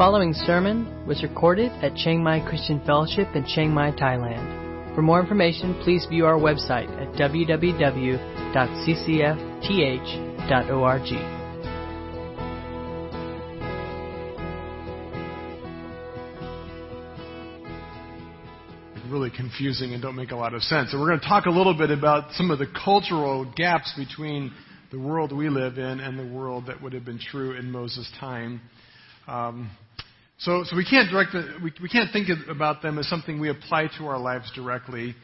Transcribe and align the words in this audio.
following 0.00 0.32
sermon 0.32 1.06
was 1.06 1.22
recorded 1.22 1.70
at 1.82 1.94
Chiang 1.94 2.22
Mai 2.22 2.40
Christian 2.48 2.80
Fellowship 2.86 3.28
in 3.34 3.44
Chiang 3.44 3.70
Mai, 3.70 3.90
Thailand. 3.90 4.94
For 4.94 5.02
more 5.02 5.20
information, 5.20 5.78
please 5.84 6.06
view 6.06 6.24
our 6.24 6.38
website 6.38 6.88
at 6.98 7.12
www.ccfth.org. 7.20 8.16
really 19.10 19.30
confusing 19.36 19.92
and 19.92 20.00
don't 20.00 20.16
make 20.16 20.30
a 20.30 20.36
lot 20.36 20.54
of 20.54 20.62
sense. 20.62 20.92
And 20.92 21.00
we're 21.02 21.08
going 21.08 21.20
to 21.20 21.26
talk 21.26 21.44
a 21.44 21.50
little 21.50 21.74
bit 21.74 21.90
about 21.90 22.32
some 22.34 22.50
of 22.50 22.58
the 22.58 22.68
cultural 22.84 23.44
gaps 23.54 23.92
between 23.98 24.50
the 24.92 24.98
world 24.98 25.36
we 25.36 25.50
live 25.50 25.76
in 25.76 26.00
and 26.00 26.18
the 26.18 26.34
world 26.34 26.68
that 26.68 26.80
would 26.80 26.94
have 26.94 27.04
been 27.04 27.18
true 27.18 27.52
in 27.54 27.70
Moses' 27.70 28.10
time. 28.18 28.62
Um, 29.28 29.70
so, 30.40 30.64
so 30.64 30.74
we 30.74 30.86
can't 30.86 31.10
direct 31.10 31.32
the, 31.32 31.58
we, 31.62 31.70
we 31.82 31.88
can't 31.90 32.10
think 32.12 32.28
about 32.48 32.80
them 32.80 32.98
as 32.98 33.06
something 33.08 33.38
we 33.38 33.50
apply 33.50 33.88
to 33.98 34.06
our 34.06 34.18
lives 34.18 34.50
directly. 34.54 35.14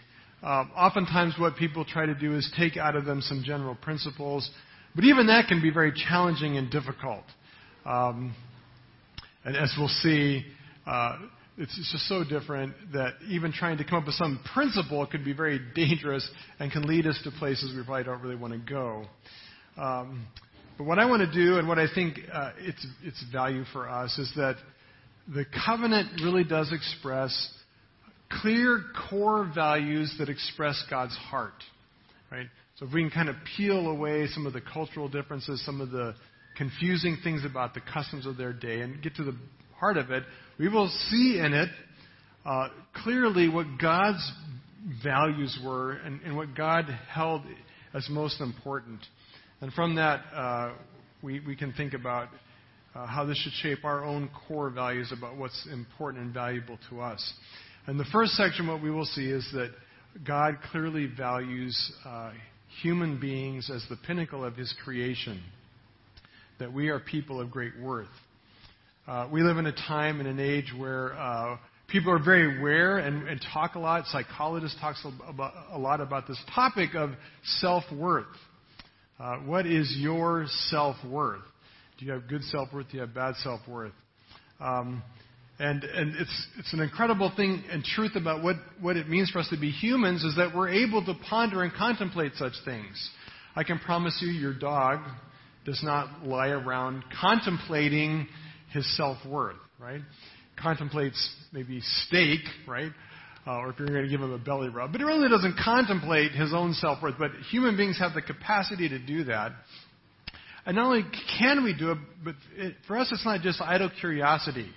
Uh, 0.43 0.65
oftentimes, 0.77 1.35
what 1.39 1.57
people 1.57 1.87
try 1.87 2.05
to 2.05 2.15
do 2.15 2.37
is 2.37 2.53
take 2.57 2.77
out 2.77 2.97
of 2.97 3.07
them 3.07 3.23
some 3.23 3.43
general 3.43 3.75
principles, 3.75 4.51
but 4.95 5.05
even 5.05 5.27
that 5.29 5.49
can 5.49 5.63
be 5.63 5.71
very 5.71 5.91
challenging 5.91 6.59
and 6.59 6.71
difficult. 6.71 7.25
Um, 7.87 8.35
and 9.45 9.57
as 9.57 9.75
we'll 9.79 9.89
see, 9.89 10.45
uh, 10.87 11.19
it's, 11.57 11.75
just 11.75 12.07
so 12.09 12.23
different 12.23 12.75
that 12.93 13.15
even 13.27 13.53
trying 13.53 13.79
to 13.79 13.85
come 13.85 14.01
up 14.01 14.07
with 14.07 14.17
some 14.17 14.39
principle 14.53 15.07
could 15.07 15.25
be 15.25 15.33
very 15.33 15.59
dangerous 15.75 16.29
and 16.59 16.71
can 16.71 16.83
lead 16.83 17.07
us 17.07 17.19
to 17.25 17.31
places 17.31 17.75
we 17.75 17.83
probably 17.85 18.05
don't 18.05 18.21
really 18.21 18.37
want 18.37 18.53
to 18.53 18.59
go. 18.59 19.05
Um, 19.79 20.27
but 20.77 20.85
what 20.85 20.99
I 20.99 21.07
want 21.07 21.23
to 21.23 21.33
do, 21.33 21.59
and 21.59 21.67
what 21.67 21.79
I 21.79 21.87
think 21.95 22.19
uh, 22.31 22.53
its 22.59 22.87
its 23.03 23.25
value 23.33 23.65
for 23.73 23.89
us, 23.89 24.19
is 24.19 24.31
that 24.37 24.57
the 25.33 25.45
covenant 25.67 26.21
really 26.23 26.45
does 26.45 26.73
express 26.73 27.53
clear 28.31 28.83
core 29.09 29.51
values 29.55 30.15
that 30.19 30.29
express 30.29 30.83
God's 30.91 31.17
heart, 31.17 31.63
right? 32.31 32.47
So 32.77 32.87
if 32.87 32.93
we 32.93 33.03
can 33.03 33.11
kind 33.11 33.29
of 33.29 33.37
peel 33.57 33.89
away 33.89 34.27
some 34.29 34.47
of 34.47 34.53
the 34.53 34.61
cultural 34.61 35.09
differences, 35.09 35.65
some 35.65 35.81
of 35.81 35.91
the 35.91 36.15
confusing 36.57 37.19
things 37.23 37.45
about 37.45 37.75
the 37.75 37.81
customs 37.81 38.27
of 38.27 38.37
their 38.37 38.53
day, 38.53 38.81
and 38.81 39.03
get 39.03 39.15
to 39.17 39.25
the 39.25 39.37
heart 39.79 39.97
of 39.97 40.11
it, 40.11 40.25
we 40.59 40.69
will 40.69 40.89
see 41.11 41.39
in 41.39 41.53
it 41.53 41.69
uh, 42.45 42.69
clearly 43.03 43.49
what 43.49 43.67
God's 43.81 44.33
values 45.03 45.59
were 45.65 45.93
and, 45.93 46.21
and, 46.23 46.37
what 46.37 46.55
God 46.55 46.85
held 47.13 47.43
as 47.93 48.07
most 48.09 48.41
important. 48.41 49.01
And 49.61 49.73
from 49.73 49.97
that, 49.97 50.21
uh, 50.33 50.73
we, 51.23 51.41
we 51.41 51.57
can 51.57 51.73
think 51.73 51.93
about 51.93 52.29
uh, 52.97 53.07
how 53.07 53.25
this 53.25 53.37
should 53.39 53.53
shape 53.53 53.85
our 53.85 54.05
own 54.05 54.31
core 54.47 54.71
values 54.71 55.13
about 55.13 55.37
what's 55.37 55.67
important 55.71 56.25
and 56.25 56.33
valuable 56.33 56.79
to 56.89 57.01
us. 57.01 57.33
And 57.87 58.01
the 58.01 58.07
first 58.11 58.33
section, 58.33 58.67
what 58.67 58.83
we 58.83 58.91
will 58.91 59.05
see 59.05 59.27
is 59.31 59.47
that 59.53 59.71
God 60.27 60.59
clearly 60.71 61.07
values 61.07 61.93
uh, 62.05 62.33
human 62.83 63.21
beings 63.21 63.71
as 63.73 63.85
the 63.91 63.97
pinnacle 64.07 64.45
of 64.45 64.57
his 64.57 64.75
creation, 64.83 65.43
that 66.59 66.73
we 66.73 66.89
are 66.89 66.99
people 66.99 67.41
of 67.41 67.51
great 67.51 67.79
worth. 67.79 68.09
Uh, 69.07 69.29
we 69.31 69.43
live 69.43 69.59
in 69.59 69.67
a 69.67 69.73
time 69.73 70.19
and 70.19 70.29
an 70.29 70.41
age 70.41 70.73
where 70.77 71.13
uh, 71.15 71.59
people 71.89 72.11
are 72.11 72.23
very 72.23 72.59
aware 72.59 72.99
and, 72.99 73.29
and, 73.29 73.45
talk 73.53 73.75
a 73.75 73.79
lot. 73.79 74.05
Psychologists 74.07 74.77
talk 74.81 74.97
a 75.71 75.79
lot 75.79 76.01
about 76.01 76.27
this 76.27 76.39
topic 76.55 76.95
of 76.95 77.11
self 77.61 77.85
worth. 77.93 78.25
Uh, 79.21 79.37
what 79.39 79.67
is 79.67 79.95
your 79.99 80.47
self 80.71 80.97
worth? 81.05 81.43
Do 81.99 82.05
you 82.05 82.13
have 82.13 82.29
good 82.29 82.43
self 82.45 82.73
worth? 82.73 82.91
Do 82.91 82.97
you 82.97 83.01
have 83.01 83.15
bad 83.15 83.37
self 83.37 83.61
worth? 83.69 83.93
Um, 84.61 85.03
and 85.59 85.83
and 85.85 86.15
it's 86.17 86.47
it's 86.59 86.73
an 86.73 86.81
incredible 86.81 87.33
thing 87.35 87.65
and 87.71 87.83
truth 87.83 88.17
about 88.17 88.43
what, 88.43 88.57
what 88.81 88.97
it 88.97 89.09
means 89.09 89.31
for 89.31 89.39
us 89.39 89.49
to 89.49 89.59
be 89.59 89.71
humans 89.71 90.23
is 90.23 90.37
that 90.37 90.55
we're 90.55 90.69
able 90.69 91.05
to 91.05 91.15
ponder 91.29 91.63
and 91.63 91.73
contemplate 91.73 92.33
such 92.35 92.53
things. 92.65 93.11
I 93.55 93.65
can 93.65 93.79
promise 93.79 94.19
you, 94.21 94.31
your 94.31 94.53
dog 94.53 95.01
does 95.65 95.83
not 95.83 96.25
lie 96.25 96.49
around 96.49 97.03
contemplating 97.21 98.29
his 98.73 98.97
self 98.97 99.17
worth, 99.27 99.57
right? 99.79 100.03
Contemplates 100.61 101.35
maybe 101.53 101.81
steak, 101.81 102.41
right? 102.69 102.93
Uh, 103.47 103.59
or 103.59 103.71
if 103.71 103.79
you're 103.79 103.89
going 103.89 104.03
to 104.03 104.09
give 104.11 104.21
him 104.21 104.33
a 104.33 104.39
belly 104.39 104.69
rub. 104.69 104.91
But 104.91 105.01
he 105.01 105.05
really 105.05 105.29
doesn't 105.29 105.57
contemplate 105.63 106.33
his 106.33 106.53
own 106.53 106.75
self 106.75 107.03
worth. 107.03 107.15
But 107.19 107.31
human 107.51 107.77
beings 107.77 107.99
have 107.99 108.13
the 108.13 108.23
capacity 108.23 108.89
to 108.89 108.99
do 108.99 109.25
that. 109.25 109.53
And 110.67 110.77
not 110.77 110.87
only 110.87 111.05
can 111.39 111.65
we 111.65 111.75
do 111.75 111.93
it, 111.93 111.99
but 112.25 112.35
it, 112.57 112.75
for 112.87 112.99
us, 112.99 113.09
it's 113.13 113.25
not 113.25 113.41
just 113.41 113.61
idle 113.61 113.91
curiosity. 114.01 114.69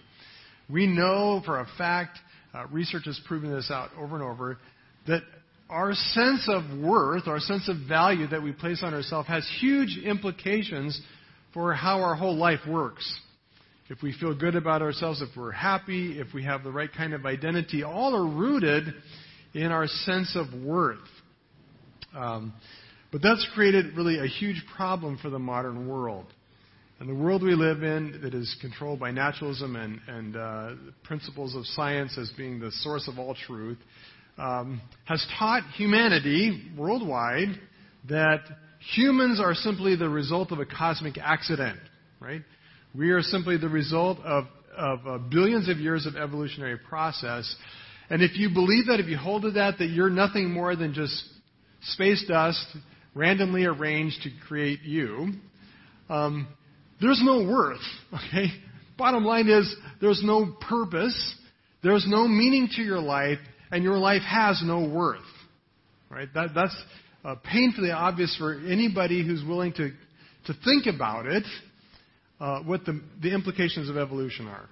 We 0.70 0.86
know 0.86 1.42
for 1.46 1.60
a 1.60 1.68
fact, 1.78 2.20
uh, 2.54 2.68
research 2.68 3.04
has 3.06 3.20
proven 3.28 3.52
this 3.52 3.72
out 3.72 3.90
over 3.98 4.16
and 4.16 4.24
over, 4.24 4.58
that 5.08 5.24
our 5.70 5.94
sense 5.94 6.48
of 6.48 6.80
worth, 6.80 7.28
our 7.28 7.40
sense 7.40 7.68
of 7.68 7.88
value 7.88 8.28
that 8.28 8.42
we 8.42 8.52
place 8.52 8.82
on 8.84 8.94
ourselves 8.94 9.28
has 9.28 9.48
huge 9.60 10.00
implications 10.04 11.00
for 11.54 11.74
how 11.74 12.02
our 12.02 12.16
whole 12.16 12.36
life 12.36 12.60
works 12.68 13.20
if 13.90 14.04
we 14.04 14.14
feel 14.14 14.36
good 14.36 14.56
about 14.56 14.84
ourselves, 14.84 15.22
if 15.22 15.30
we're 15.36 15.52
happy, 15.52 16.20
if 16.20 16.32
we 16.34 16.44
have 16.44 16.64
the 16.64 16.72
right 16.72 16.92
kind 16.96 17.14
of 17.14 17.26
identity, 17.26 17.84
all 17.84 18.16
are 18.16 18.28
rooted 18.28 18.94
in 19.56 19.72
our 19.72 19.88
sense 19.88 20.36
of 20.36 20.54
worth. 20.64 21.00
Um, 22.16 22.54
but 23.12 23.22
that's 23.22 23.46
created 23.54 23.96
really 23.96 24.20
a 24.20 24.28
huge 24.28 24.64
problem 24.76 25.18
for 25.22 25.30
the 25.30 25.40
modern 25.40 25.88
world. 25.88 26.26
And 27.00 27.08
the 27.08 27.16
world 27.16 27.42
we 27.42 27.56
live 27.56 27.82
in, 27.82 28.20
that 28.24 28.34
is 28.34 28.56
controlled 28.60 29.00
by 29.00 29.12
naturalism 29.12 29.76
and, 29.78 30.02
and 30.08 30.36
uh, 30.36 30.72
principles 31.04 31.56
of 31.56 31.66
science 31.66 32.18
as 32.18 32.30
being 32.38 32.60
the 32.60 32.72
source 32.72 33.08
of 33.08 33.18
all 33.18 33.36
truth, 33.48 33.78
um, 34.38 34.82
has 35.06 35.26
taught 35.38 35.64
humanity 35.76 36.72
worldwide 36.78 37.58
that 38.10 38.42
humans 38.96 39.40
are 39.40 39.54
simply 39.54 39.96
the 39.96 40.10
result 40.10 40.52
of 40.52 40.60
a 40.60 40.66
cosmic 40.66 41.18
accident, 41.18 41.80
right? 42.20 42.42
We 42.94 43.12
are 43.12 43.22
simply 43.22 43.58
the 43.58 43.70
result 43.70 44.20
of, 44.20 44.46
of 44.76 45.00
uh, 45.08 45.18
billions 45.30 45.70
of 45.70 45.78
years 45.78 46.06
of 46.06 46.16
evolutionary 46.16 46.78
process. 46.78 47.54
And 48.10 48.22
if 48.22 48.38
you 48.38 48.50
believe 48.50 48.88
that, 48.88 49.00
if 49.00 49.08
you 49.08 49.18
hold 49.18 49.44
to 49.44 49.52
that, 49.52 49.78
that 49.80 49.88
you're 49.88 50.10
nothing 50.10 50.52
more 50.52 50.76
than 50.76 50.94
just 50.94 51.24
space 51.82 52.26
dust 52.28 52.66
randomly 53.16 53.66
arranged 53.66 54.22
to 54.24 54.30
create 54.48 54.82
you, 54.84 55.34
um, 56.10 56.48
there's 57.02 57.22
no 57.24 57.44
worth. 57.44 57.82
Okay? 58.14 58.48
Bottom 58.98 59.24
line 59.24 59.48
is, 59.48 59.74
there's 60.02 60.22
no 60.26 60.58
purpose, 60.68 61.36
there's 61.82 62.06
no 62.06 62.28
meaning 62.28 62.68
to 62.76 62.82
your 62.82 63.00
life, 63.00 63.38
and 63.72 63.82
your 63.82 63.98
life 63.98 64.24
has 64.24 64.62
no 64.62 64.90
worth. 64.90 65.22
Right? 66.10 66.28
That, 66.34 66.50
that's 66.54 66.76
uh, 67.24 67.36
painfully 67.36 67.92
obvious 67.92 68.36
for 68.38 68.60
anybody 68.60 69.26
who's 69.26 69.42
willing 69.42 69.72
to, 69.74 69.92
to 70.48 70.54
think 70.66 70.86
about 70.94 71.28
it 71.28 71.46
uh, 72.42 72.62
what 72.64 72.84
the, 72.86 73.02
the 73.22 73.34
implications 73.34 73.90
of 73.90 73.96
evolution 73.96 74.48
are. 74.48 74.68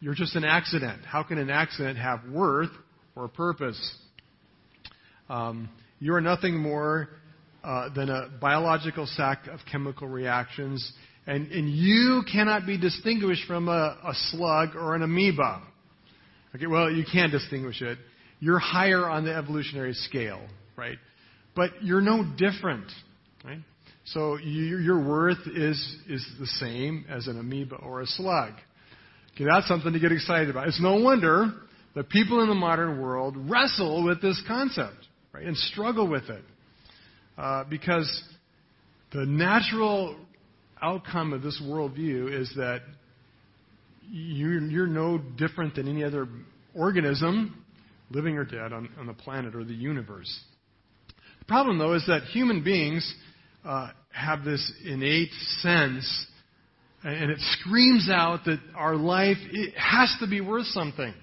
You're 0.00 0.14
just 0.14 0.36
an 0.36 0.44
accident. 0.44 1.04
How 1.04 1.22
can 1.22 1.38
an 1.38 1.50
accident 1.50 1.98
have 1.98 2.20
worth 2.30 2.70
or 3.16 3.28
purpose? 3.28 3.78
Um, 5.28 5.68
you 5.98 6.14
are 6.14 6.20
nothing 6.20 6.56
more 6.56 7.08
uh, 7.64 7.88
than 7.94 8.08
a 8.08 8.28
biological 8.40 9.06
sack 9.06 9.46
of 9.48 9.60
chemical 9.70 10.08
reactions, 10.08 10.92
and, 11.26 11.50
and 11.50 11.68
you 11.68 12.22
cannot 12.30 12.66
be 12.66 12.78
distinguished 12.78 13.46
from 13.46 13.68
a, 13.68 13.98
a 14.04 14.12
slug 14.30 14.76
or 14.76 14.94
an 14.94 15.02
amoeba. 15.02 15.62
Okay, 16.54 16.66
well, 16.66 16.90
you 16.90 17.04
can 17.10 17.30
distinguish 17.30 17.82
it. 17.82 17.98
You're 18.40 18.58
higher 18.58 19.08
on 19.08 19.24
the 19.24 19.34
evolutionary 19.34 19.92
scale, 19.92 20.40
right? 20.76 20.96
But 21.54 21.82
you're 21.82 22.00
no 22.00 22.24
different, 22.36 22.86
right? 23.44 23.58
So 24.06 24.38
you, 24.38 24.78
your 24.78 25.06
worth 25.06 25.46
is, 25.46 25.96
is 26.08 26.26
the 26.38 26.46
same 26.46 27.04
as 27.10 27.26
an 27.26 27.38
amoeba 27.38 27.76
or 27.76 28.00
a 28.00 28.06
slug. 28.06 28.54
Okay, 29.34 29.44
that's 29.44 29.68
something 29.68 29.92
to 29.92 29.98
get 29.98 30.12
excited 30.12 30.48
about. 30.48 30.68
It's 30.68 30.80
no 30.80 30.96
wonder 30.96 31.52
that 31.94 32.08
people 32.08 32.42
in 32.42 32.48
the 32.48 32.54
modern 32.54 33.00
world 33.00 33.34
wrestle 33.36 34.04
with 34.04 34.22
this 34.22 34.42
concept, 34.46 34.96
right, 35.32 35.44
and 35.44 35.56
struggle 35.56 36.08
with 36.08 36.30
it. 36.30 36.42
Uh, 37.38 37.62
because 37.70 38.24
the 39.12 39.24
natural 39.24 40.16
outcome 40.82 41.32
of 41.32 41.40
this 41.40 41.60
worldview 41.64 42.36
is 42.36 42.52
that 42.56 42.82
you're, 44.10 44.60
you're 44.60 44.86
no 44.88 45.18
different 45.36 45.76
than 45.76 45.86
any 45.86 46.02
other 46.02 46.26
organism, 46.74 47.64
living 48.10 48.36
or 48.36 48.44
dead, 48.44 48.72
on, 48.72 48.88
on 48.98 49.06
the 49.06 49.12
planet 49.14 49.54
or 49.54 49.62
the 49.62 49.74
universe. 49.74 50.36
The 51.38 51.44
problem, 51.44 51.78
though, 51.78 51.94
is 51.94 52.04
that 52.08 52.22
human 52.24 52.64
beings 52.64 53.14
uh, 53.64 53.90
have 54.10 54.44
this 54.44 54.72
innate 54.84 55.30
sense, 55.60 56.26
and 57.04 57.30
it 57.30 57.38
screams 57.60 58.08
out 58.10 58.40
that 58.46 58.58
our 58.74 58.96
life 58.96 59.36
it 59.52 59.74
has 59.76 60.12
to 60.20 60.26
be 60.26 60.40
worth 60.40 60.66
something. 60.66 61.14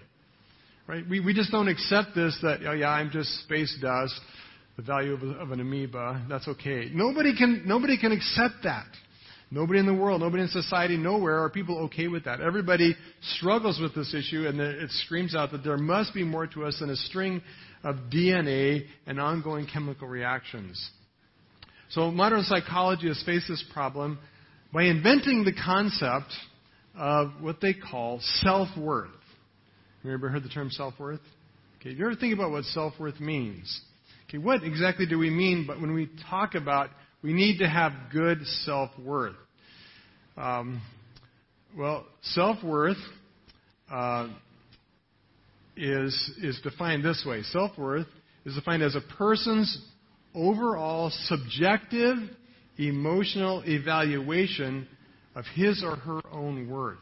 Right? 0.87 1.03
We, 1.09 1.19
we 1.19 1.33
just 1.33 1.51
don't 1.51 1.67
accept 1.67 2.15
this 2.15 2.37
that, 2.41 2.59
oh, 2.65 2.71
yeah, 2.71 2.89
I'm 2.89 3.09
just 3.09 3.29
space 3.43 3.75
dust, 3.81 4.17
the 4.75 4.83
value 4.83 5.13
of, 5.13 5.23
of 5.23 5.51
an 5.51 5.59
amoeba, 5.59 6.25
that's 6.29 6.47
okay. 6.47 6.89
Nobody 6.93 7.35
can, 7.35 7.63
nobody 7.65 7.97
can 7.97 8.11
accept 8.11 8.55
that. 8.63 8.85
Nobody 9.51 9.79
in 9.79 9.85
the 9.85 9.93
world, 9.93 10.21
nobody 10.21 10.43
in 10.43 10.49
society, 10.49 10.97
nowhere 10.97 11.43
are 11.43 11.49
people 11.49 11.77
okay 11.85 12.07
with 12.07 12.25
that. 12.25 12.41
Everybody 12.41 12.95
struggles 13.37 13.79
with 13.79 13.93
this 13.93 14.13
issue, 14.13 14.47
and 14.47 14.59
it 14.59 14.89
screams 15.05 15.35
out 15.35 15.51
that 15.51 15.63
there 15.63 15.77
must 15.77 16.13
be 16.13 16.23
more 16.23 16.47
to 16.47 16.65
us 16.65 16.77
than 16.79 16.89
a 16.89 16.95
string 16.95 17.41
of 17.83 17.95
DNA 18.11 18.85
and 19.05 19.19
ongoing 19.19 19.67
chemical 19.71 20.07
reactions. 20.07 20.89
So 21.89 22.09
modern 22.09 22.41
psychology 22.41 23.07
has 23.07 23.21
faced 23.25 23.47
this 23.47 23.63
problem 23.71 24.17
by 24.73 24.83
inventing 24.83 25.45
the 25.45 25.53
concept 25.53 26.33
of 26.97 27.29
what 27.39 27.61
they 27.61 27.73
call 27.73 28.19
self-worth. 28.41 29.09
You 30.03 30.11
ever 30.11 30.29
heard 30.29 30.43
the 30.43 30.49
term 30.49 30.69
self-worth? 30.71 31.21
Okay, 31.79 31.91
you 31.91 32.05
ever 32.05 32.15
think 32.15 32.33
about 32.33 32.51
what 32.51 32.63
self-worth 32.65 33.19
means? 33.19 33.81
Okay, 34.27 34.37
what 34.37 34.63
exactly 34.63 35.05
do 35.05 35.17
we 35.17 35.29
mean 35.29 35.65
but 35.67 35.79
when 35.79 35.93
we 35.93 36.09
talk 36.29 36.55
about 36.55 36.89
we 37.21 37.33
need 37.33 37.59
to 37.59 37.67
have 37.67 37.91
good 38.11 38.45
self-worth? 38.63 39.35
Um, 40.37 40.81
well, 41.77 42.05
self-worth 42.21 42.97
uh, 43.91 44.29
is, 45.75 46.31
is 46.41 46.59
defined 46.61 47.03
this 47.03 47.25
way. 47.27 47.41
Self-worth 47.43 48.07
is 48.45 48.55
defined 48.55 48.83
as 48.83 48.95
a 48.95 49.01
person's 49.17 49.81
overall 50.33 51.09
subjective 51.25 52.17
emotional 52.77 53.63
evaluation 53.65 54.87
of 55.35 55.45
his 55.55 55.83
or 55.83 55.95
her 55.95 56.21
own 56.31 56.69
worth. 56.69 56.97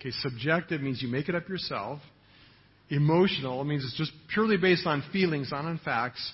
Okay, 0.00 0.10
subjective 0.10 0.80
means 0.80 1.02
you 1.02 1.08
make 1.08 1.28
it 1.28 1.34
up 1.34 1.48
yourself. 1.48 2.00
Emotional 2.88 3.62
means 3.64 3.84
it's 3.84 3.96
just 3.96 4.12
purely 4.32 4.56
based 4.56 4.86
on 4.86 5.02
feelings, 5.12 5.50
not 5.52 5.64
on 5.64 5.78
facts. 5.84 6.32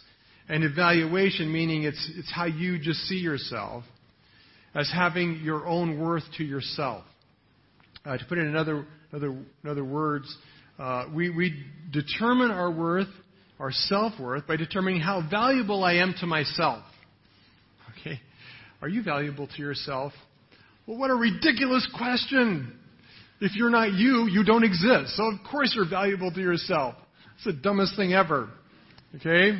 And 0.48 0.62
evaluation 0.62 1.52
meaning 1.52 1.82
it's, 1.82 2.10
it's 2.16 2.32
how 2.32 2.46
you 2.46 2.78
just 2.78 3.00
see 3.00 3.16
yourself 3.16 3.84
as 4.74 4.90
having 4.94 5.40
your 5.42 5.66
own 5.66 5.98
worth 5.98 6.22
to 6.38 6.44
yourself. 6.44 7.04
Uh, 8.04 8.16
to 8.16 8.24
put 8.26 8.38
it 8.38 8.42
in 8.42 8.54
other, 8.54 8.86
other, 9.12 9.36
other 9.68 9.84
words, 9.84 10.32
uh, 10.78 11.06
we, 11.12 11.30
we 11.30 11.64
determine 11.92 12.50
our 12.50 12.70
worth, 12.70 13.08
our 13.58 13.72
self 13.72 14.12
worth, 14.20 14.46
by 14.46 14.56
determining 14.56 15.00
how 15.00 15.26
valuable 15.28 15.82
I 15.82 15.94
am 15.94 16.14
to 16.20 16.26
myself. 16.26 16.84
Okay? 17.98 18.20
Are 18.82 18.88
you 18.88 19.02
valuable 19.02 19.48
to 19.48 19.58
yourself? 19.58 20.12
Well, 20.86 20.98
what 20.98 21.10
a 21.10 21.14
ridiculous 21.14 21.88
question. 21.96 22.78
If 23.40 23.56
you're 23.56 23.70
not 23.70 23.92
you, 23.92 24.28
you 24.30 24.44
don't 24.44 24.62
exist. 24.62 25.16
So 25.16 25.24
of 25.24 25.40
course 25.50 25.72
you're 25.74 25.88
valuable 25.88 26.30
to 26.30 26.40
yourself. 26.40 26.94
It's 27.36 27.44
the 27.44 27.52
dumbest 27.52 27.96
thing 27.96 28.12
ever. 28.12 28.48
Okay? 29.16 29.58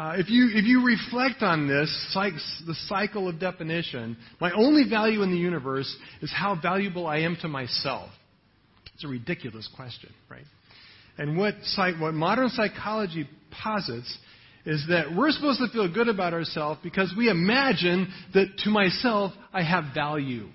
Uh, 0.00 0.14
if 0.16 0.30
you 0.30 0.48
if 0.54 0.64
you 0.64 0.82
reflect 0.82 1.42
on 1.42 1.68
this, 1.68 1.90
the 2.14 2.74
cycle 2.88 3.28
of 3.28 3.38
definition, 3.38 4.16
my 4.40 4.50
only 4.52 4.88
value 4.88 5.20
in 5.20 5.30
the 5.30 5.36
universe 5.36 5.94
is 6.22 6.32
how 6.34 6.58
valuable 6.58 7.06
I 7.06 7.18
am 7.18 7.36
to 7.42 7.48
myself. 7.48 8.08
It's 8.94 9.04
a 9.04 9.08
ridiculous 9.08 9.68
question, 9.76 10.08
right? 10.30 10.46
And 11.18 11.36
what 11.36 11.52
what 11.98 12.14
modern 12.14 12.48
psychology 12.48 13.28
posits 13.50 14.16
is 14.64 14.86
that 14.88 15.14
we're 15.14 15.32
supposed 15.32 15.58
to 15.58 15.68
feel 15.68 15.92
good 15.92 16.08
about 16.08 16.32
ourselves 16.32 16.80
because 16.82 17.12
we 17.14 17.28
imagine 17.28 18.10
that 18.32 18.56
to 18.64 18.70
myself 18.70 19.32
I 19.52 19.62
have 19.62 19.92
value. 19.94 20.48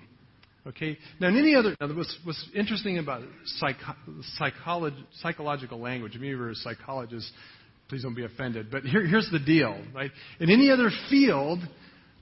Okay? 0.66 0.98
Now, 1.20 1.28
in 1.28 1.36
any 1.36 1.54
other, 1.54 1.76
now, 1.80 1.94
what's, 1.94 2.18
what's 2.24 2.44
interesting 2.52 2.98
about 2.98 3.22
psycho, 3.44 3.94
psychological 5.22 5.78
language, 5.78 6.16
if 6.16 6.20
you're 6.20 6.50
a 6.50 6.54
psychologist, 6.56 7.30
please 7.88 8.02
don't 8.02 8.14
be 8.14 8.24
offended, 8.24 8.70
but 8.70 8.82
here, 8.82 9.06
here's 9.06 9.28
the 9.30 9.38
deal, 9.38 9.78
right? 9.94 10.10
In 10.40 10.50
any 10.50 10.70
other 10.70 10.90
field, 11.08 11.60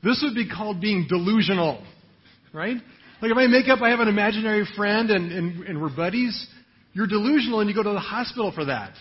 this 0.02 0.22
would 0.22 0.34
be 0.34 0.49
called 0.49 0.81
being 0.81 1.06
delusional, 1.08 1.84
right? 2.52 2.76
Like 3.22 3.31
if 3.31 3.37
I 3.37 3.46
make 3.46 3.69
up 3.69 3.81
I 3.81 3.90
have 3.90 4.00
an 4.00 4.08
imaginary 4.08 4.66
friend 4.76 5.11
and, 5.11 5.32
and, 5.32 5.64
and 5.64 5.81
we're 5.81 5.94
buddies, 5.94 6.46
you're 6.93 7.06
delusional 7.06 7.61
and 7.61 7.69
you 7.69 7.75
go 7.75 7.82
to 7.82 7.93
the 7.93 7.99
hospital 7.99 8.52
for 8.52 8.66
that. 8.66 8.93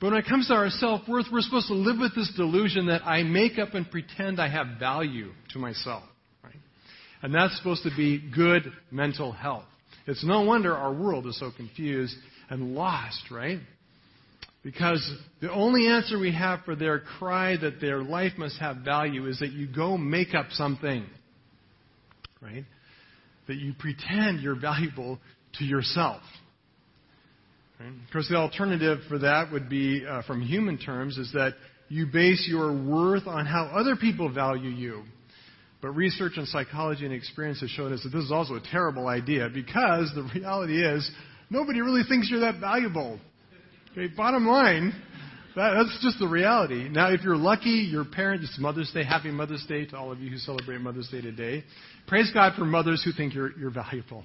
But 0.00 0.12
when 0.12 0.20
it 0.20 0.26
comes 0.28 0.48
to 0.48 0.54
our 0.54 0.70
self 0.70 1.08
worth, 1.08 1.26
we're 1.32 1.40
supposed 1.40 1.68
to 1.68 1.74
live 1.74 1.98
with 1.98 2.14
this 2.14 2.32
delusion 2.36 2.86
that 2.86 3.02
I 3.04 3.22
make 3.22 3.58
up 3.58 3.74
and 3.74 3.90
pretend 3.90 4.40
I 4.40 4.48
have 4.48 4.78
value 4.78 5.32
to 5.52 5.58
myself. 5.58 6.04
Right? 6.42 6.54
And 7.22 7.34
that's 7.34 7.56
supposed 7.56 7.84
to 7.84 7.90
be 7.96 8.22
good 8.34 8.64
mental 8.90 9.32
health. 9.32 9.64
It's 10.06 10.24
no 10.24 10.42
wonder 10.42 10.76
our 10.76 10.92
world 10.92 11.26
is 11.26 11.38
so 11.38 11.50
confused 11.56 12.14
and 12.50 12.74
lost, 12.74 13.30
right? 13.30 13.58
Because 14.64 15.06
the 15.42 15.52
only 15.52 15.86
answer 15.86 16.18
we 16.18 16.32
have 16.32 16.60
for 16.64 16.74
their 16.74 16.98
cry 16.98 17.56
that 17.58 17.82
their 17.82 18.02
life 18.02 18.32
must 18.38 18.58
have 18.58 18.78
value 18.78 19.26
is 19.26 19.38
that 19.40 19.52
you 19.52 19.68
go 19.68 19.98
make 19.98 20.34
up 20.34 20.46
something. 20.52 21.04
Right? 22.40 22.64
That 23.46 23.56
you 23.56 23.74
pretend 23.78 24.40
you're 24.40 24.58
valuable 24.58 25.18
to 25.58 25.64
yourself. 25.64 26.22
Right? 27.78 27.88
Of 27.88 28.12
course, 28.12 28.26
the 28.30 28.36
alternative 28.36 29.00
for 29.06 29.18
that 29.18 29.52
would 29.52 29.68
be, 29.68 30.04
uh, 30.08 30.22
from 30.22 30.40
human 30.40 30.78
terms, 30.78 31.18
is 31.18 31.30
that 31.32 31.52
you 31.90 32.06
base 32.06 32.46
your 32.48 32.72
worth 32.72 33.26
on 33.26 33.44
how 33.44 33.66
other 33.66 33.96
people 33.96 34.32
value 34.32 34.70
you. 34.70 35.02
But 35.82 35.90
research 35.90 36.38
in 36.38 36.46
psychology 36.46 37.04
and 37.04 37.12
experience 37.12 37.60
has 37.60 37.68
shown 37.68 37.92
us 37.92 38.02
that 38.04 38.08
this 38.08 38.24
is 38.24 38.32
also 38.32 38.54
a 38.54 38.62
terrible 38.70 39.08
idea 39.08 39.50
because 39.52 40.10
the 40.14 40.22
reality 40.34 40.82
is 40.82 41.10
nobody 41.50 41.82
really 41.82 42.04
thinks 42.08 42.30
you're 42.30 42.40
that 42.40 42.58
valuable. 42.58 43.20
Okay, 43.96 44.08
bottom 44.08 44.44
line, 44.44 44.92
that, 45.54 45.74
that's 45.76 46.02
just 46.02 46.18
the 46.18 46.26
reality. 46.26 46.88
Now, 46.88 47.12
if 47.12 47.22
you're 47.22 47.36
lucky, 47.36 47.86
your 47.88 48.04
parents, 48.04 48.44
it's 48.48 48.58
Mother's 48.58 48.90
Day. 48.90 49.04
Happy 49.04 49.30
Mother's 49.30 49.64
Day 49.68 49.86
to 49.86 49.96
all 49.96 50.10
of 50.10 50.18
you 50.18 50.30
who 50.30 50.36
celebrate 50.36 50.80
Mother's 50.80 51.08
Day 51.10 51.20
today. 51.20 51.62
Praise 52.08 52.28
God 52.34 52.54
for 52.58 52.64
mothers 52.64 53.04
who 53.04 53.12
think 53.12 53.34
you're, 53.34 53.56
you're 53.56 53.70
valuable, 53.70 54.24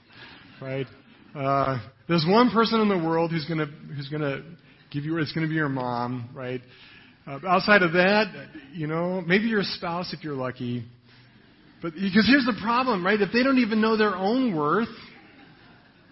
right? 0.60 0.88
Uh, 1.36 1.80
there's 2.08 2.26
one 2.28 2.50
person 2.50 2.82
in 2.82 2.90
the 2.90 2.98
world 2.98 3.30
who's 3.30 3.46
to 3.46 3.66
who's 3.96 4.10
to 4.10 4.44
give 4.92 5.04
you. 5.04 5.16
It's 5.20 5.32
to 5.36 5.48
be 5.48 5.54
your 5.54 5.70
mom, 5.70 6.32
right? 6.34 6.62
Uh, 7.28 7.38
outside 7.48 7.84
of 7.84 7.92
that, 7.92 8.50
you 8.74 8.88
know, 8.88 9.22
maybe 9.22 9.44
your 9.46 9.62
spouse 9.62 10.16
if 10.18 10.24
you're 10.24 10.34
lucky. 10.34 10.84
But 11.84 11.94
because 11.94 12.26
here's 12.28 12.46
the 12.46 12.60
problem, 12.60 13.06
right? 13.06 13.22
If 13.22 13.32
they 13.32 13.44
don't 13.44 13.60
even 13.60 13.82
know 13.82 13.98
their 13.98 14.16
own 14.16 14.56
worth, 14.56 14.90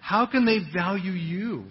how 0.00 0.26
can 0.26 0.44
they 0.44 0.60
value 0.72 1.10
you? 1.10 1.64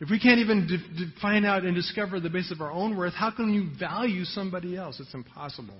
If 0.00 0.10
we 0.10 0.20
can't 0.20 0.38
even 0.38 0.66
de- 0.66 1.06
de- 1.06 1.20
find 1.20 1.44
out 1.44 1.64
and 1.64 1.74
discover 1.74 2.20
the 2.20 2.30
base 2.30 2.52
of 2.52 2.60
our 2.60 2.70
own 2.70 2.96
worth, 2.96 3.14
how 3.14 3.30
can 3.30 3.52
you 3.52 3.68
value 3.78 4.24
somebody 4.24 4.76
else? 4.76 5.00
It's 5.00 5.12
impossible. 5.12 5.76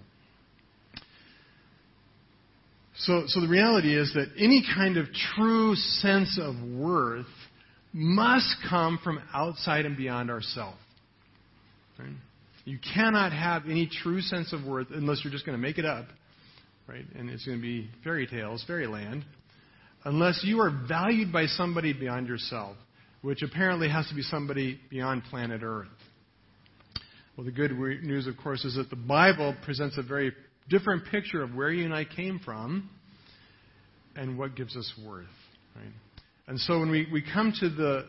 So, 2.96 3.24
so 3.26 3.40
the 3.40 3.48
reality 3.48 3.96
is 3.96 4.12
that 4.14 4.26
any 4.36 4.64
kind 4.74 4.96
of 4.96 5.06
true 5.36 5.76
sense 5.76 6.38
of 6.42 6.56
worth 6.76 7.26
must 7.92 8.56
come 8.68 8.98
from 9.02 9.20
outside 9.32 9.86
and 9.86 9.96
beyond 9.96 10.30
ourselves. 10.30 10.78
Right? 11.96 12.08
You 12.64 12.78
cannot 12.94 13.32
have 13.32 13.64
any 13.66 13.88
true 14.02 14.20
sense 14.20 14.52
of 14.52 14.64
worth 14.64 14.88
unless 14.90 15.20
you're 15.22 15.32
just 15.32 15.46
going 15.46 15.56
to 15.56 15.62
make 15.62 15.78
it 15.78 15.84
up, 15.84 16.06
right? 16.86 17.04
And 17.16 17.30
it's 17.30 17.46
going 17.46 17.58
to 17.58 17.62
be 17.62 17.88
fairy 18.04 18.26
tales, 18.26 18.64
fairyland, 18.66 19.24
unless 20.04 20.42
you 20.44 20.60
are 20.60 20.70
valued 20.88 21.32
by 21.32 21.46
somebody 21.46 21.92
beyond 21.92 22.28
yourself, 22.28 22.76
which 23.28 23.42
apparently 23.42 23.90
has 23.90 24.08
to 24.08 24.14
be 24.14 24.22
somebody 24.22 24.80
beyond 24.88 25.22
planet 25.24 25.60
Earth. 25.62 25.86
Well, 27.36 27.44
the 27.44 27.52
good 27.52 27.72
news, 27.72 28.26
of 28.26 28.38
course, 28.38 28.64
is 28.64 28.76
that 28.76 28.88
the 28.88 28.96
Bible 28.96 29.54
presents 29.66 29.98
a 29.98 30.02
very 30.02 30.32
different 30.70 31.04
picture 31.10 31.42
of 31.42 31.54
where 31.54 31.70
you 31.70 31.84
and 31.84 31.92
I 31.92 32.06
came 32.06 32.40
from 32.42 32.88
and 34.16 34.38
what 34.38 34.56
gives 34.56 34.74
us 34.78 34.90
worth. 35.06 35.26
Right? 35.76 35.92
And 36.46 36.58
so 36.58 36.80
when 36.80 36.90
we, 36.90 37.06
we 37.12 37.20
come 37.22 37.52
to 37.60 37.68
the, 37.68 38.06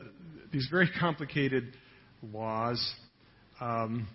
these 0.54 0.70
very 0.72 0.90
complicated 1.02 1.74
laws, 2.32 2.82
um, 3.60 4.08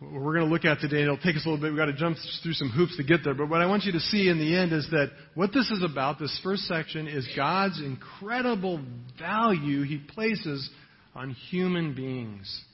we're 0.00 0.34
going 0.34 0.46
to 0.46 0.52
look 0.52 0.64
at 0.64 0.80
today, 0.80 1.02
and 1.02 1.04
it'll 1.04 1.18
take 1.18 1.36
us 1.36 1.44
a 1.44 1.48
little 1.48 1.60
bit, 1.60 1.70
we've 1.70 1.78
got 1.78 1.86
to 1.86 1.92
jump 1.92 2.16
through 2.42 2.54
some 2.54 2.70
hoops 2.70 2.96
to 2.96 3.04
get 3.04 3.20
there, 3.22 3.34
but 3.34 3.50
what 3.50 3.60
I 3.60 3.66
want 3.66 3.84
you 3.84 3.92
to 3.92 4.00
see 4.00 4.28
in 4.28 4.38
the 4.38 4.56
end 4.56 4.72
is 4.72 4.88
that 4.90 5.10
what 5.34 5.52
this 5.52 5.70
is 5.70 5.82
about, 5.82 6.18
this 6.18 6.40
first 6.42 6.62
section, 6.62 7.06
is 7.06 7.28
God's 7.36 7.80
incredible 7.80 8.80
value 9.18 9.82
he 9.82 9.98
places 9.98 10.70
on 11.14 11.30
human 11.50 11.94
beings. 11.94 12.64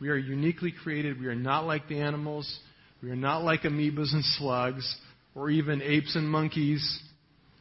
We 0.00 0.10
are 0.10 0.16
uniquely 0.16 0.72
created. 0.72 1.20
We 1.20 1.26
are 1.26 1.34
not 1.34 1.66
like 1.66 1.88
the 1.88 1.98
animals. 1.98 2.60
We 3.02 3.10
are 3.10 3.16
not 3.16 3.42
like 3.42 3.62
amoebas 3.62 4.12
and 4.12 4.24
slugs, 4.24 4.96
or 5.34 5.50
even 5.50 5.82
apes 5.82 6.14
and 6.14 6.28
monkeys, 6.28 7.00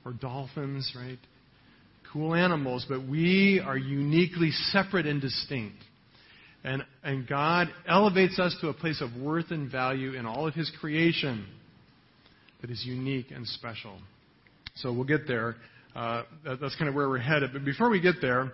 or 0.05 0.13
dolphins, 0.13 0.93
right? 0.95 1.19
Cool 2.13 2.35
animals, 2.35 2.85
but 2.87 3.07
we 3.07 3.61
are 3.63 3.77
uniquely 3.77 4.51
separate 4.51 5.05
and 5.05 5.19
distinct. 5.19 5.77
And, 7.09 7.27
God 7.27 7.69
elevates 7.87 8.37
us 8.37 8.55
to 8.61 8.69
a 8.69 8.73
place 8.73 9.01
of 9.01 9.19
worth 9.19 9.49
and 9.49 9.71
value 9.71 10.13
in 10.13 10.27
all 10.27 10.47
of 10.47 10.53
His 10.53 10.71
creation 10.79 11.47
that 12.61 12.69
is 12.69 12.83
unique 12.85 13.31
and 13.31 13.47
special. 13.47 13.97
So 14.75 14.93
we'll 14.93 15.05
get 15.05 15.27
there. 15.27 15.55
Uh, 15.95 16.23
that, 16.45 16.61
that's 16.61 16.75
kind 16.75 16.87
of 16.87 16.93
where 16.93 17.09
we're 17.09 17.17
headed. 17.17 17.51
But 17.51 17.65
before 17.65 17.89
we 17.89 17.99
get 17.99 18.15
there, 18.21 18.51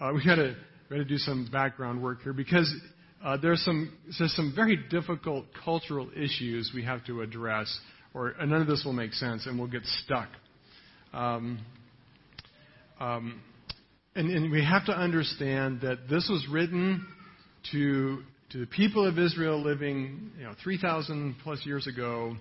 uh, 0.00 0.10
we 0.12 0.24
got 0.24 0.34
to 0.34 0.56
got 0.90 0.96
to 0.96 1.04
do 1.04 1.16
some 1.16 1.48
background 1.52 2.02
work 2.02 2.22
here 2.22 2.32
because 2.32 2.74
uh, 3.24 3.36
there's 3.36 3.64
some 3.64 3.96
there's 4.18 4.34
some 4.34 4.52
very 4.54 4.78
difficult 4.90 5.44
cultural 5.64 6.10
issues 6.16 6.72
we 6.74 6.82
have 6.82 7.04
to 7.06 7.22
address 7.22 7.78
or 8.14 8.34
none 8.40 8.60
of 8.60 8.66
this 8.66 8.82
will 8.84 8.92
make 8.92 9.12
sense, 9.12 9.46
and 9.46 9.58
we'll 9.58 9.70
get 9.70 9.84
stuck. 10.04 10.28
Um, 11.12 11.60
um, 13.00 13.40
and, 14.14 14.28
and 14.28 14.50
we 14.50 14.64
have 14.64 14.86
to 14.86 14.92
understand 14.92 15.80
that 15.82 16.08
this 16.10 16.28
was 16.28 16.46
written 16.50 17.06
to 17.70 18.22
to 18.52 18.58
the 18.58 18.66
people 18.66 19.06
of 19.06 19.18
Israel 19.18 19.62
living, 19.62 20.30
you 20.36 20.44
know, 20.44 20.52
3,000 20.62 21.36
plus 21.42 21.64
years 21.64 21.86
ago, 21.86 22.36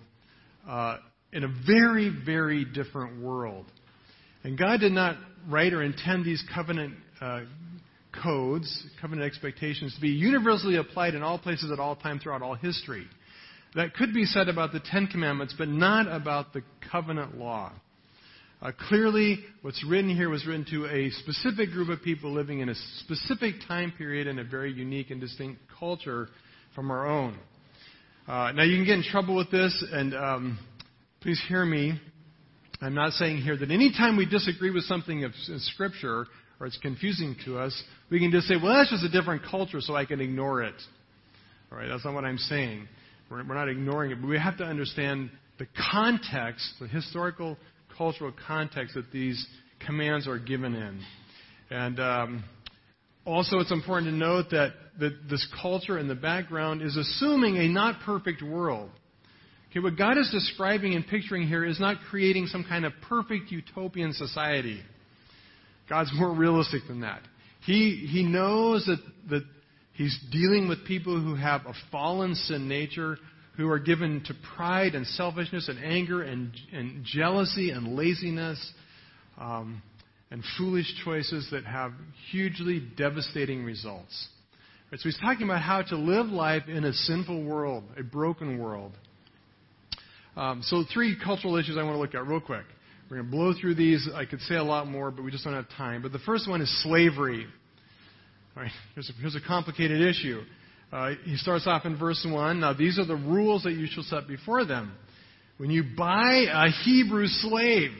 uh, 0.68 0.98
in 1.32 1.46
a 1.46 1.48
very, 1.66 2.10
very 2.26 2.66
different 2.66 3.22
world. 3.22 3.66
And 4.44 4.58
God 4.58 4.82
did 4.82 4.92
not 4.92 5.16
write 5.48 5.72
or 5.72 5.82
intend 5.82 6.26
these 6.26 6.44
covenant 6.54 6.96
uh, 7.22 7.42
codes, 8.24 8.86
covenant 9.00 9.26
expectations, 9.26 9.96
to 9.96 10.02
be 10.02 10.10
universally 10.10 10.76
applied 10.76 11.16
in 11.16 11.24
all 11.24 11.40
places 11.40 11.72
at 11.72 11.80
all 11.80 11.96
time 11.96 12.20
throughout 12.20 12.42
all 12.42 12.56
history. 12.56 13.08
That 13.76 13.94
could 13.94 14.14
be 14.14 14.26
said 14.26 14.50
about 14.50 14.74
the 14.74 14.82
Ten 14.82 15.08
Commandments, 15.08 15.56
but 15.58 15.70
not 15.70 16.12
about 16.12 16.52
the 16.52 16.62
covenant 16.92 17.38
law. 17.38 17.72
Uh, 18.62 18.72
clearly, 18.90 19.40
what's 19.64 19.84
written 19.90 20.16
here 20.16 20.30
was 20.30 20.46
written 20.46 20.64
to 20.70 20.86
a 20.86 21.10
specific 21.22 21.72
group 21.72 21.90
of 21.90 22.00
people 22.04 22.32
living 22.32 22.60
in 22.60 22.70
a 22.70 22.76
specific 23.00 23.56
time 23.68 23.92
period 23.98 24.28
in 24.28 24.38
a 24.38 24.44
very 24.44 24.72
unique 24.72 25.10
and 25.10 25.20
distinct 25.20 25.60
culture 25.80 26.28
from 26.76 26.92
our 26.92 27.08
own. 27.08 27.36
Uh, 28.28 28.52
now, 28.52 28.62
you 28.62 28.76
can 28.76 28.86
get 28.86 28.98
in 28.98 29.04
trouble 29.04 29.36
with 29.36 29.50
this, 29.50 29.84
and 29.92 30.14
um, 30.14 30.60
please 31.22 31.42
hear 31.48 31.66
me. 31.66 32.00
I'm 32.82 32.94
not 32.94 33.14
saying 33.14 33.38
here 33.38 33.58
that 33.58 33.72
anytime 33.72 34.16
we 34.16 34.28
disagree 34.28 34.70
with 34.70 34.84
something 34.84 35.24
of 35.24 35.32
Scripture 35.58 36.28
or 36.60 36.68
it's 36.68 36.78
confusing 36.78 37.36
to 37.46 37.58
us, 37.58 37.84
we 38.12 38.20
can 38.20 38.30
just 38.30 38.48
say, 38.48 38.58
well, 38.62 38.76
that's 38.76 38.92
just 38.92 39.04
a 39.04 39.10
different 39.10 39.42
culture, 39.50 39.82
so 39.82 39.96
I 39.96 40.06
can 40.06 40.22
ignore 40.22 40.62
it. 40.62 40.76
All 41.72 41.80
right, 41.80 41.88
that's 41.88 42.06
not 42.06 42.14
what 42.14 42.26
I'm 42.26 42.38
saying. 42.38 42.88
We're, 43.32 43.44
we're 43.44 43.56
not 43.56 43.70
ignoring 43.70 44.12
it, 44.12 44.22
but 44.22 44.28
we 44.28 44.38
have 44.38 44.60
to 44.60 44.66
understand 44.66 45.32
the 45.58 45.66
context, 45.92 46.76
the 46.80 46.88
historical 46.88 47.58
cultural 47.98 48.34
context 48.48 48.96
that 48.96 49.12
these 49.12 49.46
commands 49.86 50.28
are 50.28 50.40
given 50.40 50.76
in. 50.76 51.02
And 51.70 52.00
um, 52.00 52.44
also, 53.26 53.60
it's 53.60 53.72
important 53.72 54.12
to 54.12 54.18
note 54.18 54.50
that, 54.52 54.74
that 55.00 55.30
this 55.30 55.46
culture 55.62 55.98
in 55.98 56.08
the 56.08 56.16
background 56.16 56.82
is 56.82 56.98
assuming 56.98 57.58
a 57.58 57.68
not 57.68 58.02
perfect 58.06 58.42
world. 58.42 58.90
Okay, 59.70 59.80
what 59.80 59.98
God 59.98 60.18
is 60.18 60.30
describing 60.32 60.96
and 60.96 61.08
picturing 61.08 61.48
here 61.48 61.64
is 61.64 61.80
not 61.80 61.98
creating 62.10 62.48
some 62.48 62.66
kind 62.68 62.84
of 62.84 62.92
perfect 63.08 63.52
utopian 63.52 64.12
society. 64.14 64.82
God's 65.88 66.12
more 66.14 66.34
realistic 66.34 66.82
than 66.88 67.02
that. 67.02 67.22
He, 67.66 68.08
he 68.12 68.24
knows 68.24 68.86
that, 68.86 69.00
that 69.30 69.44
He's 69.94 70.18
dealing 70.32 70.68
with 70.68 70.86
people 70.86 71.22
who 71.22 71.36
have 71.36 71.62
a 71.66 71.74
fallen 71.92 72.34
sin 72.34 72.68
nature, 72.68 73.18
who 73.62 73.70
are 73.70 73.80
given 73.80 74.24
to 74.26 74.34
pride 74.56 74.96
and 74.96 75.06
selfishness 75.06 75.70
and 75.70 75.84
anger 75.84 76.24
and, 76.24 76.52
and 76.74 77.06
jealousy 77.06 77.70
and 77.70 77.96
laziness 77.96 78.74
um, 79.38 79.82
and 80.32 80.44
foolish 80.58 80.92
choices 81.06 81.48
that 81.52 81.64
have 81.66 81.94
hugely 82.32 82.82
devastating 82.98 83.64
results. 83.64 84.30
Right, 84.92 85.00
so 85.00 85.10
he's 85.10 85.20
talking 85.20 85.44
about 85.44 85.62
how 85.62 85.84
to 85.84 85.96
live 85.96 86.26
life 86.28 86.64
in 86.68 86.84
a 86.84 86.92
sinful 86.92 87.44
world, 87.44 87.84
a 87.98 88.04
broken 88.04 88.58
world. 88.58 88.94
Um, 90.36 90.64
so, 90.64 90.84
three 90.92 91.16
cultural 91.24 91.58
issues 91.58 91.78
I 91.78 91.84
want 91.84 91.96
to 91.96 92.00
look 92.00 92.16
at 92.16 92.26
real 92.26 92.42
quick. 92.42 92.66
We're 93.10 93.18
going 93.18 93.30
to 93.30 93.32
blow 93.32 93.54
through 93.60 93.76
these. 93.76 94.10
I 94.16 94.26
could 94.26 94.40
say 94.42 94.56
a 94.56 94.64
lot 94.64 94.88
more, 94.88 95.12
but 95.12 95.24
we 95.24 95.30
just 95.32 95.44
don't 95.44 95.54
have 95.54 95.70
time. 95.78 96.02
But 96.02 96.14
the 96.14 96.20
first 96.20 96.50
one 96.50 96.62
is 96.62 96.84
slavery. 96.84 97.46
All 98.56 98.64
right, 98.64 98.72
here's 98.96 99.10
a, 99.10 99.14
here's 99.22 99.36
a 99.36 99.42
complicated 99.46 100.02
issue. 100.02 100.42
Uh, 100.92 101.12
he 101.24 101.38
starts 101.38 101.68
off 101.68 101.86
in 101.86 101.98
verse 101.98 102.26
1. 102.30 102.60
Now, 102.60 102.74
these 102.74 103.00
are 103.00 103.06
the 103.06 103.16
rules 103.16 103.64
that 103.64 103.72
you 103.72 103.88
shall 103.90 104.04
set 104.04 104.28
before 104.28 104.66
them. 104.66 104.92
When 105.58 105.70
you 105.70 105.84
buy 105.96 106.46
a 106.52 106.70
Hebrew 106.84 107.28
slave, 107.28 107.92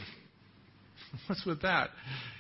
what's 1.28 1.46
with 1.46 1.62
that? 1.62 1.90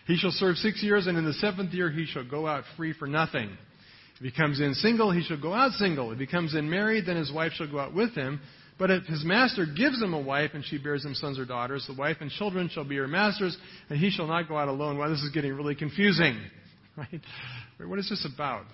He 0.07 0.17
shall 0.17 0.31
serve 0.31 0.57
six 0.57 0.83
years, 0.83 1.07
and 1.07 1.17
in 1.17 1.25
the 1.25 1.33
seventh 1.33 1.73
year 1.73 1.89
he 1.89 2.05
shall 2.05 2.27
go 2.27 2.47
out 2.47 2.63
free 2.75 2.93
for 2.93 3.07
nothing. 3.07 3.49
If 4.19 4.25
he 4.25 4.31
comes 4.31 4.59
in 4.59 4.73
single, 4.73 5.11
he 5.11 5.23
shall 5.23 5.39
go 5.39 5.53
out 5.53 5.71
single. 5.73 6.11
If 6.11 6.19
he 6.19 6.27
comes 6.27 6.53
in 6.53 6.69
married, 6.69 7.05
then 7.05 7.15
his 7.15 7.31
wife 7.31 7.53
shall 7.53 7.71
go 7.71 7.79
out 7.79 7.93
with 7.93 8.13
him. 8.13 8.41
But 8.77 8.89
if 8.89 9.03
his 9.03 9.23
master 9.23 9.65
gives 9.65 10.01
him 10.01 10.13
a 10.13 10.19
wife, 10.19 10.51
and 10.53 10.65
she 10.65 10.77
bears 10.77 11.05
him 11.05 11.13
sons 11.13 11.37
or 11.37 11.45
daughters, 11.45 11.85
the 11.87 11.93
wife 11.93 12.17
and 12.19 12.31
children 12.31 12.69
shall 12.73 12.83
be 12.83 12.97
her 12.97 13.07
master's, 13.07 13.55
and 13.89 13.99
he 13.99 14.09
shall 14.09 14.27
not 14.27 14.47
go 14.47 14.57
out 14.57 14.67
alone. 14.67 14.97
Why, 14.97 15.07
this 15.07 15.21
is 15.21 15.29
getting 15.31 15.53
really 15.53 15.75
confusing. 15.75 16.39
Right? 16.97 17.21
What 17.87 17.99
is 17.99 18.09
this 18.09 18.27
about? 18.35 18.65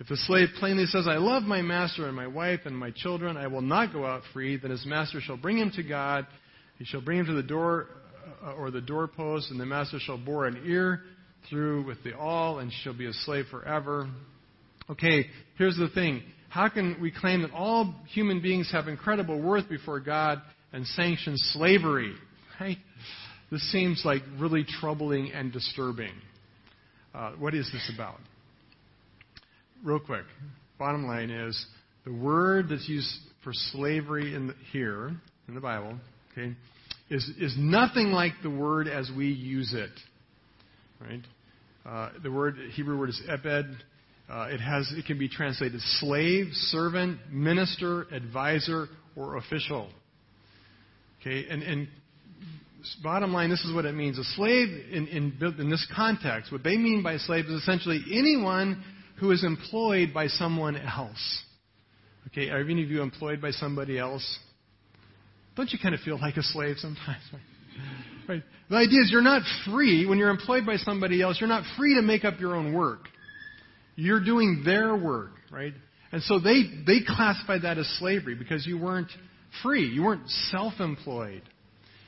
If 0.00 0.06
the 0.06 0.16
slave 0.16 0.48
plainly 0.60 0.86
says, 0.86 1.08
I 1.08 1.16
love 1.16 1.42
my 1.42 1.60
master 1.60 2.06
and 2.06 2.14
my 2.14 2.28
wife 2.28 2.60
and 2.66 2.76
my 2.76 2.92
children, 2.92 3.36
I 3.36 3.48
will 3.48 3.62
not 3.62 3.92
go 3.92 4.06
out 4.06 4.22
free, 4.32 4.56
then 4.56 4.70
his 4.70 4.86
master 4.86 5.20
shall 5.20 5.36
bring 5.36 5.58
him 5.58 5.72
to 5.74 5.82
God. 5.82 6.26
He 6.78 6.84
shall 6.84 7.00
bring 7.00 7.18
him 7.18 7.26
to 7.26 7.34
the 7.34 7.42
door 7.42 7.88
uh, 8.44 8.52
or 8.52 8.70
the 8.70 8.80
doorpost, 8.80 9.50
and 9.50 9.58
the 9.58 9.66
master 9.66 9.98
shall 9.98 10.18
bore 10.18 10.46
an 10.46 10.62
ear 10.64 11.02
through 11.50 11.84
with 11.84 12.02
the 12.04 12.14
awl, 12.14 12.60
and 12.60 12.72
shall 12.84 12.96
be 12.96 13.06
a 13.06 13.12
slave 13.12 13.46
forever. 13.50 14.08
Okay, 14.88 15.26
here's 15.56 15.76
the 15.76 15.88
thing. 15.88 16.22
How 16.48 16.68
can 16.68 17.00
we 17.00 17.10
claim 17.10 17.42
that 17.42 17.52
all 17.52 17.94
human 18.12 18.40
beings 18.40 18.70
have 18.72 18.88
incredible 18.88 19.40
worth 19.40 19.68
before 19.68 20.00
God 20.00 20.40
and 20.72 20.86
sanction 20.86 21.34
slavery? 21.36 22.14
Right? 22.60 22.78
This 23.50 23.70
seems 23.72 24.02
like 24.04 24.22
really 24.38 24.64
troubling 24.64 25.32
and 25.32 25.52
disturbing. 25.52 26.12
Uh, 27.14 27.32
what 27.32 27.54
is 27.54 27.68
this 27.72 27.90
about? 27.94 28.18
Real 29.84 30.00
quick, 30.00 30.24
bottom 30.78 31.06
line 31.06 31.30
is 31.30 31.66
the 32.04 32.12
word 32.12 32.68
that's 32.68 32.88
used 32.88 33.08
for 33.44 33.52
slavery 33.52 34.34
in 34.34 34.48
the, 34.48 34.54
here 34.72 35.12
in 35.46 35.54
the 35.54 35.60
Bible, 35.60 35.98
okay, 36.32 36.54
is 37.10 37.28
is 37.40 37.54
nothing 37.58 38.08
like 38.08 38.32
the 38.42 38.50
word 38.50 38.88
as 38.88 39.10
we 39.16 39.28
use 39.28 39.72
it. 39.74 39.90
Right? 41.00 41.22
Uh, 41.86 42.10
the 42.22 42.30
word 42.30 42.56
Hebrew 42.72 42.98
word 42.98 43.10
is 43.10 43.22
ebed. 43.28 43.66
Uh, 44.30 44.48
it 44.50 44.60
has 44.60 44.92
it 44.96 45.06
can 45.06 45.18
be 45.18 45.28
translated 45.28 45.80
slave, 45.80 46.48
servant, 46.52 47.18
minister, 47.30 48.02
advisor, 48.12 48.88
or 49.16 49.36
official. 49.36 49.88
Okay, 51.20 51.46
and 51.48 51.62
and 51.62 51.88
bottom 53.02 53.32
line, 53.32 53.50
this 53.50 53.64
is 53.64 53.72
what 53.74 53.84
it 53.84 53.94
means. 53.94 54.18
A 54.18 54.24
slave 54.24 54.68
in, 54.90 55.06
in, 55.08 55.54
in 55.58 55.70
this 55.70 55.86
context, 55.94 56.52
what 56.52 56.62
they 56.62 56.76
mean 56.76 57.02
by 57.02 57.16
slave 57.16 57.46
is 57.46 57.52
essentially 57.52 58.02
anyone 58.12 58.82
who 59.20 59.30
is 59.30 59.44
employed 59.44 60.14
by 60.14 60.28
someone 60.28 60.76
else. 60.76 61.42
Okay, 62.28 62.50
are 62.50 62.60
any 62.60 62.82
of 62.82 62.90
you 62.90 63.02
employed 63.02 63.40
by 63.40 63.50
somebody 63.50 63.98
else? 63.98 64.38
Don't 65.56 65.72
you 65.72 65.78
kind 65.82 65.94
of 65.94 66.00
feel 66.00 66.18
like 66.20 66.36
a 66.36 66.42
slave 66.42 66.76
sometimes? 66.78 67.22
Right? 68.28 68.42
The 68.68 68.76
idea 68.76 69.00
is 69.00 69.10
you're 69.10 69.22
not 69.22 69.42
free. 69.64 70.04
When 70.04 70.18
you're 70.18 70.28
employed 70.28 70.66
by 70.66 70.76
somebody 70.76 71.22
else, 71.22 71.38
you're 71.40 71.48
not 71.48 71.64
free 71.78 71.94
to 71.94 72.02
make 72.02 72.26
up 72.26 72.38
your 72.38 72.54
own 72.54 72.74
work. 72.74 73.00
You're 73.96 74.22
doing 74.22 74.62
their 74.64 74.94
work, 74.94 75.30
right? 75.50 75.72
And 76.12 76.22
so 76.22 76.38
they, 76.38 76.64
they 76.86 76.98
classified 77.06 77.62
that 77.62 77.78
as 77.78 77.86
slavery 77.98 78.34
because 78.34 78.66
you 78.66 78.78
weren't 78.78 79.10
free. 79.62 79.86
You 79.86 80.02
weren't 80.02 80.28
self 80.50 80.74
employed. 80.78 81.42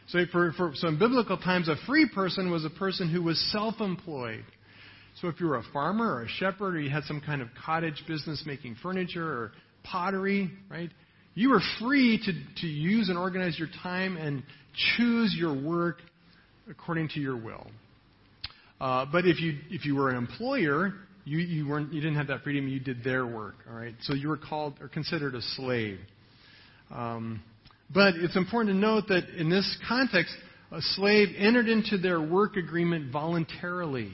So, 0.09 0.19
for, 0.31 0.53
for, 0.53 0.73
so 0.75 0.89
in 0.89 0.99
biblical 0.99 1.39
times, 1.39 1.69
a 1.69 1.77
free 1.87 2.09
person 2.15 2.51
was 2.51 2.65
a 2.65 2.71
person 2.71 3.11
who 3.11 3.23
was 3.23 3.39
self 3.53 3.81
employed. 3.81 4.45
So 5.21 5.29
if 5.29 5.39
you 5.39 5.47
were 5.47 5.57
a 5.57 5.65
farmer 5.73 6.15
or 6.15 6.23
a 6.23 6.29
shepherd 6.29 6.77
or 6.77 6.81
you 6.81 6.91
had 6.91 7.05
some 7.05 7.21
kind 7.21 7.43
of 7.43 7.49
cottage 7.65 8.03
business 8.09 8.43
making 8.47 8.77
furniture 8.83 9.25
or 9.25 9.53
pottery, 9.85 10.51
right? 10.71 10.91
You 11.35 11.51
were 11.51 11.61
free 11.79 12.19
to, 12.25 12.33
to 12.63 12.67
use 12.67 13.09
and 13.09 13.19
organize 13.19 13.59
your 13.59 13.69
time 13.83 14.17
and 14.17 14.43
choose 14.97 15.35
your 15.39 15.55
work 15.55 15.99
according 16.71 17.09
to 17.11 17.21
your 17.21 17.37
will. 17.37 17.67
Uh, 18.81 19.05
but 19.13 19.27
if 19.27 19.41
you 19.41 19.59
if 19.69 19.85
you 19.85 19.95
were 19.95 20.09
an 20.09 20.17
employer, 20.17 20.95
you, 21.25 21.39
you 21.39 21.69
weren't 21.69 21.93
you 21.93 22.01
didn't 22.01 22.17
have 22.17 22.29
that 22.29 22.43
freedom. 22.43 22.67
You 22.67 22.81
did 22.81 23.05
their 23.05 23.27
work. 23.27 23.57
All 23.69 23.77
right. 23.77 23.95
So 24.03 24.15
you 24.15 24.29
were 24.29 24.39
called 24.39 24.75
or 24.81 24.89
considered 24.89 25.35
a 25.35 25.43
slave. 25.43 25.99
Um, 26.91 27.43
but 27.93 28.15
it's 28.15 28.37
important 28.37 28.75
to 28.75 28.79
note 28.79 29.09
that 29.09 29.29
in 29.37 29.51
this 29.51 29.77
context, 29.87 30.35
a 30.73 30.81
slave 30.81 31.29
entered 31.37 31.69
into 31.69 31.99
their 31.99 32.23
work 32.23 32.57
agreement 32.57 33.13
voluntarily. 33.13 34.13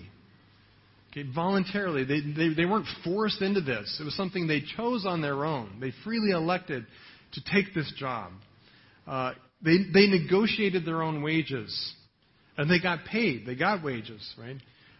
Okay, 1.16 1.28
voluntarily. 1.34 2.04
They, 2.04 2.20
they, 2.20 2.54
they 2.54 2.64
weren't 2.66 2.86
forced 3.02 3.40
into 3.40 3.60
this. 3.60 3.96
It 4.00 4.04
was 4.04 4.14
something 4.16 4.46
they 4.46 4.62
chose 4.76 5.06
on 5.06 5.22
their 5.22 5.44
own. 5.46 5.78
They 5.80 5.92
freely 6.04 6.32
elected 6.32 6.84
to 7.32 7.40
take 7.52 7.74
this 7.74 7.90
job. 7.96 8.32
Uh, 9.06 9.32
they, 9.62 9.78
they 9.94 10.08
negotiated 10.08 10.84
their 10.84 11.02
own 11.02 11.22
wages. 11.22 11.94
And 12.58 12.70
they 12.70 12.80
got 12.80 13.04
paid. 13.06 13.46
They 13.46 13.54
got 13.54 13.82
wages, 13.82 14.34
right? 14.38 14.56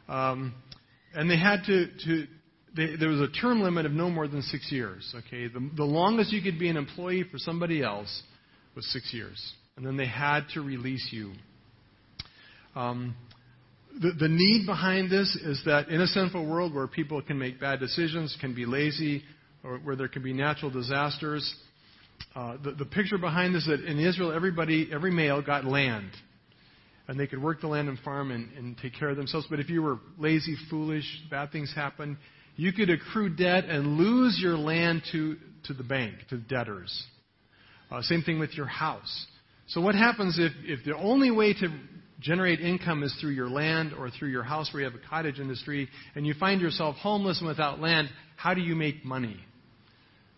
Um, 0.08 0.54
and 1.14 1.30
they 1.30 1.38
had 1.38 1.64
to, 1.66 1.86
to 2.04 2.26
they, 2.74 2.96
there 2.96 3.08
was 3.08 3.20
a 3.20 3.28
term 3.28 3.60
limit 3.60 3.84
of 3.84 3.92
no 3.92 4.08
more 4.08 4.28
than 4.28 4.42
six 4.42 4.70
years. 4.72 5.14
Okay, 5.26 5.48
the, 5.48 5.70
the 5.76 5.84
longest 5.84 6.32
you 6.32 6.42
could 6.42 6.58
be 6.58 6.68
an 6.68 6.76
employee 6.76 7.24
for 7.30 7.38
somebody 7.38 7.82
else 7.82 8.22
was 8.74 8.86
six 8.92 9.12
years, 9.12 9.54
and 9.76 9.86
then 9.86 9.96
they 9.96 10.06
had 10.06 10.42
to 10.54 10.60
release 10.60 11.08
you. 11.10 11.32
Um, 12.74 13.14
the, 14.00 14.12
the 14.18 14.28
need 14.28 14.66
behind 14.66 15.10
this 15.10 15.36
is 15.36 15.62
that 15.64 15.88
in 15.88 16.00
a 16.00 16.06
sinful 16.06 16.46
world 16.46 16.74
where 16.74 16.86
people 16.86 17.22
can 17.22 17.38
make 17.38 17.60
bad 17.60 17.80
decisions, 17.80 18.36
can 18.40 18.54
be 18.54 18.66
lazy, 18.66 19.22
or 19.64 19.78
where 19.78 19.96
there 19.96 20.08
can 20.08 20.22
be 20.22 20.32
natural 20.32 20.70
disasters, 20.70 21.54
uh, 22.34 22.56
the, 22.62 22.72
the 22.72 22.84
picture 22.84 23.18
behind 23.18 23.54
this 23.54 23.66
is 23.66 23.68
that 23.68 23.84
in 23.84 23.98
Israel, 23.98 24.32
everybody, 24.32 24.88
every 24.92 25.10
male 25.10 25.42
got 25.42 25.64
land. 25.64 26.10
And 27.08 27.18
they 27.18 27.26
could 27.26 27.42
work 27.42 27.60
the 27.60 27.68
land 27.68 27.88
and 27.88 27.98
farm 28.00 28.30
and, 28.30 28.52
and 28.56 28.76
take 28.78 28.94
care 28.98 29.08
of 29.08 29.16
themselves. 29.16 29.46
But 29.48 29.60
if 29.60 29.70
you 29.70 29.80
were 29.82 29.98
lazy, 30.18 30.56
foolish, 30.68 31.04
bad 31.30 31.52
things 31.52 31.72
happened, 31.74 32.16
you 32.56 32.72
could 32.72 32.90
accrue 32.90 33.28
debt 33.28 33.64
and 33.66 33.96
lose 33.96 34.38
your 34.42 34.56
land 34.56 35.02
to, 35.12 35.36
to 35.64 35.74
the 35.74 35.84
bank, 35.84 36.14
to 36.30 36.38
debtors. 36.38 37.04
Uh, 37.90 38.02
same 38.02 38.22
thing 38.22 38.38
with 38.38 38.54
your 38.54 38.66
house. 38.66 39.26
So 39.68 39.80
what 39.80 39.94
happens 39.94 40.38
if, 40.38 40.52
if 40.64 40.84
the 40.84 40.96
only 40.96 41.30
way 41.30 41.52
to 41.54 41.68
generate 42.26 42.60
income 42.60 43.04
is 43.04 43.14
through 43.20 43.30
your 43.30 43.48
land 43.48 43.92
or 43.96 44.10
through 44.10 44.30
your 44.30 44.42
house 44.42 44.68
where 44.72 44.82
you 44.82 44.90
have 44.90 44.98
a 45.00 45.08
cottage 45.08 45.38
industry 45.38 45.88
and 46.16 46.26
you 46.26 46.34
find 46.34 46.60
yourself 46.60 46.96
homeless 46.96 47.38
and 47.38 47.46
without 47.46 47.80
land, 47.80 48.08
how 48.36 48.52
do 48.52 48.60
you 48.60 48.74
make 48.74 49.04
money? 49.04 49.38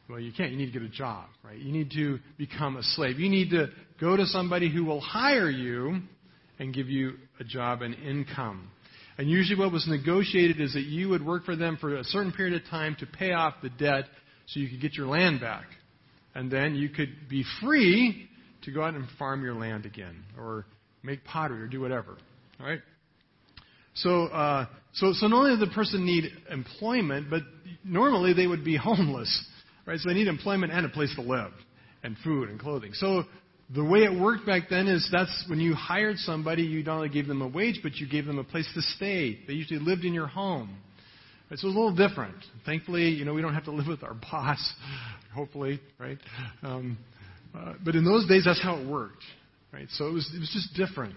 Well, 0.09 0.21
you 0.21 0.33
can't. 0.33 0.51
You 0.53 0.59
need 0.59 0.73
to 0.73 0.79
get 0.79 0.83
a 0.83 0.89
job, 0.89 1.27
right? 1.43 1.59
You 1.59 1.73
need 1.73 1.91
to 1.93 2.19
become 2.37 2.77
a 2.77 2.83
slave. 2.83 3.19
You 3.19 3.31
need 3.31 3.51
to 3.51 3.69
go 4.01 4.17
to 4.17 4.27
somebody 4.27 4.73
who 4.73 4.85
will 4.85 5.01
hire 5.01 5.51
you 5.51 6.01
and 6.59 6.75
give 6.75 6.89
you 6.89 7.15
a 7.41 7.45
job 7.45 7.83
and 7.83 7.95
income. 7.95 8.71
And 9.17 9.29
usually 9.29 9.59
what 9.59 9.73
was 9.73 9.87
negotiated 9.89 10.61
is 10.61 10.75
that 10.75 10.85
you 10.85 11.09
would 11.09 11.25
work 11.25 11.45
for 11.45 11.57
them 11.57 11.79
for 11.81 11.97
a 11.97 12.05
certain 12.05 12.33
period 12.33 12.61
of 12.61 12.69
time 12.69 12.97
to 13.01 13.07
pay 13.07 13.33
off 13.33 13.55
the 13.63 13.71
debt 13.71 14.05
so 14.47 14.61
you 14.61 14.69
could 14.69 14.81
get 14.81 14.95
your 14.95 15.07
land 15.07 15.41
back. 15.41 15.67
And 16.35 16.51
then 16.51 16.75
you 16.75 16.89
could 16.91 17.29
be 17.29 17.45
free 17.63 18.29
to 18.63 18.71
go 18.71 18.83
out 18.83 18.95
and 18.95 19.07
farm 19.19 19.43
your 19.43 19.55
land 19.55 19.87
again 19.87 20.25
or 20.39 20.67
make 21.03 21.25
pottery 21.25 21.63
or 21.63 21.67
do 21.67 21.81
whatever. 21.81 22.17
All 22.61 22.67
right? 22.67 22.81
So, 23.95 24.25
uh, 24.27 24.67
so, 24.95 25.13
so 25.13 25.27
not 25.27 25.39
only 25.39 25.51
does 25.57 25.61
the 25.61 25.75
person 25.75 26.05
need 26.05 26.25
employment, 26.51 27.29
but 27.31 27.43
normally 27.85 28.33
they 28.33 28.47
would 28.47 28.65
be 28.65 28.77
homeless. 28.83 29.47
Right? 29.87 29.99
So 29.99 30.09
they 30.09 30.15
need 30.15 30.29
employment 30.29 30.73
and 30.73 30.85
a 30.87 30.89
place 30.89 31.13
to 31.17 31.23
live 31.23 31.53
and 32.03 32.17
food 32.23 32.49
and 32.49 32.61
clothing. 32.61 32.93
So 32.95 33.25
the 33.75 33.85
way 33.85 34.01
it 34.01 34.19
worked 34.19 34.47
back 34.47 34.65
then 34.71 34.87
is 34.87 35.09
that's 35.13 35.45
when 35.49 35.61
you 35.61 35.75
hired 35.75 36.17
somebody, 36.19 36.63
you 36.63 36.83
not 36.83 36.97
only 36.97 37.09
gave 37.09 37.27
them 37.27 37.43
a 37.43 37.49
wage, 37.49 37.81
but 37.83 37.97
you 37.97 38.09
gave 38.09 38.27
them 38.27 38.39
a 38.39 38.45
place 38.45 38.69
to 38.75 38.83
stay. 38.97 39.39
They 39.47 39.55
usually 39.55 39.81
lived 39.81 40.05
in 40.05 40.15
your 40.15 40.27
home. 40.27 40.79
So 41.51 41.55
it 41.55 41.65
was 41.65 41.75
a 41.77 41.79
little 41.79 41.95
different. 41.95 42.37
Thankfully, 42.67 43.09
you 43.09 43.25
know, 43.25 43.33
we 43.33 43.41
don't 43.41 43.55
have 43.55 43.65
to 43.65 43.71
live 43.73 43.87
with 43.87 44.03
our 44.03 44.15
boss, 44.15 44.73
hopefully, 45.35 45.81
right? 45.99 46.19
Um, 46.63 46.99
uh, 47.55 47.75
but 47.85 47.95
in 47.95 48.05
those 48.05 48.27
days, 48.29 48.45
that's 48.45 48.63
how 48.63 48.77
it 48.77 48.87
worked, 48.87 49.25
right? 49.73 49.89
So 49.91 50.07
it 50.09 50.13
was, 50.13 50.31
it 50.35 50.39
was 50.39 50.51
just 50.53 50.75
different. 50.75 51.15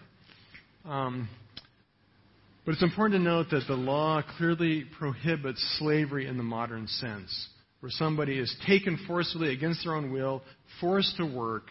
Um, 0.86 1.30
but 2.66 2.74
it's 2.74 2.84
important 2.84 3.20
to 3.20 3.24
note 3.24 3.48
that 3.52 3.64
the 3.68 3.76
law 3.76 4.22
clearly 4.38 4.86
prohibits 4.98 5.78
slavery 5.80 6.28
in 6.28 6.38
the 6.38 6.44
modern 6.44 6.88
sense 6.88 7.50
where 7.80 7.90
somebody 7.90 8.38
is 8.38 8.56
taken 8.68 8.98
forcibly 9.08 9.52
against 9.52 9.84
their 9.84 9.96
own 9.96 10.12
will, 10.12 10.44
forced 10.80 11.18
to 11.18 11.26
work, 11.26 11.64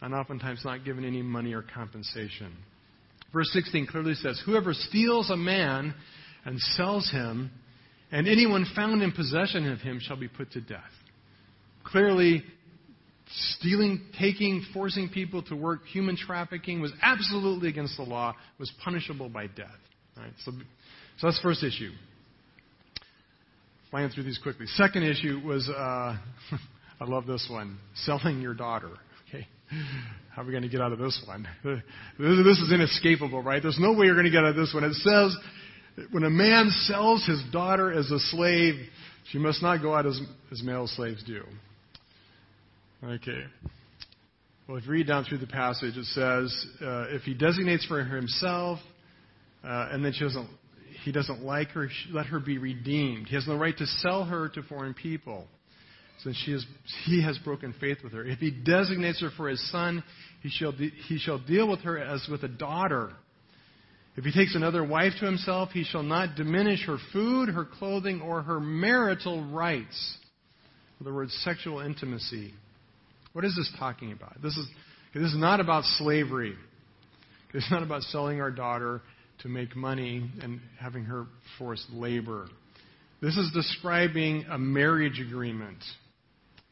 and 0.00 0.14
oftentimes 0.14 0.62
not 0.64 0.84
given 0.84 1.04
any 1.04 1.22
money 1.22 1.52
or 1.52 1.64
compensation. 1.74 2.56
Verse 3.32 3.50
16 3.52 3.88
clearly 3.88 4.14
says, 4.14 4.40
Whoever 4.46 4.72
steals 4.72 5.30
a 5.30 5.36
man 5.36 5.94
and 6.44 6.60
sells 6.60 7.10
him, 7.10 7.50
and 8.12 8.28
anyone 8.28 8.64
found 8.74 9.02
in 9.02 9.10
possession 9.12 9.70
of 9.70 9.80
him 9.80 9.98
shall 10.00 10.16
be 10.16 10.28
put 10.28 10.52
to 10.52 10.60
death. 10.60 10.80
Clearly, 11.84 12.44
stealing, 13.30 14.00
taking, 14.18 14.64
forcing 14.72 15.08
people 15.08 15.42
to 15.44 15.56
work, 15.56 15.84
human 15.86 16.16
trafficking 16.16 16.80
was 16.80 16.92
absolutely 17.02 17.68
against 17.68 17.96
the 17.96 18.02
law, 18.02 18.34
was 18.58 18.72
punishable 18.82 19.28
by 19.28 19.46
death. 19.46 19.68
Right? 20.16 20.32
So, 20.44 20.52
so 21.18 21.26
that's 21.26 21.38
the 21.38 21.42
first 21.42 21.62
issue 21.62 21.90
flying 23.90 24.10
through 24.10 24.24
these 24.24 24.38
quickly. 24.38 24.66
Second 24.66 25.04
issue 25.04 25.40
was, 25.44 25.68
uh, 25.68 26.16
I 27.00 27.04
love 27.04 27.26
this 27.26 27.46
one, 27.50 27.78
selling 27.94 28.40
your 28.40 28.54
daughter. 28.54 28.90
Okay, 29.28 29.46
how 30.34 30.42
are 30.42 30.44
we 30.44 30.50
going 30.50 30.62
to 30.62 30.68
get 30.68 30.80
out 30.80 30.92
of 30.92 30.98
this 30.98 31.22
one? 31.26 31.46
This 32.18 32.58
is 32.58 32.72
inescapable, 32.72 33.42
right? 33.42 33.62
There's 33.62 33.78
no 33.80 33.92
way 33.92 34.06
you're 34.06 34.14
going 34.14 34.26
to 34.26 34.30
get 34.32 34.44
out 34.44 34.50
of 34.50 34.56
this 34.56 34.72
one. 34.74 34.84
It 34.84 34.94
says, 34.94 35.36
when 36.10 36.24
a 36.24 36.30
man 36.30 36.70
sells 36.70 37.24
his 37.26 37.42
daughter 37.52 37.92
as 37.92 38.10
a 38.10 38.18
slave, 38.18 38.74
she 39.30 39.38
must 39.38 39.62
not 39.62 39.82
go 39.82 39.94
out 39.94 40.06
as, 40.06 40.20
as 40.50 40.62
male 40.62 40.86
slaves 40.86 41.22
do. 41.24 41.42
Okay. 43.02 43.44
Well, 44.66 44.76
if 44.76 44.84
you 44.84 44.92
read 44.92 45.06
down 45.06 45.24
through 45.24 45.38
the 45.38 45.46
passage, 45.46 45.96
it 45.96 46.04
says, 46.06 46.66
uh, 46.82 47.06
if 47.08 47.22
he 47.22 47.34
designates 47.34 47.86
for 47.86 48.04
himself, 48.04 48.78
uh, 49.64 49.88
and 49.92 50.04
then 50.04 50.12
she 50.12 50.24
doesn't 50.24 50.48
he 51.04 51.12
doesn't 51.12 51.42
like 51.42 51.68
her, 51.68 51.88
let 52.10 52.26
her 52.26 52.40
be 52.40 52.58
redeemed. 52.58 53.28
He 53.28 53.36
has 53.36 53.46
no 53.46 53.56
right 53.56 53.76
to 53.78 53.86
sell 53.86 54.24
her 54.24 54.48
to 54.48 54.62
foreign 54.64 54.94
people 54.94 55.46
since 56.22 56.36
she 56.44 56.52
is, 56.52 56.66
he 57.06 57.22
has 57.22 57.38
broken 57.38 57.74
faith 57.80 57.98
with 58.02 58.12
her. 58.12 58.24
If 58.24 58.38
he 58.38 58.50
designates 58.50 59.20
her 59.20 59.30
for 59.36 59.48
his 59.48 59.70
son, 59.70 60.02
he 60.42 60.50
shall, 60.50 60.72
de- 60.72 60.90
he 61.08 61.18
shall 61.18 61.38
deal 61.38 61.68
with 61.68 61.80
her 61.80 61.98
as 61.98 62.26
with 62.30 62.42
a 62.42 62.48
daughter. 62.48 63.12
If 64.16 64.24
he 64.24 64.32
takes 64.32 64.56
another 64.56 64.84
wife 64.84 65.12
to 65.20 65.26
himself, 65.26 65.70
he 65.70 65.84
shall 65.84 66.02
not 66.02 66.34
diminish 66.34 66.84
her 66.86 66.98
food, 67.12 67.50
her 67.50 67.64
clothing, 67.64 68.20
or 68.20 68.42
her 68.42 68.58
marital 68.58 69.48
rights. 69.48 70.16
In 70.98 71.06
other 71.06 71.14
words, 71.14 71.32
sexual 71.44 71.80
intimacy. 71.80 72.52
What 73.32 73.44
is 73.44 73.54
this 73.56 73.70
talking 73.78 74.12
about? 74.12 74.40
This 74.42 74.56
is, 74.56 74.66
this 75.14 75.24
is 75.24 75.36
not 75.36 75.60
about 75.60 75.84
slavery. 75.84 76.54
It's 77.54 77.70
not 77.70 77.82
about 77.82 78.02
selling 78.02 78.40
our 78.40 78.50
daughter 78.50 79.00
to 79.42 79.48
make 79.48 79.76
money 79.76 80.30
and 80.42 80.60
having 80.78 81.04
her 81.04 81.26
forced 81.58 81.88
labor. 81.92 82.48
This 83.20 83.36
is 83.36 83.50
describing 83.52 84.44
a 84.50 84.58
marriage 84.58 85.20
agreement. 85.20 85.78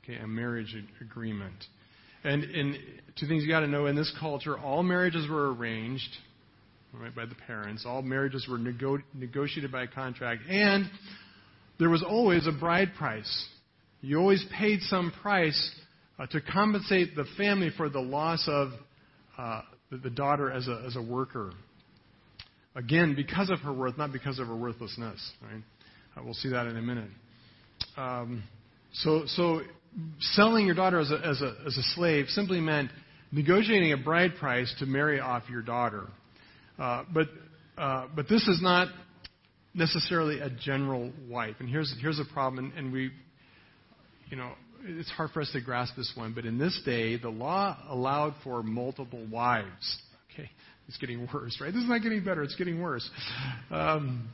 Okay, 0.05 0.19
a 0.19 0.27
marriage 0.27 0.77
agreement. 1.01 1.65
And 2.25 2.77
two 3.19 3.27
things 3.27 3.45
you 3.45 3.49
got 3.49 3.61
to 3.61 3.69
know 3.69 3.87
in 3.87 3.95
this 3.95 4.13
culture, 4.19 4.59
all 4.59 4.83
marriages 4.83 5.29
were 5.29 5.55
arranged 5.55 6.11
right, 6.93 7.15
by 7.15 7.27
the 7.27 7.35
parents. 7.47 7.85
All 7.87 8.03
marriages 8.03 8.47
were 8.49 8.59
nego- 8.59 9.03
negotiated 9.15 9.71
by 9.71 9.85
a 9.85 9.87
contract, 9.87 10.43
and 10.49 10.91
there 11.79 11.91
was 11.91 12.03
always 12.03 12.47
a 12.47 12.53
bride 12.53 12.93
price. 12.97 13.49
You 14.01 14.19
always 14.19 14.45
paid 14.59 14.81
some 14.83 15.13
price 15.23 15.71
uh, 16.19 16.27
to 16.27 16.41
compensate 16.41 17.15
the 17.15 17.25
family 17.37 17.71
for 17.77 17.89
the 17.89 18.01
loss 18.01 18.45
of 18.49 18.71
uh, 19.39 19.63
the, 19.91 19.99
the 19.99 20.11
daughter 20.11 20.51
as 20.51 20.67
a, 20.69 20.83
as 20.87 20.97
a 20.97 21.03
worker. 21.03 21.53
Again, 22.75 23.15
because 23.15 23.51
of 23.51 23.61
her 23.61 23.73
worth, 23.73 23.97
not 23.97 24.13
because 24.13 24.39
of 24.39 24.49
her 24.49 24.57
worthlessness. 24.57 25.33
Right? 25.43 25.63
Uh, 26.17 26.23
we'll 26.25 26.35
see 26.35 26.51
that 26.51 26.67
in 26.67 26.77
a 26.77 26.83
minute. 26.83 27.11
Um, 27.97 28.43
so, 28.93 29.25
so 29.27 29.61
selling 30.21 30.67
your 30.67 30.75
daughter 30.75 30.99
as 31.01 31.11
a, 31.11 31.19
as, 31.25 31.43
a, 31.43 31.55
as 31.67 31.77
a 31.77 31.83
slave 31.95 32.27
simply 32.29 32.61
meant 32.61 32.91
negotiating 33.33 33.93
a 33.93 33.97
bride 33.97 34.33
price 34.39 34.75
to 34.79 34.87
marry 34.87 35.21
off 35.21 35.45
your 35.51 35.63
daughter. 35.63 36.07
Uh, 36.79 37.05
but, 37.13 37.29
uh, 37.79 38.07
but 38.15 38.29
this 38.29 38.47
is 38.47 38.61
not 38.63 38.89
necessarily 39.75 40.41
a 40.41 40.51
general 40.51 41.13
wife. 41.29 41.57
And 41.61 41.69
here's, 41.69 41.95
here's 42.01 42.19
a 42.19 42.25
problem, 42.33 42.67
and, 42.67 42.79
and 42.79 42.93
we, 42.93 43.11
you 44.31 44.37
know, 44.37 44.53
it's 44.87 45.11
hard 45.11 45.31
for 45.31 45.41
us 45.41 45.51
to 45.53 45.61
grasp 45.61 45.95
this 45.97 46.13
one, 46.15 46.33
but 46.35 46.45
in 46.45 46.59
this 46.59 46.81
day, 46.85 47.17
the 47.17 47.29
law 47.29 47.77
allowed 47.89 48.35
for 48.45 48.63
multiple 48.63 49.25
wives. 49.31 49.99
Okay, 50.33 50.49
it's 50.89 50.97
getting 50.99 51.29
worse, 51.33 51.59
right? 51.61 51.73
This 51.73 51.83
is 51.83 51.89
not 51.89 52.03
getting 52.03 52.25
better, 52.25 52.43
it's 52.43 52.57
getting 52.57 52.81
worse. 52.81 53.09
Um, 53.71 54.29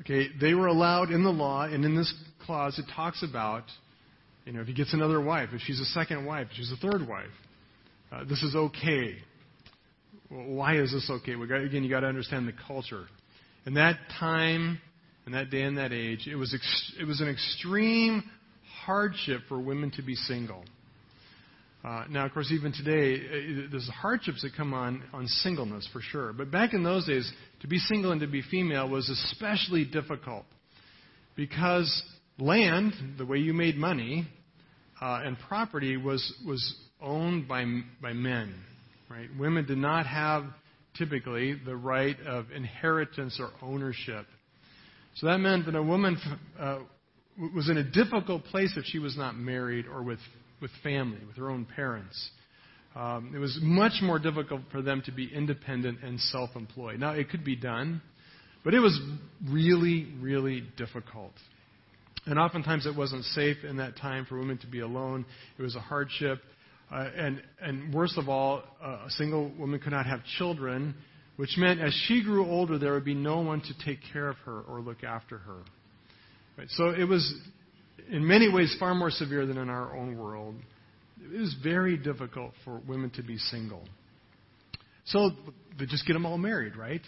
okay, 0.00 0.28
they 0.40 0.54
were 0.54 0.66
allowed 0.66 1.10
in 1.10 1.24
the 1.24 1.30
law, 1.30 1.64
and 1.64 1.84
in 1.84 1.96
this 1.96 2.12
clause 2.46 2.78
it 2.78 2.86
talks 2.94 3.22
about, 3.22 3.64
you 4.44 4.52
know, 4.52 4.60
if 4.60 4.66
he 4.66 4.72
gets 4.72 4.94
another 4.94 5.20
wife, 5.20 5.50
if 5.52 5.60
she's 5.62 5.80
a 5.80 5.84
second 5.86 6.24
wife, 6.24 6.48
if 6.50 6.56
she's 6.56 6.72
a 6.72 6.76
third 6.76 7.06
wife, 7.06 7.26
uh, 8.12 8.24
this 8.24 8.42
is 8.42 8.54
okay. 8.54 9.16
Well, 10.30 10.46
why 10.46 10.76
is 10.78 10.92
this 10.92 11.10
okay? 11.10 11.32
Again, 11.32 11.84
you 11.84 11.90
got 11.90 12.00
to 12.00 12.06
understand 12.06 12.46
the 12.46 12.54
culture. 12.66 13.06
In 13.66 13.74
that 13.74 13.96
time, 14.18 14.80
in 15.26 15.32
that 15.32 15.50
day 15.50 15.62
and 15.62 15.76
that 15.78 15.92
age, 15.92 16.26
it 16.26 16.36
was 16.36 16.54
ex- 16.54 16.92
it 16.98 17.04
was 17.04 17.20
an 17.20 17.28
extreme 17.28 18.22
hardship 18.90 19.42
for 19.48 19.60
women 19.60 19.92
to 19.92 20.02
be 20.02 20.16
single. 20.16 20.64
Uh, 21.84 22.06
now, 22.10 22.26
of 22.26 22.32
course, 22.32 22.50
even 22.50 22.72
today, 22.72 23.14
uh, 23.14 23.68
there's 23.70 23.88
hardships 23.88 24.42
that 24.42 24.50
come 24.56 24.74
on 24.74 25.00
on 25.12 25.28
singleness 25.28 25.88
for 25.92 26.00
sure. 26.00 26.32
But 26.32 26.50
back 26.50 26.74
in 26.74 26.82
those 26.82 27.06
days, 27.06 27.32
to 27.60 27.68
be 27.68 27.78
single 27.78 28.10
and 28.10 28.20
to 28.20 28.26
be 28.26 28.42
female 28.50 28.88
was 28.88 29.08
especially 29.08 29.84
difficult 29.84 30.44
because 31.36 32.02
land, 32.36 32.94
the 33.16 33.24
way 33.24 33.38
you 33.38 33.54
made 33.54 33.76
money, 33.76 34.26
uh, 35.00 35.20
and 35.24 35.38
property 35.48 35.96
was 35.96 36.20
was 36.44 36.74
owned 37.00 37.46
by 37.46 37.64
by 38.02 38.12
men. 38.12 38.52
Right? 39.08 39.28
Women 39.38 39.66
did 39.66 39.78
not 39.78 40.04
have 40.06 40.46
typically 40.98 41.54
the 41.64 41.76
right 41.76 42.16
of 42.26 42.50
inheritance 42.50 43.38
or 43.38 43.50
ownership. 43.62 44.26
So 45.14 45.28
that 45.28 45.38
meant 45.38 45.66
that 45.66 45.76
a 45.76 45.82
woman 45.82 46.18
uh, 46.58 46.80
was 47.54 47.68
in 47.68 47.78
a 47.78 47.84
difficult 47.84 48.44
place 48.44 48.72
if 48.76 48.84
she 48.84 48.98
was 48.98 49.16
not 49.16 49.36
married 49.36 49.86
or 49.86 50.02
with 50.02 50.20
with 50.60 50.70
family, 50.82 51.18
with 51.26 51.36
her 51.36 51.50
own 51.50 51.66
parents. 51.76 52.30
Um, 52.94 53.32
it 53.34 53.38
was 53.38 53.58
much 53.62 54.02
more 54.02 54.18
difficult 54.18 54.62
for 54.72 54.82
them 54.82 55.02
to 55.06 55.12
be 55.12 55.30
independent 55.32 56.02
and 56.02 56.20
self 56.20 56.50
employed. 56.56 56.98
Now, 56.98 57.12
it 57.12 57.30
could 57.30 57.44
be 57.44 57.56
done, 57.56 58.02
but 58.64 58.74
it 58.74 58.80
was 58.80 58.98
really, 59.48 60.08
really 60.20 60.64
difficult. 60.76 61.32
And 62.26 62.38
oftentimes 62.38 62.86
it 62.86 62.94
wasn't 62.94 63.24
safe 63.26 63.58
in 63.64 63.78
that 63.78 63.96
time 63.96 64.26
for 64.26 64.38
women 64.38 64.58
to 64.58 64.66
be 64.66 64.80
alone. 64.80 65.24
It 65.58 65.62
was 65.62 65.76
a 65.76 65.80
hardship. 65.80 66.40
Uh, 66.92 67.08
and, 67.16 67.42
and 67.62 67.94
worst 67.94 68.18
of 68.18 68.28
all, 68.28 68.62
uh, 68.82 69.06
a 69.06 69.10
single 69.10 69.50
woman 69.56 69.78
could 69.78 69.92
not 69.92 70.06
have 70.06 70.20
children, 70.38 70.94
which 71.36 71.56
meant 71.56 71.80
as 71.80 71.94
she 72.06 72.22
grew 72.22 72.44
older, 72.44 72.78
there 72.78 72.92
would 72.92 73.04
be 73.04 73.14
no 73.14 73.40
one 73.40 73.60
to 73.60 73.84
take 73.84 74.00
care 74.12 74.28
of 74.28 74.36
her 74.38 74.60
or 74.62 74.80
look 74.80 75.04
after 75.04 75.38
her. 75.38 75.60
Right? 76.60 76.68
So 76.72 76.90
it 76.90 77.04
was, 77.04 77.34
in 78.10 78.26
many 78.26 78.52
ways, 78.52 78.76
far 78.78 78.94
more 78.94 79.10
severe 79.10 79.46
than 79.46 79.56
in 79.56 79.70
our 79.70 79.96
own 79.96 80.18
world. 80.18 80.56
It 81.22 81.38
was 81.38 81.56
very 81.62 81.96
difficult 81.96 82.52
for 82.66 82.82
women 82.86 83.08
to 83.12 83.22
be 83.22 83.38
single. 83.38 83.82
So 85.06 85.30
they 85.78 85.86
just 85.86 86.06
get 86.06 86.12
them 86.12 86.26
all 86.26 86.36
married, 86.36 86.76
right? 86.76 87.00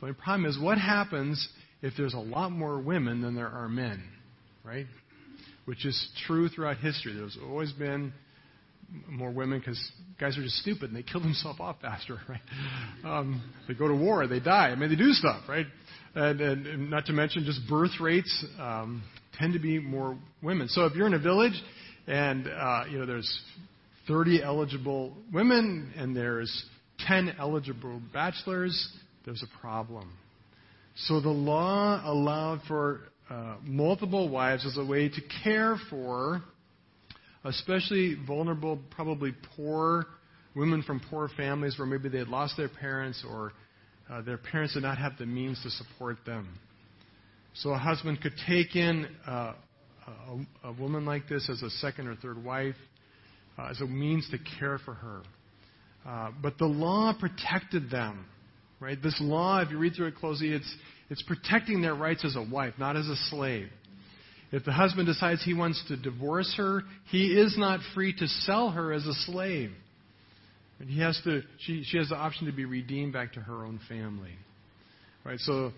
But 0.00 0.08
the 0.08 0.14
problem 0.14 0.46
is, 0.46 0.58
what 0.58 0.78
happens 0.78 1.48
if 1.80 1.94
there's 1.96 2.14
a 2.14 2.18
lot 2.18 2.50
more 2.50 2.80
women 2.80 3.22
than 3.22 3.36
there 3.36 3.46
are 3.46 3.68
men, 3.68 4.02
right? 4.64 4.86
Which 5.64 5.86
is 5.86 6.08
true 6.26 6.48
throughout 6.48 6.78
history. 6.78 7.14
There's 7.14 7.38
always 7.40 7.70
been 7.70 8.12
more 9.08 9.30
women 9.30 9.60
because 9.60 9.80
guys 10.18 10.36
are 10.36 10.42
just 10.42 10.56
stupid 10.56 10.90
and 10.90 10.96
they 10.96 11.04
kill 11.04 11.20
themselves 11.20 11.60
off 11.60 11.76
faster, 11.80 12.18
right? 12.28 12.40
Um, 13.04 13.48
they 13.68 13.74
go 13.74 13.86
to 13.86 13.94
war, 13.94 14.26
they 14.26 14.40
die. 14.40 14.70
I 14.70 14.74
mean, 14.74 14.90
they 14.90 14.96
do 14.96 15.12
stuff, 15.12 15.42
right? 15.48 15.66
And, 16.18 16.40
and, 16.40 16.90
not 16.90 17.06
to 17.06 17.12
mention 17.12 17.44
just 17.44 17.60
birth 17.68 18.00
rates 18.00 18.44
um, 18.58 19.04
tend 19.38 19.52
to 19.52 19.60
be 19.60 19.78
more 19.78 20.18
women. 20.42 20.66
So 20.68 20.84
if 20.86 20.96
you're 20.96 21.06
in 21.06 21.14
a 21.14 21.18
village 21.20 21.52
and 22.08 22.48
uh, 22.48 22.86
you 22.90 22.98
know 22.98 23.06
there's 23.06 23.40
30 24.08 24.42
eligible 24.42 25.16
women 25.32 25.92
and 25.96 26.16
there's 26.16 26.64
10 27.06 27.36
eligible 27.38 28.02
bachelors, 28.12 28.96
there's 29.24 29.44
a 29.44 29.60
problem. 29.60 30.10
So 30.96 31.20
the 31.20 31.28
law 31.28 32.02
allowed 32.04 32.62
for 32.66 33.02
uh, 33.30 33.58
multiple 33.62 34.28
wives 34.28 34.66
as 34.66 34.76
a 34.76 34.84
way 34.84 35.08
to 35.08 35.20
care 35.44 35.76
for 35.88 36.42
especially 37.44 38.16
vulnerable, 38.26 38.80
probably 38.90 39.34
poor 39.54 40.06
women 40.56 40.82
from 40.82 41.00
poor 41.10 41.28
families 41.36 41.78
where 41.78 41.86
maybe 41.86 42.08
they 42.08 42.18
had 42.18 42.26
lost 42.26 42.56
their 42.56 42.68
parents 42.68 43.24
or 43.30 43.52
uh, 44.10 44.22
their 44.22 44.38
parents 44.38 44.74
did 44.74 44.82
not 44.82 44.98
have 44.98 45.12
the 45.18 45.26
means 45.26 45.62
to 45.62 45.70
support 45.70 46.18
them. 46.24 46.48
So 47.54 47.70
a 47.70 47.78
husband 47.78 48.20
could 48.20 48.34
take 48.46 48.76
in 48.76 49.08
uh, 49.26 49.52
a, 50.06 50.68
a, 50.68 50.72
woman 50.72 51.04
like 51.04 51.28
this 51.28 51.48
as 51.50 51.62
a 51.62 51.70
second 51.70 52.06
or 52.06 52.14
third 52.16 52.42
wife 52.42 52.76
uh, 53.58 53.68
as 53.70 53.80
a 53.80 53.86
means 53.86 54.28
to 54.30 54.38
care 54.58 54.78
for 54.78 54.94
her. 54.94 55.22
Uh, 56.06 56.30
but 56.40 56.56
the 56.58 56.66
law 56.66 57.12
protected 57.18 57.90
them, 57.90 58.26
right? 58.80 59.02
This 59.02 59.18
law, 59.20 59.60
if 59.60 59.70
you 59.70 59.78
read 59.78 59.94
through 59.94 60.06
it 60.06 60.16
closely, 60.16 60.50
it's, 60.50 60.72
it's 61.10 61.22
protecting 61.22 61.82
their 61.82 61.94
rights 61.94 62.24
as 62.24 62.36
a 62.36 62.42
wife, 62.42 62.74
not 62.78 62.96
as 62.96 63.06
a 63.08 63.16
slave. 63.28 63.68
If 64.50 64.64
the 64.64 64.72
husband 64.72 65.06
decides 65.06 65.44
he 65.44 65.52
wants 65.52 65.82
to 65.88 65.96
divorce 65.96 66.54
her, 66.56 66.82
he 67.10 67.38
is 67.38 67.56
not 67.58 67.80
free 67.94 68.14
to 68.14 68.26
sell 68.26 68.70
her 68.70 68.92
as 68.92 69.04
a 69.04 69.12
slave. 69.12 69.72
And 70.80 70.88
he 70.88 71.00
has 71.00 71.20
to, 71.24 71.42
she, 71.58 71.82
she 71.84 71.98
has 71.98 72.08
the 72.08 72.16
option 72.16 72.46
to 72.46 72.52
be 72.52 72.64
redeemed 72.64 73.12
back 73.12 73.32
to 73.34 73.40
her 73.40 73.64
own 73.64 73.80
family. 73.88 74.36
Right? 75.24 75.38
So, 75.40 75.72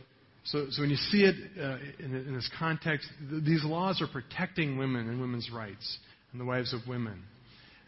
so, 0.45 0.67
so 0.71 0.83
when 0.83 0.91
you 0.91 0.97
see 0.97 1.25
it 1.25 1.35
uh, 1.59 1.79
in, 1.99 2.15
in, 2.15 2.35
this 2.35 2.51
context, 2.59 3.09
th- 3.31 3.45
these 3.45 3.65
laws 3.65 4.03
are 4.03 4.07
protecting 4.07 4.79
women 4.79 5.09
and 5.09 5.21
women's 5.21 5.51
rights 5.51 5.99
and 6.33 6.41
the 6.41 6.45
wives 6.45 6.75
of 6.75 6.81
women. 6.87 7.23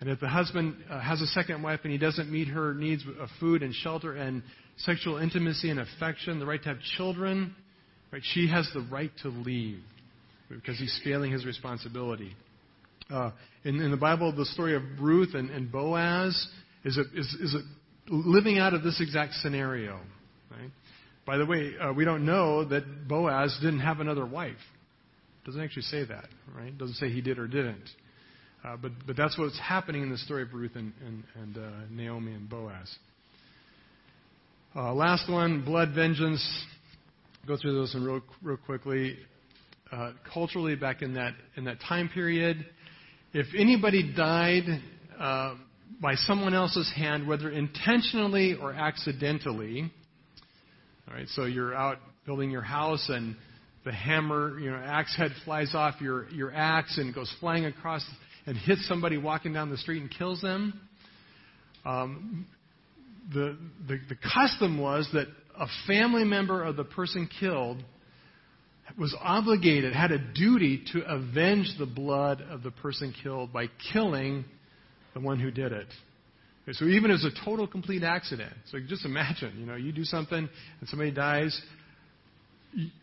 And 0.00 0.10
if 0.10 0.20
the 0.20 0.28
husband 0.28 0.76
uh, 0.90 1.00
has 1.00 1.20
a 1.20 1.26
second 1.28 1.62
wife 1.62 1.80
and 1.84 1.92
he 1.92 1.98
doesn't 1.98 2.30
meet 2.30 2.48
her 2.48 2.74
needs 2.74 3.04
of 3.20 3.28
food 3.38 3.62
and 3.62 3.74
shelter 3.74 4.16
and 4.16 4.42
sexual 4.78 5.18
intimacy 5.18 5.70
and 5.70 5.80
affection, 5.80 6.38
the 6.40 6.46
right 6.46 6.62
to 6.62 6.70
have 6.70 6.80
children, 6.96 7.54
right, 8.10 8.22
she 8.34 8.48
has 8.48 8.68
the 8.74 8.86
right 8.90 9.12
to 9.22 9.28
leave 9.28 9.80
because 10.48 10.78
he's 10.78 10.98
failing 11.04 11.30
his 11.30 11.46
responsibility. 11.46 12.34
Uh, 13.10 13.30
in, 13.64 13.80
in, 13.80 13.90
the 13.90 13.96
Bible, 13.96 14.34
the 14.34 14.46
story 14.46 14.74
of 14.74 14.82
Ruth 14.98 15.34
and, 15.34 15.50
and 15.50 15.70
Boaz 15.70 16.48
is, 16.84 16.98
a, 16.98 17.02
is, 17.18 17.36
is 17.40 17.54
a 17.54 17.60
living 18.12 18.58
out 18.58 18.74
of 18.74 18.82
this 18.82 19.00
exact 19.00 19.34
scenario. 19.34 20.00
Right? 20.50 20.70
By 21.26 21.38
the 21.38 21.46
way, 21.46 21.72
uh, 21.80 21.92
we 21.92 22.04
don't 22.04 22.26
know 22.26 22.64
that 22.64 23.08
Boaz 23.08 23.56
didn't 23.60 23.80
have 23.80 24.00
another 24.00 24.26
wife. 24.26 24.56
It 25.42 25.46
doesn't 25.46 25.60
actually 25.60 25.82
say 25.82 26.04
that, 26.04 26.26
right? 26.56 26.68
It 26.68 26.78
doesn't 26.78 26.96
say 26.96 27.10
he 27.10 27.20
did 27.20 27.38
or 27.38 27.46
didn't. 27.46 27.88
Uh, 28.64 28.76
but, 28.76 28.92
but 29.06 29.16
that's 29.16 29.36
what's 29.38 29.58
happening 29.58 30.02
in 30.02 30.10
the 30.10 30.18
story 30.18 30.42
of 30.42 30.52
Ruth 30.52 30.72
and, 30.74 30.92
and, 31.04 31.24
and 31.34 31.56
uh, 31.56 31.70
Naomi 31.90 32.32
and 32.32 32.48
Boaz. 32.48 32.94
Uh, 34.74 34.94
last 34.94 35.30
one, 35.30 35.64
blood 35.64 35.92
vengeance. 35.94 36.42
Go 37.46 37.56
through 37.56 37.74
those 37.74 37.94
real, 37.98 38.20
real 38.40 38.56
quickly 38.56 39.18
uh, 39.90 40.12
culturally 40.32 40.74
back 40.76 41.02
in 41.02 41.14
that 41.14 41.34
in 41.56 41.64
that 41.64 41.78
time 41.86 42.08
period. 42.08 42.64
If 43.34 43.46
anybody 43.58 44.14
died 44.14 44.62
uh, 45.18 45.56
by 46.00 46.14
someone 46.14 46.54
else's 46.54 46.90
hand, 46.94 47.26
whether 47.26 47.50
intentionally 47.50 48.54
or 48.54 48.72
accidentally, 48.72 49.90
all 51.08 51.14
right. 51.14 51.28
So 51.28 51.44
you're 51.44 51.74
out 51.74 51.98
building 52.24 52.50
your 52.50 52.62
house 52.62 53.08
and 53.08 53.36
the 53.84 53.92
hammer, 53.92 54.58
you 54.58 54.70
know, 54.70 54.76
axe 54.76 55.16
head 55.16 55.32
flies 55.44 55.74
off 55.74 56.00
your 56.00 56.28
your 56.30 56.52
axe 56.52 56.98
and 56.98 57.14
goes 57.14 57.32
flying 57.40 57.64
across 57.64 58.04
and 58.46 58.56
hits 58.56 58.86
somebody 58.86 59.16
walking 59.16 59.52
down 59.52 59.70
the 59.70 59.76
street 59.76 60.00
and 60.00 60.10
kills 60.10 60.40
them. 60.40 60.80
Um, 61.84 62.46
the, 63.32 63.56
the 63.88 63.98
the 64.08 64.16
custom 64.16 64.78
was 64.78 65.08
that 65.12 65.26
a 65.58 65.66
family 65.86 66.24
member 66.24 66.62
of 66.62 66.76
the 66.76 66.84
person 66.84 67.28
killed 67.40 67.82
was 68.98 69.14
obligated, 69.20 69.94
had 69.94 70.12
a 70.12 70.18
duty 70.18 70.84
to 70.92 71.00
avenge 71.02 71.72
the 71.78 71.86
blood 71.86 72.42
of 72.50 72.62
the 72.62 72.70
person 72.70 73.14
killed 73.22 73.52
by 73.52 73.66
killing 73.92 74.44
the 75.14 75.20
one 75.20 75.38
who 75.38 75.50
did 75.50 75.72
it. 75.72 75.86
So 76.72 76.84
even 76.84 77.10
as 77.10 77.24
a 77.24 77.44
total 77.44 77.66
complete 77.66 78.04
accident, 78.04 78.52
so 78.70 78.78
just 78.88 79.04
imagine, 79.04 79.58
you 79.58 79.66
know, 79.66 79.74
you 79.74 79.90
do 79.92 80.04
something 80.04 80.38
and 80.38 80.88
somebody 80.88 81.10
dies, 81.10 81.60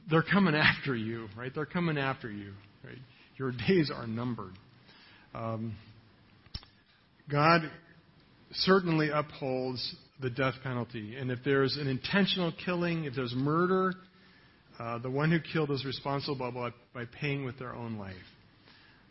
they're 0.10 0.24
coming 0.24 0.56
after 0.56 0.96
you, 0.96 1.28
right? 1.38 1.52
They're 1.54 1.66
coming 1.66 1.98
after 1.98 2.32
you, 2.32 2.54
right? 2.86 2.98
Your 3.38 3.52
days 3.52 3.92
are 3.94 4.08
numbered. 4.08 4.54
Um, 5.36 5.76
God 7.30 7.70
certainly 8.52 9.10
upholds 9.10 9.96
the 10.22 10.30
death 10.30 10.56
penalty, 10.64 11.16
and 11.16 11.30
if 11.30 11.40
there's 11.46 11.78
an 11.78 11.88
intentional 11.88 12.54
killing, 12.66 13.06
if 13.06 13.14
there's 13.14 13.34
murder, 13.36 13.94
uh, 14.80 14.98
the 15.00 15.12
one 15.12 15.32
who 15.32 15.40
killed 15.40 15.70
is 15.72 15.86
responsible 15.86 16.52
by, 16.52 16.72
by 16.94 17.06
paying 17.20 17.46
with 17.46 17.60
their 17.60 17.76
own 17.76 17.98
life. 17.98 18.16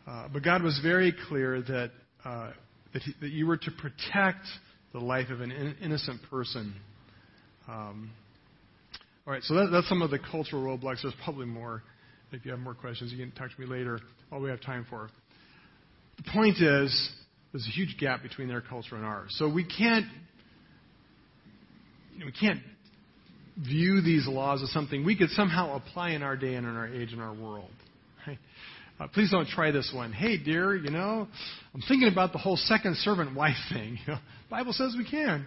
Uh, 0.07 0.27
but 0.33 0.43
God 0.43 0.63
was 0.63 0.79
very 0.81 1.13
clear 1.27 1.61
that, 1.61 1.91
uh, 2.25 2.51
that, 2.93 3.01
he, 3.01 3.13
that, 3.21 3.29
you 3.29 3.47
were 3.47 3.57
to 3.57 3.71
protect 3.71 4.45
the 4.93 4.99
life 4.99 5.29
of 5.29 5.41
an 5.41 5.51
in, 5.51 5.75
innocent 5.81 6.21
person. 6.29 6.73
Um, 7.67 8.11
all 9.27 9.33
right, 9.33 9.43
so 9.43 9.53
that, 9.55 9.69
that's 9.71 9.87
some 9.87 10.01
of 10.01 10.09
the 10.09 10.19
cultural 10.19 10.63
roadblocks. 10.63 11.03
There's 11.03 11.13
probably 11.23 11.45
more. 11.45 11.83
If 12.31 12.45
you 12.45 12.51
have 12.51 12.59
more 12.59 12.73
questions, 12.75 13.11
you 13.11 13.17
can 13.17 13.31
talk 13.31 13.53
to 13.53 13.61
me 13.61 13.67
later. 13.67 13.99
All 14.31 14.39
we 14.39 14.49
have 14.49 14.61
time 14.61 14.85
for. 14.89 15.09
The 16.17 16.31
point 16.31 16.57
is, 16.61 17.11
there's 17.51 17.65
a 17.65 17.71
huge 17.71 17.97
gap 17.99 18.21
between 18.21 18.47
their 18.47 18.61
culture 18.61 18.95
and 18.95 19.05
ours. 19.05 19.33
So 19.37 19.51
we 19.51 19.63
can't 19.63 20.05
we 22.23 22.31
can't 22.31 22.59
view 23.57 24.01
these 24.01 24.27
laws 24.27 24.61
as 24.61 24.71
something 24.71 25.05
we 25.05 25.15
could 25.15 25.29
somehow 25.29 25.75
apply 25.75 26.11
in 26.11 26.23
our 26.23 26.35
day 26.35 26.55
and 26.55 26.67
in 26.67 26.75
our 26.75 26.87
age 26.87 27.13
and 27.13 27.21
our 27.21 27.33
world. 27.33 27.71
Right? 28.27 28.37
Uh, 28.99 29.07
please 29.07 29.31
don't 29.31 29.47
try 29.47 29.71
this 29.71 29.91
one. 29.95 30.11
Hey, 30.11 30.37
dear, 30.37 30.75
you 30.75 30.89
know, 30.89 31.27
I'm 31.73 31.81
thinking 31.87 32.09
about 32.11 32.33
the 32.33 32.37
whole 32.37 32.57
second 32.57 32.97
servant 32.97 33.35
wife 33.35 33.55
thing. 33.71 33.97
You 34.07 34.13
know, 34.13 34.19
Bible 34.49 34.73
says 34.73 34.95
we 34.97 35.09
can. 35.09 35.45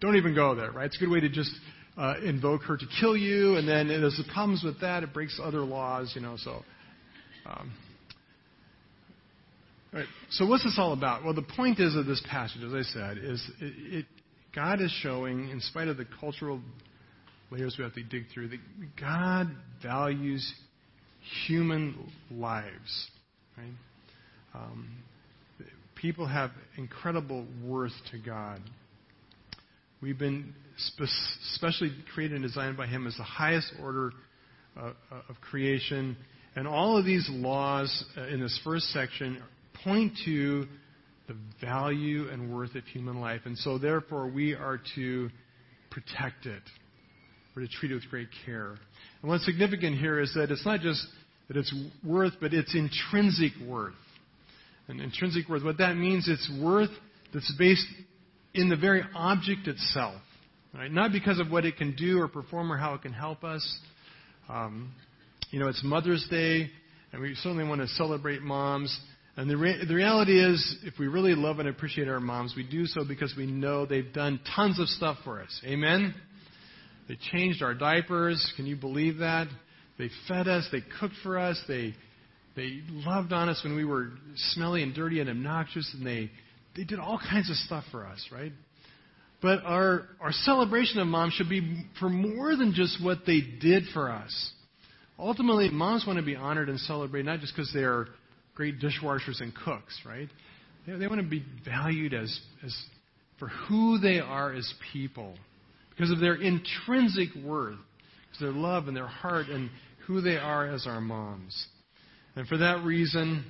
Don't 0.00 0.16
even 0.16 0.34
go 0.34 0.54
there, 0.54 0.72
right? 0.72 0.86
It's 0.86 0.96
a 0.96 1.00
good 1.00 1.10
way 1.10 1.20
to 1.20 1.28
just 1.28 1.50
uh, 1.96 2.14
invoke 2.24 2.62
her 2.62 2.76
to 2.76 2.84
kill 3.00 3.16
you, 3.16 3.56
and 3.56 3.68
then 3.68 3.88
there's 3.88 4.16
the 4.16 4.32
problems 4.32 4.64
with 4.64 4.80
that. 4.80 5.02
It 5.02 5.12
breaks 5.12 5.38
other 5.42 5.60
laws, 5.60 6.12
you 6.14 6.22
know. 6.22 6.36
So, 6.38 6.62
um, 7.46 7.72
right. 9.92 10.06
So 10.30 10.46
what's 10.46 10.64
this 10.64 10.76
all 10.78 10.92
about? 10.92 11.24
Well, 11.24 11.34
the 11.34 11.42
point 11.42 11.78
is 11.78 11.94
of 11.94 12.06
this 12.06 12.22
passage, 12.28 12.62
as 12.64 12.72
I 12.72 12.82
said, 12.82 13.18
is 13.18 13.50
it, 13.60 13.94
it 13.98 14.06
God 14.54 14.80
is 14.80 14.90
showing, 15.02 15.50
in 15.50 15.60
spite 15.60 15.88
of 15.88 15.96
the 15.98 16.06
cultural 16.18 16.60
layers 17.50 17.76
we 17.78 17.84
have 17.84 17.94
to 17.94 18.02
dig 18.02 18.24
through. 18.32 18.48
That 18.48 18.60
God 18.98 19.50
values 19.82 20.52
human 21.46 22.10
lives. 22.30 23.10
Right? 23.56 23.74
Um, 24.54 24.88
people 25.94 26.26
have 26.26 26.50
incredible 26.76 27.46
worth 27.64 27.92
to 28.10 28.18
God. 28.18 28.60
We've 30.00 30.18
been 30.18 30.54
spe- 30.76 31.04
specially 31.54 31.92
created 32.14 32.36
and 32.36 32.44
designed 32.44 32.76
by 32.76 32.86
Him 32.86 33.06
as 33.06 33.16
the 33.16 33.22
highest 33.22 33.72
order 33.80 34.12
uh, 34.76 34.92
of 35.28 35.40
creation. 35.40 36.16
And 36.56 36.66
all 36.66 36.98
of 36.98 37.04
these 37.04 37.28
laws 37.30 38.04
uh, 38.16 38.22
in 38.24 38.40
this 38.40 38.58
first 38.64 38.86
section 38.86 39.42
point 39.84 40.12
to 40.24 40.66
the 41.28 41.36
value 41.60 42.28
and 42.28 42.52
worth 42.52 42.74
of 42.74 42.84
human 42.84 43.20
life. 43.20 43.42
And 43.44 43.56
so, 43.58 43.78
therefore, 43.78 44.26
we 44.26 44.54
are 44.54 44.80
to 44.96 45.30
protect 45.90 46.46
it. 46.46 46.62
We're 47.54 47.62
to 47.62 47.68
treat 47.68 47.92
it 47.92 47.94
with 47.94 48.08
great 48.10 48.28
care. 48.44 48.76
And 49.22 49.30
what's 49.30 49.44
significant 49.44 49.98
here 49.98 50.20
is 50.20 50.32
that 50.34 50.50
it's 50.50 50.66
not 50.66 50.80
just 50.80 51.04
that 51.48 51.56
it's 51.56 51.72
worth, 52.04 52.34
but 52.40 52.52
it's 52.52 52.74
intrinsic 52.74 53.52
worth. 53.66 53.94
And 54.88 55.00
intrinsic 55.00 55.48
worth, 55.48 55.64
what 55.64 55.78
that 55.78 55.96
means, 55.96 56.28
it's 56.28 56.50
worth 56.62 56.90
that's 57.32 57.52
based 57.58 57.86
in 58.54 58.68
the 58.68 58.76
very 58.76 59.02
object 59.14 59.68
itself. 59.68 60.20
Right? 60.74 60.90
Not 60.90 61.12
because 61.12 61.38
of 61.38 61.50
what 61.50 61.64
it 61.64 61.76
can 61.76 61.94
do 61.94 62.20
or 62.20 62.28
perform 62.28 62.72
or 62.72 62.76
how 62.76 62.94
it 62.94 63.02
can 63.02 63.12
help 63.12 63.44
us. 63.44 63.78
Um, 64.48 64.92
you 65.50 65.60
know, 65.60 65.68
it's 65.68 65.82
Mother's 65.84 66.26
Day, 66.30 66.70
and 67.12 67.20
we 67.20 67.34
certainly 67.36 67.64
want 67.64 67.82
to 67.82 67.88
celebrate 67.88 68.42
moms. 68.42 68.98
And 69.36 69.48
the, 69.48 69.56
re- 69.56 69.84
the 69.86 69.94
reality 69.94 70.42
is, 70.42 70.78
if 70.82 70.98
we 70.98 71.08
really 71.08 71.34
love 71.34 71.58
and 71.58 71.68
appreciate 71.68 72.08
our 72.08 72.20
moms, 72.20 72.54
we 72.56 72.62
do 72.66 72.86
so 72.86 73.04
because 73.06 73.34
we 73.36 73.46
know 73.46 73.84
they've 73.86 74.12
done 74.12 74.40
tons 74.56 74.80
of 74.80 74.88
stuff 74.88 75.18
for 75.24 75.42
us. 75.42 75.60
Amen? 75.66 76.14
They 77.08 77.18
changed 77.32 77.62
our 77.62 77.74
diapers. 77.74 78.52
Can 78.56 78.66
you 78.66 78.76
believe 78.76 79.18
that? 79.18 79.48
They 79.98 80.08
fed 80.28 80.48
us. 80.48 80.66
They 80.72 80.80
cooked 81.00 81.14
for 81.22 81.38
us. 81.38 81.60
They, 81.68 81.94
they 82.56 82.80
loved 82.88 83.32
on 83.32 83.48
us 83.48 83.60
when 83.64 83.76
we 83.76 83.84
were 83.84 84.10
smelly 84.52 84.82
and 84.82 84.94
dirty 84.94 85.20
and 85.20 85.28
obnoxious, 85.28 85.90
and 85.94 86.06
they, 86.06 86.30
they 86.76 86.84
did 86.84 86.98
all 86.98 87.18
kinds 87.18 87.50
of 87.50 87.56
stuff 87.56 87.84
for 87.90 88.06
us, 88.06 88.26
right? 88.32 88.52
But 89.40 89.64
our, 89.64 90.06
our 90.20 90.32
celebration 90.32 91.00
of 91.00 91.08
moms 91.08 91.34
should 91.34 91.48
be 91.48 91.84
for 91.98 92.08
more 92.08 92.54
than 92.56 92.72
just 92.74 93.02
what 93.02 93.18
they 93.26 93.40
did 93.60 93.84
for 93.92 94.10
us. 94.10 94.52
Ultimately, 95.18 95.68
moms 95.68 96.04
want 96.06 96.18
to 96.18 96.24
be 96.24 96.36
honored 96.36 96.68
and 96.68 96.78
celebrated 96.80 97.26
not 97.26 97.40
just 97.40 97.54
because 97.54 97.72
they 97.74 97.82
are 97.82 98.06
great 98.54 98.80
dishwashers 98.80 99.40
and 99.40 99.52
cooks, 99.54 100.00
right? 100.06 100.28
They, 100.86 100.96
they 100.96 101.06
want 101.08 101.20
to 101.20 101.28
be 101.28 101.44
valued 101.64 102.14
as, 102.14 102.40
as 102.64 102.74
for 103.38 103.48
who 103.48 103.98
they 103.98 104.20
are 104.20 104.52
as 104.52 104.72
people, 104.92 105.34
because 105.94 106.10
of 106.10 106.20
their 106.20 106.34
intrinsic 106.34 107.28
worth, 107.44 107.78
because 108.26 108.40
their 108.40 108.52
love 108.52 108.88
and 108.88 108.96
their 108.96 109.06
heart 109.06 109.48
and 109.48 109.70
who 110.06 110.20
they 110.20 110.36
are 110.36 110.66
as 110.66 110.86
our 110.86 111.00
moms. 111.00 111.66
And 112.34 112.46
for 112.48 112.56
that 112.58 112.82
reason, 112.82 113.44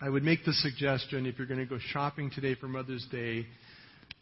I 0.00 0.08
would 0.08 0.22
make 0.22 0.44
the 0.44 0.52
suggestion 0.52 1.26
if 1.26 1.38
you're 1.38 1.46
going 1.46 1.60
to 1.60 1.66
go 1.66 1.78
shopping 1.90 2.30
today 2.34 2.54
for 2.54 2.68
Mother's 2.68 3.06
Day, 3.10 3.46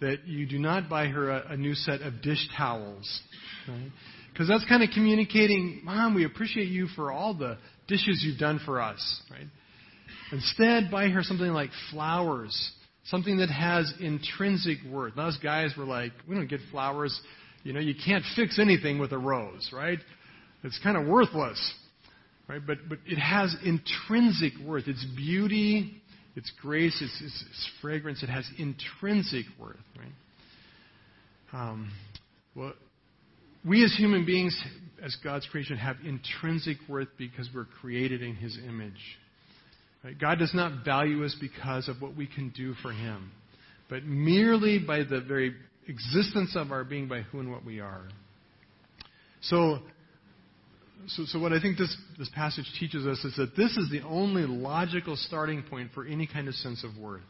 that 0.00 0.26
you 0.26 0.46
do 0.46 0.58
not 0.58 0.88
buy 0.88 1.06
her 1.06 1.30
a, 1.30 1.52
a 1.52 1.56
new 1.56 1.74
set 1.74 2.02
of 2.02 2.20
dish 2.22 2.48
towels. 2.56 3.22
Right? 3.68 3.90
Because 4.32 4.48
that's 4.48 4.64
kind 4.68 4.82
of 4.82 4.90
communicating, 4.92 5.80
Mom, 5.84 6.14
we 6.14 6.24
appreciate 6.24 6.68
you 6.68 6.88
for 6.88 7.12
all 7.12 7.34
the 7.34 7.56
dishes 7.86 8.22
you've 8.26 8.38
done 8.38 8.60
for 8.64 8.80
us. 8.80 9.22
Right? 9.30 9.46
Instead, 10.32 10.90
buy 10.90 11.08
her 11.08 11.22
something 11.22 11.52
like 11.52 11.70
flowers, 11.92 12.72
something 13.04 13.38
that 13.38 13.50
has 13.50 13.92
intrinsic 14.00 14.78
worth. 14.90 15.16
Us 15.18 15.38
guys 15.42 15.72
were 15.78 15.84
like, 15.84 16.12
we 16.28 16.34
don't 16.34 16.48
get 16.48 16.60
flowers. 16.72 17.18
You 17.64 17.72
know, 17.72 17.80
you 17.80 17.94
can't 17.94 18.24
fix 18.36 18.58
anything 18.58 18.98
with 18.98 19.12
a 19.12 19.18
rose, 19.18 19.70
right? 19.72 19.98
It's 20.62 20.78
kind 20.82 20.96
of 20.96 21.06
worthless, 21.06 21.74
right? 22.48 22.60
But 22.64 22.78
but 22.88 22.98
it 23.06 23.18
has 23.18 23.56
intrinsic 23.64 24.52
worth. 24.64 24.86
Its 24.86 25.04
beauty, 25.16 26.02
its 26.36 26.52
grace, 26.60 27.00
its, 27.00 27.20
its, 27.22 27.44
its 27.48 27.70
fragrance. 27.80 28.22
It 28.22 28.28
has 28.28 28.48
intrinsic 28.58 29.46
worth, 29.58 29.76
right? 29.98 30.12
Um, 31.54 31.90
well, 32.54 32.74
we 33.66 33.82
as 33.82 33.94
human 33.96 34.26
beings, 34.26 34.60
as 35.02 35.16
God's 35.24 35.46
creation, 35.46 35.76
have 35.78 35.96
intrinsic 36.04 36.76
worth 36.88 37.08
because 37.16 37.48
we're 37.54 37.66
created 37.80 38.22
in 38.22 38.34
His 38.34 38.58
image. 38.68 38.92
Right? 40.04 40.18
God 40.18 40.38
does 40.38 40.52
not 40.52 40.84
value 40.84 41.24
us 41.24 41.34
because 41.40 41.88
of 41.88 42.02
what 42.02 42.14
we 42.14 42.26
can 42.26 42.50
do 42.50 42.74
for 42.82 42.92
Him, 42.92 43.32
but 43.88 44.04
merely 44.04 44.78
by 44.78 44.98
the 44.98 45.22
very 45.26 45.54
existence 45.88 46.56
of 46.56 46.72
our 46.72 46.84
being, 46.84 47.08
by 47.08 47.22
who 47.22 47.40
and 47.40 47.50
what 47.50 47.64
we 47.64 47.80
are. 47.80 48.08
So, 49.42 49.78
so, 51.08 51.24
so 51.26 51.38
what 51.38 51.52
I 51.52 51.60
think 51.60 51.76
this, 51.76 51.94
this 52.18 52.30
passage 52.34 52.66
teaches 52.80 53.06
us 53.06 53.22
is 53.24 53.36
that 53.36 53.56
this 53.56 53.76
is 53.76 53.90
the 53.90 54.00
only 54.06 54.42
logical 54.42 55.16
starting 55.16 55.62
point 55.62 55.90
for 55.94 56.06
any 56.06 56.26
kind 56.26 56.48
of 56.48 56.54
sense 56.54 56.84
of 56.84 56.96
worth. 56.96 57.22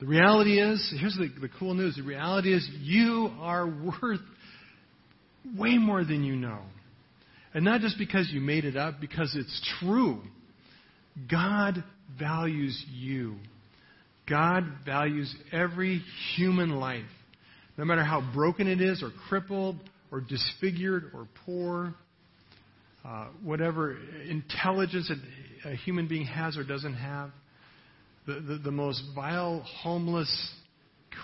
The 0.00 0.06
reality 0.06 0.60
is, 0.60 0.94
here's 0.98 1.16
the, 1.16 1.28
the 1.40 1.48
cool 1.58 1.74
news 1.74 1.96
the 1.96 2.02
reality 2.02 2.52
is, 2.52 2.68
you 2.80 3.30
are 3.40 3.66
worth 3.66 4.20
way 5.56 5.78
more 5.78 6.04
than 6.04 6.24
you 6.24 6.36
know. 6.36 6.60
And 7.54 7.64
not 7.64 7.80
just 7.80 7.96
because 7.96 8.28
you 8.32 8.40
made 8.40 8.64
it 8.64 8.76
up, 8.76 9.00
because 9.00 9.34
it's 9.36 9.74
true. 9.80 10.20
God 11.30 11.84
values 12.18 12.84
you. 12.92 13.36
God 14.28 14.64
values 14.84 15.34
every 15.52 16.02
human 16.34 16.70
life, 16.70 17.04
no 17.76 17.84
matter 17.84 18.04
how 18.04 18.22
broken 18.34 18.66
it 18.66 18.80
is, 18.80 19.02
or 19.02 19.10
crippled, 19.28 19.76
or 20.10 20.20
disfigured, 20.20 21.10
or 21.12 21.26
poor, 21.44 21.94
uh, 23.04 23.28
whatever 23.42 23.96
intelligence 24.28 25.10
a, 25.64 25.68
a, 25.70 25.74
human 25.76 26.08
being 26.08 26.24
has 26.24 26.56
or 26.56 26.64
doesn't 26.64 26.94
have. 26.94 27.30
The, 28.26 28.34
the, 28.34 28.58
the 28.64 28.70
most 28.70 29.02
vile, 29.14 29.60
homeless, 29.60 30.52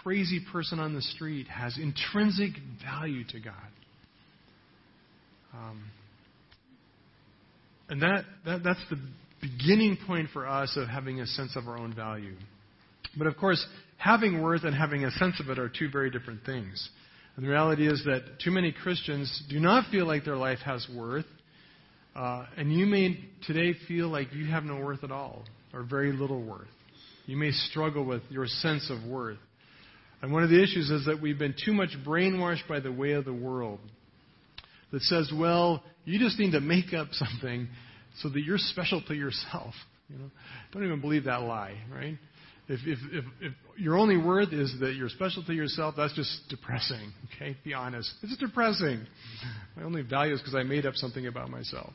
crazy 0.02 0.40
person 0.52 0.78
on 0.78 0.94
the 0.94 1.02
street 1.02 1.48
has 1.48 1.78
intrinsic 1.78 2.50
value 2.84 3.24
to 3.28 3.40
God. 3.40 3.54
Um, 5.54 5.84
and 7.88 8.02
that, 8.02 8.24
that, 8.44 8.62
that's 8.62 8.84
the 8.90 8.98
beginning 9.40 9.98
point 10.06 10.28
for 10.32 10.46
us 10.46 10.76
of 10.76 10.88
having 10.88 11.20
a 11.20 11.26
sense 11.26 11.56
of 11.56 11.66
our 11.66 11.78
own 11.78 11.94
value. 11.94 12.34
But 13.16 13.26
of 13.26 13.36
course, 13.36 13.64
having 14.00 14.40
worth 14.40 14.64
and 14.64 14.74
having 14.74 15.04
a 15.04 15.10
sense 15.12 15.38
of 15.40 15.50
it 15.50 15.58
are 15.58 15.68
two 15.68 15.90
very 15.90 16.10
different 16.10 16.44
things. 16.44 16.88
And 17.36 17.44
the 17.44 17.50
reality 17.50 17.86
is 17.86 18.02
that 18.06 18.40
too 18.42 18.50
many 18.50 18.72
Christians 18.72 19.42
do 19.50 19.60
not 19.60 19.90
feel 19.90 20.06
like 20.06 20.24
their 20.24 20.36
life 20.36 20.58
has 20.64 20.86
worth. 20.94 21.26
Uh, 22.16 22.46
and 22.56 22.72
you 22.72 22.86
may 22.86 23.22
today 23.46 23.74
feel 23.86 24.08
like 24.08 24.32
you 24.32 24.46
have 24.46 24.64
no 24.64 24.76
worth 24.76 25.04
at 25.04 25.12
all, 25.12 25.44
or 25.74 25.82
very 25.82 26.12
little 26.12 26.42
worth. 26.42 26.66
You 27.26 27.36
may 27.36 27.50
struggle 27.50 28.04
with 28.04 28.22
your 28.30 28.46
sense 28.46 28.90
of 28.90 29.08
worth. 29.08 29.38
And 30.22 30.32
one 30.32 30.42
of 30.42 30.50
the 30.50 30.62
issues 30.62 30.90
is 30.90 31.04
that 31.04 31.20
we've 31.20 31.38
been 31.38 31.54
too 31.62 31.72
much 31.72 31.90
brainwashed 32.04 32.66
by 32.68 32.80
the 32.80 32.90
way 32.90 33.12
of 33.12 33.26
the 33.26 33.34
world 33.34 33.80
that 34.92 35.02
says, 35.02 35.30
well, 35.34 35.84
you 36.06 36.18
just 36.18 36.38
need 36.38 36.52
to 36.52 36.60
make 36.60 36.94
up 36.94 37.08
something 37.12 37.68
so 38.22 38.30
that 38.30 38.40
you're 38.40 38.58
special 38.58 39.02
to 39.08 39.14
yourself. 39.14 39.74
You 40.08 40.18
know, 40.18 40.30
don't 40.72 40.84
even 40.84 41.00
believe 41.00 41.24
that 41.24 41.42
lie, 41.42 41.76
right? 41.94 42.16
If, 42.70 42.78
if, 42.86 42.98
if, 43.10 43.24
if 43.40 43.52
your 43.76 43.98
only 43.98 44.16
worth 44.16 44.52
is 44.52 44.72
that 44.78 44.94
you're 44.94 45.08
special 45.08 45.42
to 45.42 45.52
yourself, 45.52 45.96
that's 45.96 46.14
just 46.14 46.30
depressing. 46.48 47.12
Okay, 47.34 47.56
be 47.64 47.74
honest. 47.74 48.08
It's 48.22 48.36
depressing. 48.36 49.04
My 49.76 49.82
only 49.82 50.02
value 50.02 50.34
is 50.34 50.40
because 50.40 50.54
I 50.54 50.62
made 50.62 50.86
up 50.86 50.94
something 50.94 51.26
about 51.26 51.50
myself. 51.50 51.92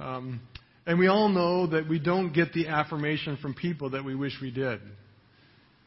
Um, 0.00 0.40
and 0.86 0.98
we 0.98 1.06
all 1.06 1.28
know 1.28 1.68
that 1.68 1.88
we 1.88 2.00
don't 2.00 2.32
get 2.32 2.52
the 2.52 2.66
affirmation 2.66 3.38
from 3.40 3.54
people 3.54 3.90
that 3.90 4.04
we 4.04 4.16
wish 4.16 4.32
we 4.42 4.50
did. 4.50 4.80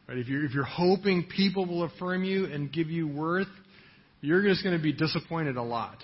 Right? 0.08 0.18
If 0.18 0.30
you're, 0.30 0.46
if 0.46 0.54
you're 0.54 0.64
hoping 0.64 1.28
people 1.28 1.66
will 1.66 1.84
affirm 1.84 2.24
you 2.24 2.46
and 2.46 2.72
give 2.72 2.90
you 2.90 3.10
worth, 3.10 3.50
you're 4.22 4.44
just 4.44 4.64
going 4.64 4.78
to 4.78 4.82
be 4.82 4.94
disappointed 4.94 5.58
a 5.58 5.64
lot. 5.64 5.98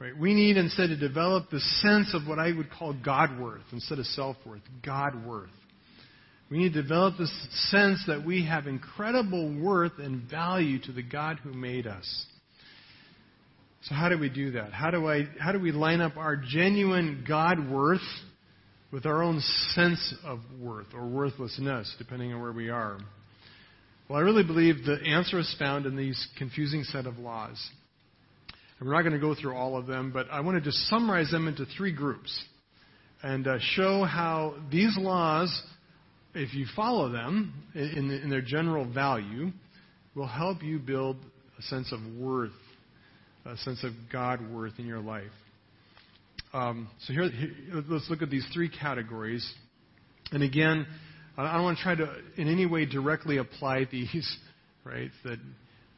Right? 0.00 0.16
We 0.18 0.32
need 0.32 0.56
instead 0.56 0.86
to 0.86 0.96
develop 0.96 1.50
the 1.50 1.60
sense 1.82 2.14
of 2.14 2.26
what 2.26 2.38
I 2.38 2.50
would 2.56 2.70
call 2.70 2.94
God 2.94 3.38
worth 3.38 3.60
instead 3.72 3.98
of 3.98 4.06
self 4.06 4.38
worth. 4.46 4.62
God 4.82 5.26
worth. 5.26 5.50
We 6.52 6.58
need 6.58 6.74
to 6.74 6.82
develop 6.82 7.14
this 7.16 7.32
sense 7.70 8.04
that 8.08 8.26
we 8.26 8.44
have 8.44 8.66
incredible 8.66 9.58
worth 9.58 9.98
and 9.98 10.28
value 10.28 10.78
to 10.80 10.92
the 10.92 11.02
God 11.02 11.38
who 11.38 11.50
made 11.50 11.86
us. 11.86 12.26
So 13.84 13.94
how 13.94 14.10
do 14.10 14.18
we 14.18 14.28
do 14.28 14.50
that? 14.50 14.70
How 14.70 14.90
do 14.90 15.08
I 15.08 15.26
how 15.40 15.52
do 15.52 15.58
we 15.58 15.72
line 15.72 16.02
up 16.02 16.18
our 16.18 16.36
genuine 16.36 17.24
God 17.26 17.70
worth 17.70 18.02
with 18.92 19.06
our 19.06 19.22
own 19.22 19.40
sense 19.70 20.14
of 20.24 20.40
worth 20.60 20.88
or 20.92 21.06
worthlessness, 21.06 21.94
depending 21.96 22.34
on 22.34 22.42
where 22.42 22.52
we 22.52 22.68
are? 22.68 22.98
Well, 24.10 24.18
I 24.18 24.22
really 24.22 24.44
believe 24.44 24.84
the 24.84 25.00
answer 25.06 25.38
is 25.38 25.56
found 25.58 25.86
in 25.86 25.96
these 25.96 26.28
confusing 26.36 26.84
set 26.84 27.06
of 27.06 27.16
laws. 27.16 27.66
And 28.78 28.86
we're 28.86 28.94
not 28.94 29.08
going 29.08 29.14
to 29.14 29.18
go 29.18 29.34
through 29.34 29.56
all 29.56 29.78
of 29.78 29.86
them, 29.86 30.12
but 30.12 30.26
I 30.30 30.40
want 30.40 30.58
to 30.58 30.60
just 30.60 30.86
summarize 30.90 31.30
them 31.30 31.48
into 31.48 31.64
three 31.64 31.92
groups 31.92 32.44
and 33.22 33.46
uh, 33.46 33.58
show 33.58 34.04
how 34.04 34.56
these 34.70 34.98
laws, 34.98 35.62
if 36.34 36.54
you 36.54 36.66
follow 36.74 37.10
them 37.10 37.52
in, 37.74 38.10
in 38.22 38.30
their 38.30 38.42
general 38.42 38.90
value, 38.90 39.50
will 40.14 40.26
help 40.26 40.62
you 40.62 40.78
build 40.78 41.16
a 41.58 41.62
sense 41.62 41.92
of 41.92 42.00
worth, 42.18 42.50
a 43.44 43.56
sense 43.58 43.84
of 43.84 43.92
God 44.10 44.40
worth 44.50 44.74
in 44.78 44.86
your 44.86 45.00
life. 45.00 45.30
Um, 46.52 46.88
so 47.06 47.12
here, 47.12 47.30
here, 47.30 47.50
let's 47.88 48.08
look 48.10 48.22
at 48.22 48.30
these 48.30 48.46
three 48.52 48.68
categories. 48.68 49.50
And 50.32 50.42
again, 50.42 50.86
I 51.36 51.54
don't 51.54 51.62
want 51.62 51.78
to 51.78 51.82
try 51.82 51.94
to 51.94 52.14
in 52.36 52.48
any 52.48 52.66
way 52.66 52.84
directly 52.84 53.38
apply 53.38 53.86
these, 53.90 54.36
right? 54.84 55.10
That 55.24 55.38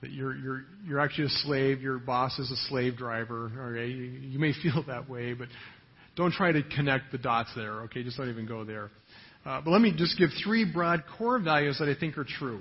that 0.05 0.13
you're, 0.13 0.37
you're, 0.37 0.65
you're 0.87 1.01
actually 1.01 1.25
a 1.25 1.31
slave, 1.31 1.81
your 1.81 1.99
boss 1.99 2.39
is 2.39 2.51
a 2.51 2.57
slave 2.69 2.95
driver. 2.97 3.51
Okay? 3.59 3.91
You, 3.91 4.05
you 4.05 4.39
may 4.39 4.53
feel 4.63 4.85
that 4.87 5.09
way, 5.09 5.33
but 5.33 5.49
don't 6.15 6.33
try 6.33 6.53
to 6.53 6.63
connect 6.63 7.11
the 7.11 7.19
dots 7.19 7.51
there. 7.57 7.83
Okay, 7.83 8.03
just 8.03 8.19
don't 8.19 8.29
even 8.29 8.47
go 8.47 8.65
there. 8.65 8.91
Uh, 9.45 9.61
but 9.61 9.71
let 9.71 9.81
me 9.81 9.93
just 9.95 10.19
give 10.19 10.31
three 10.43 10.65
broad 10.65 11.05
core 11.19 11.39
values 11.39 11.79
that 11.79 11.89
I 11.89 11.95
think 11.99 12.17
are 12.17 12.25
true. 12.25 12.61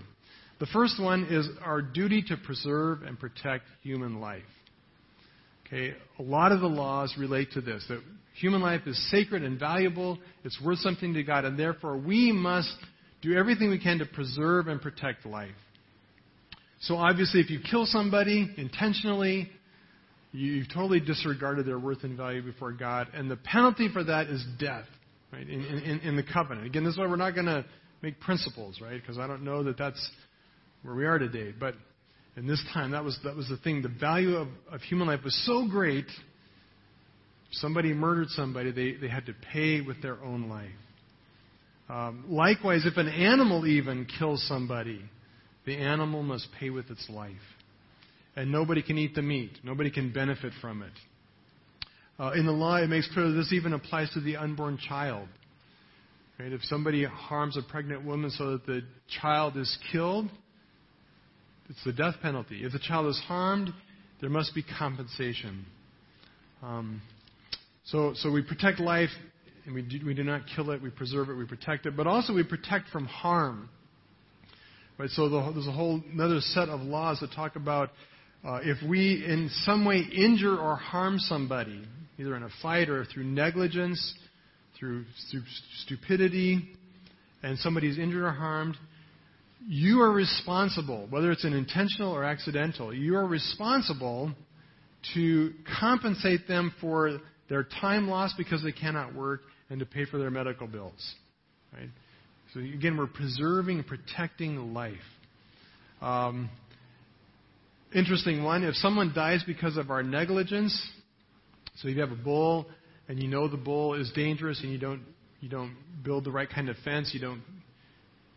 The 0.60 0.65
first 0.67 1.02
one 1.02 1.28
is 1.30 1.48
our 1.63 1.82
duty 1.82 2.24
to 2.28 2.38
preserve 2.38 3.04
and 3.04 3.19
protect 3.19 3.65
human 3.82 4.19
life. 4.19 4.43
Okay, 5.65 5.96
a 6.19 6.22
lot 6.22 6.52
of 6.52 6.60
the 6.60 6.67
laws 6.67 7.15
relate 7.17 7.52
to 7.54 7.62
this 7.62 7.86
that 7.89 8.02
human 8.39 8.62
life 8.62 8.82
is 8.86 9.12
sacred 9.12 9.43
and 9.43 9.60
valuable, 9.60 10.19
it's 10.43 10.60
worth 10.62 10.80
something 10.80 11.13
to 11.13 11.24
God, 11.24 11.46
and 11.46 11.58
therefore 11.58 11.98
we 11.98 12.32
must 12.32 12.76
do 13.22 13.34
everything 13.34 13.69
we 13.69 13.80
can 13.80 14.00
to 14.00 14.06
preserve 14.06 14.67
and 14.67 14.82
protect 14.82 15.26
life. 15.26 15.56
So 16.82 16.98
obviously, 16.98 17.39
if 17.39 17.50
you 17.50 17.60
kill 17.60 17.86
somebody 17.86 18.54
intentionally, 18.58 19.50
you've 20.34 20.67
totally 20.74 21.00
disregarded 21.00 21.65
their 21.65 21.80
worth 21.80 22.04
and 22.04 22.17
value 22.17 22.41
before 22.41 22.74
God, 22.74 23.08
and 23.13 23.32
the 23.32 23.38
penalty 23.38 23.89
for 23.91 24.04
that 24.04 24.28
is 24.28 24.46
death, 24.60 24.86
right? 25.34 25.50
In, 25.50 25.62
in, 25.62 26.00
in 26.02 26.15
the 26.15 26.24
covenant. 26.24 26.67
Again, 26.67 26.84
this 26.84 26.93
is 26.93 27.00
why 27.00 27.08
we're 27.08 27.15
not 27.15 27.34
going 27.34 27.48
to 27.48 27.65
make 28.02 28.19
principles, 28.19 28.80
right? 28.80 29.02
Because 29.02 29.17
I 29.17 29.26
don't 29.26 29.43
know 29.43 29.63
that 29.63 29.78
that's 29.78 30.10
where 30.84 30.93
we 30.93 31.06
are 31.06 31.17
today. 31.17 31.54
But 31.58 31.76
in 32.38 32.46
this 32.48 32.63
time, 32.74 32.91
that 32.91 33.04
was 33.04 33.17
that 33.24 33.36
was 33.36 33.48
the 33.48 33.58
thing. 33.58 33.82
The 33.82 33.89
value 33.89 34.36
of, 34.36 34.48
of 34.72 34.82
human 34.82 35.08
life 35.08 35.22
was 35.24 35.36
so 35.46 35.67
great. 35.67 36.06
Somebody 37.52 37.93
murdered 37.93 38.30
somebody, 38.30 38.72
they, 38.72 38.93
they 38.93 39.08
had 39.08 39.28
to 39.28 39.34
pay 39.52 39.82
with 39.82 40.02
their 40.02 40.24
own 40.24 40.50
life. 40.50 40.72
Um, 41.88 42.26
likewise, 42.28 42.84
if 42.86 42.98
an 42.98 43.08
animal 43.08 43.67
even 43.67 44.08
kills 44.17 44.43
somebody, 44.48 45.02
the 45.65 45.76
animal 45.76 46.24
must 46.24 46.48
pay 46.60 46.72
with 46.72 46.89
its 46.89 47.08
life. 47.10 47.32
And 48.36 48.52
nobody 48.52 48.82
can 48.82 48.98
eat 48.98 49.13
the 49.13 49.22
meat. 49.22 49.52
Nobody 49.63 49.91
can 49.91 50.12
benefit 50.12 50.54
from 50.62 50.82
it. 50.82 50.93
Uh, 52.19 52.32
in 52.32 52.45
the 52.45 52.52
law, 52.52 52.76
it 52.78 52.88
makes 52.88 53.10
clear 53.13 53.30
that 53.30 53.34
this 53.34 53.52
even 53.54 53.73
applies 53.73 54.10
to 54.12 54.19
the 54.19 54.38
unborn 54.38 54.78
child. 54.78 55.28
Right? 56.39 56.52
If 56.52 56.62
somebody 56.63 57.06
harms 57.06 57.58
a 57.58 57.62
pregnant 57.62 58.06
woman 58.06 58.30
so 58.30 58.52
that 58.52 58.65
the 58.65 58.82
child 59.21 59.58
is 59.58 59.78
killed, 59.91 60.30
it's 61.69 61.84
the 61.84 61.93
death 61.93 62.15
penalty. 62.21 62.63
If 62.63 62.73
the 62.73 62.80
child 62.80 63.08
is 63.08 63.19
harmed, 63.28 63.69
there 64.21 64.30
must 64.30 64.54
be 64.54 64.63
compensation. 64.63 65.65
Um, 66.62 67.02
so, 67.86 68.13
so 68.15 68.32
we 68.32 68.41
protect 68.41 68.80
life, 68.80 69.10
and 69.65 69.73
we 69.73 69.82
do, 69.82 69.99
we 70.06 70.13
do 70.13 70.23
not 70.23 70.41
kill 70.56 70.71
it. 70.71 70.82
We 70.82 70.89
preserve 70.89 71.30
it. 71.30 71.34
We 71.34 71.45
protect 71.45 71.86
it, 71.86 71.95
but 71.95 72.08
also 72.08 72.34
we 72.34 72.43
protect 72.43 72.89
from 72.89 73.06
harm. 73.06 73.69
Right. 74.97 75.10
So 75.10 75.28
the, 75.28 75.52
there's 75.54 75.67
a 75.67 75.71
whole 75.71 76.02
another 76.12 76.39
set 76.39 76.69
of 76.69 76.82
laws 76.82 77.19
that 77.21 77.32
talk 77.32 77.56
about 77.56 77.89
uh, 78.45 78.60
if 78.63 78.78
we 78.88 79.26
in 79.26 79.49
some 79.63 79.86
way 79.86 79.99
injure 79.99 80.56
or 80.56 80.76
harm 80.76 81.17
somebody, 81.17 81.84
either 82.17 82.36
in 82.36 82.43
a 82.43 82.49
fight 82.62 82.89
or 82.89 83.06
through 83.06 83.23
negligence, 83.23 84.13
through, 84.80 85.06
through 85.32 85.43
stupidity, 85.84 86.69
and 87.41 87.58
somebody's 87.60 87.97
injured 87.97 88.23
or 88.23 88.32
harmed, 88.32 88.78
you 89.67 90.02
are 90.02 90.12
responsible, 90.12 91.08
whether 91.10 91.32
it's 91.32 91.45
an 91.45 91.54
intentional 91.54 92.12
or 92.12 92.23
accidental, 92.23 92.93
you 92.93 93.15
are 93.15 93.26
responsible 93.26 94.34
to 95.13 95.54
compensate 95.80 96.47
them 96.47 96.73
for 96.80 97.19
their 97.49 97.63
time 97.63 98.08
lost 98.08 98.36
because 98.38 98.63
they 98.63 98.71
cannot 98.71 99.13
work 99.13 99.41
and 99.69 99.80
to 99.80 99.86
pay 99.86 100.06
for 100.06 100.17
their 100.17 100.32
medical 100.32 100.67
bills. 100.67 101.15
Right? 101.73 101.89
So 102.54 102.60
again, 102.60 102.97
we're 102.97 103.08
preserving 103.08 103.80
and 103.80 103.88
protecting 103.88 104.73
life. 104.73 104.93
Um, 106.02 106.49
interesting 107.95 108.43
one. 108.43 108.63
If 108.63 108.76
someone 108.76 109.13
dies 109.15 109.43
because 109.45 109.78
of 109.78 109.89
our 109.89 110.04
negligence, 110.04 110.80
so 111.75 111.88
if 111.88 111.95
you 111.95 112.01
have 112.01 112.12
a 112.12 112.15
bull 112.15 112.67
and 113.07 113.21
you 113.21 113.27
know 113.27 113.47
the 113.47 113.57
bull 113.57 113.95
is 113.95 114.12
dangerous 114.15 114.62
and 114.62 114.71
you 114.71 114.77
don't 114.77 115.01
you 115.39 115.49
don't 115.49 115.75
build 116.03 116.23
the 116.23 116.31
right 116.31 116.49
kind 116.49 116.69
of 116.69 116.77
fence, 116.86 117.12
you 117.13 117.19
don't 117.19 117.41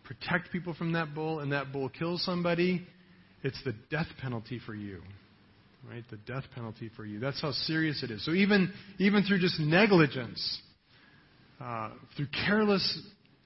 protect 0.04 0.50
people 0.50 0.74
from 0.74 0.92
that 0.92 1.14
bull, 1.14 1.40
and 1.40 1.52
that 1.52 1.72
bull 1.72 1.88
kills 1.88 2.24
somebody, 2.24 2.86
it's 3.42 3.60
the 3.64 3.74
death 3.90 4.08
penalty 4.20 4.60
for 4.64 4.74
you. 4.74 5.02
Right? 5.88 6.02
The 6.10 6.16
death 6.16 6.44
penalty 6.54 6.90
for 6.96 7.04
you. 7.04 7.20
That's 7.20 7.40
how 7.40 7.52
serious 7.52 8.02
it 8.02 8.10
is. 8.10 8.24
So 8.24 8.32
even 8.32 8.72
even 8.98 9.22
through 9.22 9.38
just 9.38 9.60
negligence, 9.60 10.60
uh, 11.60 11.90
through 12.16 12.26
careless 12.44 13.02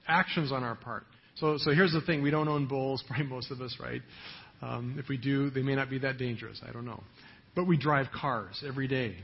actions 0.07 0.51
on 0.51 0.63
our 0.63 0.75
part. 0.75 1.03
So 1.35 1.57
so 1.59 1.71
here's 1.71 1.91
the 1.91 2.01
thing: 2.01 2.23
we 2.23 2.31
don't 2.31 2.47
own 2.47 2.67
bulls, 2.67 3.03
probably 3.07 3.27
most 3.27 3.51
of 3.51 3.61
us, 3.61 3.77
right? 3.79 4.01
Um, 4.63 4.95
if 4.97 5.07
we 5.07 5.17
do, 5.17 5.51
they 5.51 5.61
may 5.61 5.75
not 5.75 5.89
be 5.89 5.99
that 5.99 6.17
dangerous. 6.17 6.59
I 6.67 6.71
don't 6.71 6.85
know. 6.85 7.03
But 7.55 7.67
we 7.67 7.77
drive 7.77 8.07
cars 8.11 8.63
every 8.67 8.87
day, 8.87 9.17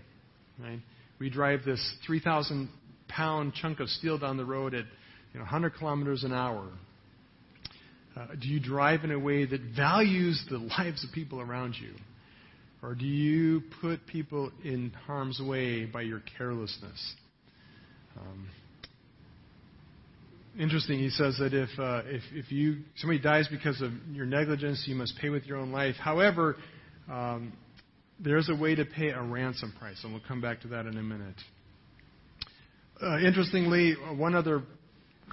right? 0.59 0.79
We 1.19 1.29
drive 1.29 1.63
this 1.65 1.95
3,000 2.05 2.69
pound 3.07 3.53
chunk 3.53 3.79
of 3.79 3.89
steel 3.89 4.17
down 4.17 4.37
the 4.37 4.45
road 4.45 4.73
at 4.73 4.85
you 5.33 5.39
know, 5.39 5.41
100 5.41 5.75
kilometers 5.75 6.23
an 6.23 6.33
hour. 6.33 6.67
Uh, 8.15 8.27
do 8.39 8.47
you 8.47 8.59
drive 8.59 9.03
in 9.03 9.11
a 9.11 9.19
way 9.19 9.45
that 9.45 9.61
values 9.75 10.43
the 10.49 10.57
lives 10.77 11.03
of 11.03 11.11
people 11.13 11.39
around 11.39 11.75
you? 11.79 11.93
Or 12.81 12.93
do 12.93 13.05
you 13.05 13.63
put 13.81 14.05
people 14.05 14.51
in 14.63 14.91
harm's 15.05 15.39
way 15.39 15.85
by 15.85 16.03
your 16.03 16.21
carelessness? 16.37 17.15
Um, 18.19 18.47
interesting. 20.59 20.99
He 20.99 21.09
says 21.09 21.37
that 21.39 21.53
if, 21.53 21.69
uh, 21.79 22.03
if, 22.05 22.21
if 22.33 22.51
you, 22.51 22.77
somebody 22.97 23.19
dies 23.19 23.47
because 23.49 23.81
of 23.81 23.91
your 24.11 24.25
negligence, 24.25 24.83
you 24.87 24.95
must 24.95 25.17
pay 25.19 25.29
with 25.29 25.45
your 25.45 25.57
own 25.57 25.71
life. 25.71 25.95
However, 25.95 26.55
um, 27.09 27.53
there's 28.19 28.49
a 28.49 28.55
way 28.55 28.75
to 28.75 28.85
pay 28.85 29.09
a 29.09 29.21
ransom 29.21 29.73
price, 29.77 29.99
and 30.03 30.11
we'll 30.11 30.23
come 30.27 30.41
back 30.41 30.61
to 30.61 30.67
that 30.69 30.85
in 30.85 30.97
a 30.97 31.03
minute. 31.03 31.35
Uh, 33.01 33.19
interestingly, 33.19 33.93
one 34.15 34.33
other 34.33 34.63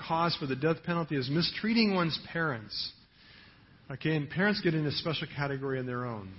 cause 0.07 0.37
for 0.37 0.47
the 0.47 0.57
death 0.57 0.83
penalty 0.85 1.17
is 1.17 1.31
mistreating 1.31 1.95
one's 1.95 2.19
parents. 2.31 2.93
Okay, 3.91 4.17
and 4.17 4.29
parents 4.29 4.61
get 4.61 4.75
in 4.75 4.87
a 4.87 4.93
special 4.93 5.27
category 5.37 5.79
in 5.79 5.87
their 5.87 6.05
own. 6.05 6.33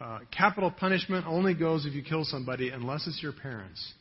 Uh, 0.00 0.20
capital 0.36 0.70
punishment 0.70 1.26
only 1.26 1.54
goes 1.54 1.84
if 1.86 1.94
you 1.94 2.02
kill 2.02 2.24
somebody 2.24 2.70
unless 2.70 3.06
it's 3.06 3.20
your 3.22 3.32
parents. 3.32 3.92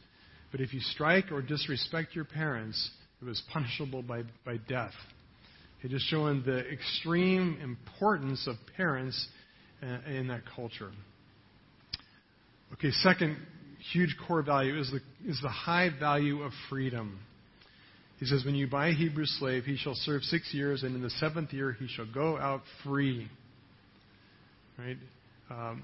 But 0.52 0.62
if 0.62 0.74
you 0.74 0.80
strike 0.80 1.32
or 1.32 1.42
disrespect 1.42 2.16
your 2.16 2.26
parents, 2.26 2.92
it 3.22 3.26
was 3.26 3.42
punishable 3.52 4.04
by, 4.04 4.24
by 4.46 4.58
death. 4.70 4.94
Okay, 5.80 5.90
just 5.90 6.08
showing 6.08 6.44
the 6.46 6.60
extreme 6.72 7.58
importance 7.62 8.48
of 8.48 8.56
parents 8.76 9.28
uh, 9.82 10.10
in 10.10 10.28
that 10.28 10.42
culture. 10.56 10.92
Okay, 12.74 12.92
second 12.92 13.38
huge 13.92 14.16
core 14.28 14.42
value 14.42 14.78
is 14.80 14.92
the, 14.92 15.00
is 15.30 15.40
the 15.42 15.50
high 15.50 15.90
value 16.00 16.42
of 16.42 16.52
freedom. 16.70 17.20
He 18.20 18.26
says, 18.26 18.44
When 18.44 18.56
you 18.56 18.68
buy 18.68 18.88
a 18.90 18.94
Hebrew 18.94 19.26
slave, 19.26 19.64
he 19.66 19.78
shall 19.78 19.96
serve 19.96 20.24
six 20.24 20.54
years, 20.54 20.84
and 20.84 20.96
in 20.96 21.02
the 21.02 21.10
seventh 21.12 21.54
year 21.54 21.72
he 21.72 21.88
shall 21.88 22.12
go 22.12 22.38
out 22.38 22.62
free. 22.84 23.30
Right? 24.78 24.98
Um, 25.50 25.84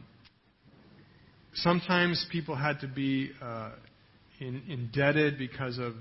sometimes 1.56 2.26
people 2.32 2.56
had 2.56 2.80
to 2.82 2.88
be 2.88 3.32
uh, 3.42 3.72
in, 4.40 4.62
indebted 4.68 5.38
because 5.38 5.78
of 5.78 5.94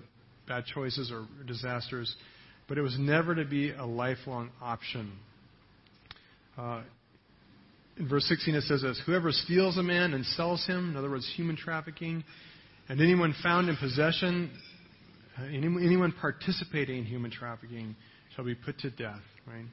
bad 0.48 0.64
choices 0.66 1.12
or 1.12 1.26
disasters, 1.46 2.14
but 2.68 2.78
it 2.78 2.82
was 2.82 2.96
never 2.98 3.34
to 3.34 3.44
be 3.44 3.70
a 3.70 3.84
lifelong 3.84 4.50
option. 4.60 5.12
Uh, 6.58 6.82
in 8.02 8.08
verse 8.08 8.24
16 8.24 8.54
it 8.56 8.64
says 8.64 8.82
this 8.82 9.00
Whoever 9.06 9.30
steals 9.30 9.78
a 9.78 9.82
man 9.82 10.12
and 10.12 10.26
sells 10.26 10.66
him, 10.66 10.90
in 10.90 10.96
other 10.96 11.08
words, 11.08 11.30
human 11.36 11.56
trafficking, 11.56 12.24
and 12.88 13.00
anyone 13.00 13.34
found 13.42 13.68
in 13.68 13.76
possession, 13.76 14.50
uh, 15.38 15.44
anyone 15.44 16.12
participating 16.20 16.98
in 16.98 17.04
human 17.04 17.30
trafficking 17.30 17.94
shall 18.34 18.44
be 18.44 18.54
put 18.54 18.78
to 18.80 18.90
death. 18.90 19.20
Right? 19.46 19.64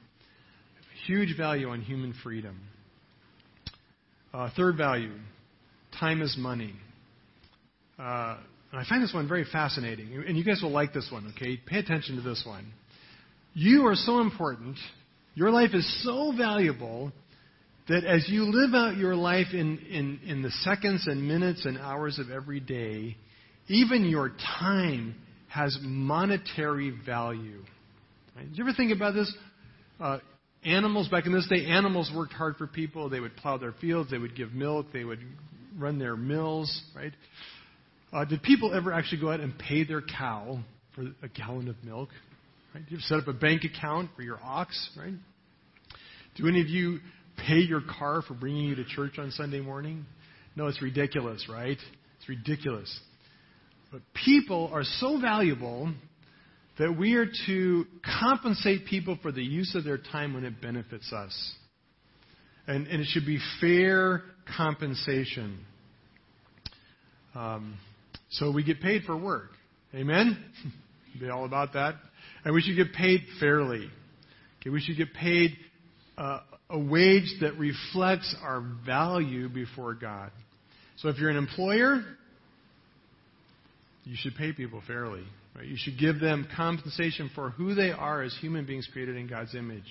Huge 1.06 1.36
value 1.36 1.68
on 1.68 1.82
human 1.82 2.14
freedom. 2.22 2.60
Uh, 4.32 4.48
third 4.56 4.76
value 4.76 5.14
time 5.98 6.22
is 6.22 6.36
money. 6.38 6.74
Uh, 7.98 8.36
and 8.70 8.80
I 8.80 8.84
find 8.88 9.02
this 9.02 9.12
one 9.12 9.26
very 9.26 9.44
fascinating. 9.44 10.24
And 10.26 10.38
you 10.38 10.44
guys 10.44 10.60
will 10.62 10.70
like 10.70 10.92
this 10.92 11.08
one, 11.10 11.34
okay? 11.36 11.60
Pay 11.66 11.78
attention 11.78 12.14
to 12.16 12.22
this 12.22 12.44
one. 12.46 12.72
You 13.54 13.86
are 13.86 13.96
so 13.96 14.20
important. 14.20 14.76
Your 15.34 15.50
life 15.50 15.70
is 15.74 16.04
so 16.04 16.32
valuable 16.36 17.12
that 17.90 18.04
as 18.04 18.28
you 18.28 18.44
live 18.44 18.72
out 18.72 18.96
your 18.96 19.16
life 19.16 19.48
in, 19.52 19.78
in, 19.90 20.20
in 20.24 20.42
the 20.42 20.50
seconds 20.62 21.06
and 21.06 21.26
minutes 21.26 21.66
and 21.66 21.76
hours 21.76 22.18
of 22.20 22.30
every 22.30 22.60
day, 22.60 23.16
even 23.66 24.04
your 24.04 24.30
time 24.58 25.16
has 25.48 25.76
monetary 25.82 26.96
value. 27.04 27.62
Right? 28.36 28.48
Did 28.48 28.58
you 28.58 28.64
ever 28.64 28.74
think 28.74 28.92
about 28.92 29.14
this? 29.14 29.34
Uh, 29.98 30.18
animals, 30.64 31.08
back 31.08 31.26
in 31.26 31.32
this 31.32 31.48
day, 31.48 31.66
animals 31.66 32.12
worked 32.14 32.32
hard 32.32 32.56
for 32.56 32.68
people. 32.68 33.08
They 33.08 33.18
would 33.18 33.36
plow 33.36 33.58
their 33.58 33.72
fields, 33.72 34.10
they 34.10 34.18
would 34.18 34.36
give 34.36 34.52
milk, 34.52 34.86
they 34.92 35.04
would 35.04 35.20
run 35.76 35.98
their 35.98 36.16
mills, 36.16 36.82
right? 36.94 37.12
Uh, 38.12 38.24
did 38.24 38.42
people 38.42 38.72
ever 38.72 38.92
actually 38.92 39.20
go 39.20 39.32
out 39.32 39.40
and 39.40 39.56
pay 39.58 39.84
their 39.84 40.02
cow 40.02 40.60
for 40.94 41.06
a 41.22 41.28
gallon 41.28 41.68
of 41.68 41.76
milk? 41.82 42.10
Right? 42.72 42.84
Did 42.84 42.92
you 42.92 43.00
set 43.00 43.18
up 43.18 43.26
a 43.26 43.32
bank 43.32 43.62
account 43.64 44.10
for 44.14 44.22
your 44.22 44.38
ox, 44.42 44.90
right? 44.96 45.14
Do 46.36 46.46
any 46.46 46.60
of 46.60 46.68
you 46.68 47.00
pay 47.46 47.58
your 47.58 47.82
car 47.98 48.22
for 48.22 48.34
bringing 48.34 48.64
you 48.64 48.74
to 48.76 48.84
church 48.84 49.18
on 49.18 49.30
Sunday 49.30 49.60
morning? 49.60 50.04
No, 50.56 50.66
it's 50.66 50.82
ridiculous, 50.82 51.46
right? 51.48 51.78
It's 52.18 52.28
ridiculous. 52.28 53.00
But 53.92 54.02
people 54.24 54.70
are 54.72 54.84
so 54.84 55.20
valuable 55.20 55.92
that 56.78 56.96
we 56.96 57.14
are 57.14 57.26
to 57.46 57.84
compensate 58.20 58.86
people 58.86 59.18
for 59.20 59.32
the 59.32 59.42
use 59.42 59.74
of 59.74 59.84
their 59.84 59.98
time 59.98 60.34
when 60.34 60.44
it 60.44 60.60
benefits 60.60 61.12
us. 61.12 61.52
And, 62.66 62.86
and 62.86 63.00
it 63.00 63.06
should 63.10 63.26
be 63.26 63.38
fair 63.60 64.22
compensation. 64.56 65.58
Um, 67.34 67.76
so 68.30 68.50
we 68.50 68.64
get 68.64 68.80
paid 68.80 69.02
for 69.04 69.16
work. 69.16 69.50
Amen? 69.94 70.42
Be 71.20 71.28
all 71.28 71.44
about 71.44 71.72
that. 71.74 71.96
And 72.44 72.54
we 72.54 72.62
should 72.62 72.76
get 72.76 72.94
paid 72.94 73.22
fairly. 73.40 73.90
Okay, 74.60 74.70
we 74.70 74.80
should 74.80 74.96
get 74.96 75.12
paid 75.14 75.56
uh, 76.20 76.40
a 76.68 76.78
wage 76.78 77.34
that 77.40 77.56
reflects 77.56 78.36
our 78.42 78.62
value 78.84 79.48
before 79.48 79.94
God. 79.94 80.30
So 80.98 81.08
if 81.08 81.16
you're 81.16 81.30
an 81.30 81.38
employer, 81.38 82.04
you 84.04 84.16
should 84.18 84.34
pay 84.36 84.52
people 84.52 84.82
fairly. 84.86 85.24
Right? 85.56 85.64
You 85.64 85.76
should 85.78 85.98
give 85.98 86.20
them 86.20 86.46
compensation 86.54 87.30
for 87.34 87.50
who 87.50 87.74
they 87.74 87.90
are 87.90 88.22
as 88.22 88.36
human 88.38 88.66
beings 88.66 88.86
created 88.92 89.16
in 89.16 89.28
God's 89.28 89.54
image. 89.54 89.82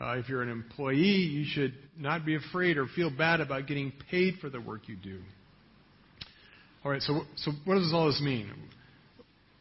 Uh, 0.00 0.12
if 0.18 0.28
you're 0.28 0.42
an 0.42 0.50
employee, 0.50 0.98
you 0.98 1.44
should 1.44 1.74
not 1.98 2.24
be 2.24 2.36
afraid 2.36 2.76
or 2.76 2.86
feel 2.86 3.10
bad 3.10 3.40
about 3.40 3.66
getting 3.66 3.92
paid 4.10 4.34
for 4.40 4.48
the 4.48 4.60
work 4.60 4.82
you 4.86 4.96
do. 4.96 5.18
All 6.84 6.92
right, 6.92 7.02
so, 7.02 7.22
so 7.36 7.50
what 7.64 7.74
does 7.74 7.92
all 7.92 8.06
this 8.06 8.20
mean? 8.20 8.52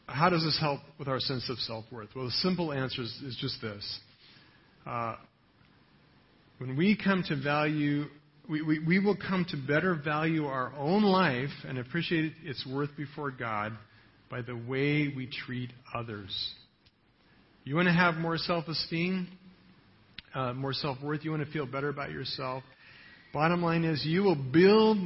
How 0.05 0.29
does 0.29 0.43
this 0.43 0.57
help 0.59 0.81
with 0.99 1.07
our 1.07 1.19
sense 1.19 1.49
of 1.49 1.57
self 1.59 1.85
worth? 1.91 2.09
Well, 2.15 2.25
the 2.25 2.31
simple 2.31 2.71
answer 2.71 3.01
is, 3.01 3.21
is 3.25 3.37
just 3.41 3.59
this. 3.61 3.99
Uh, 4.85 5.15
when 6.57 6.75
we 6.77 6.97
come 7.01 7.23
to 7.27 7.41
value, 7.41 8.05
we, 8.49 8.61
we, 8.61 8.79
we 8.79 8.99
will 8.99 9.17
come 9.17 9.45
to 9.49 9.57
better 9.57 9.95
value 9.95 10.45
our 10.45 10.73
own 10.77 11.03
life 11.03 11.49
and 11.67 11.77
appreciate 11.77 12.33
its 12.43 12.65
worth 12.65 12.95
before 12.95 13.31
God 13.31 13.73
by 14.29 14.41
the 14.41 14.55
way 14.55 15.13
we 15.15 15.29
treat 15.45 15.71
others. 15.93 16.53
You 17.65 17.75
want 17.75 17.87
to 17.87 17.93
have 17.93 18.15
more 18.15 18.37
self 18.37 18.67
esteem, 18.67 19.27
uh, 20.35 20.53
more 20.53 20.73
self 20.73 21.01
worth, 21.01 21.23
you 21.23 21.31
want 21.31 21.45
to 21.45 21.51
feel 21.51 21.65
better 21.65 21.89
about 21.89 22.11
yourself. 22.11 22.63
Bottom 23.33 23.63
line 23.63 23.83
is, 23.83 24.05
you 24.05 24.21
will 24.21 24.35
build 24.35 24.97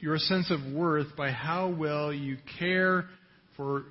your 0.00 0.18
sense 0.18 0.50
of 0.50 0.72
worth 0.72 1.16
by 1.16 1.30
how 1.30 1.68
well 1.68 2.12
you 2.12 2.36
care 2.58 3.06
for 3.56 3.84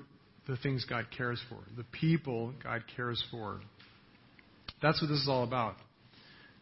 the 0.47 0.57
things 0.57 0.86
God 0.89 1.07
cares 1.16 1.41
for, 1.49 1.57
the 1.78 1.86
people 1.91 2.53
God 2.64 2.84
cares 2.95 3.24
for. 3.32 3.59
That's 4.82 5.01
what 5.01 5.07
this 5.09 5.20
is 5.20 5.28
all 5.30 5.43
about. 5.43 5.76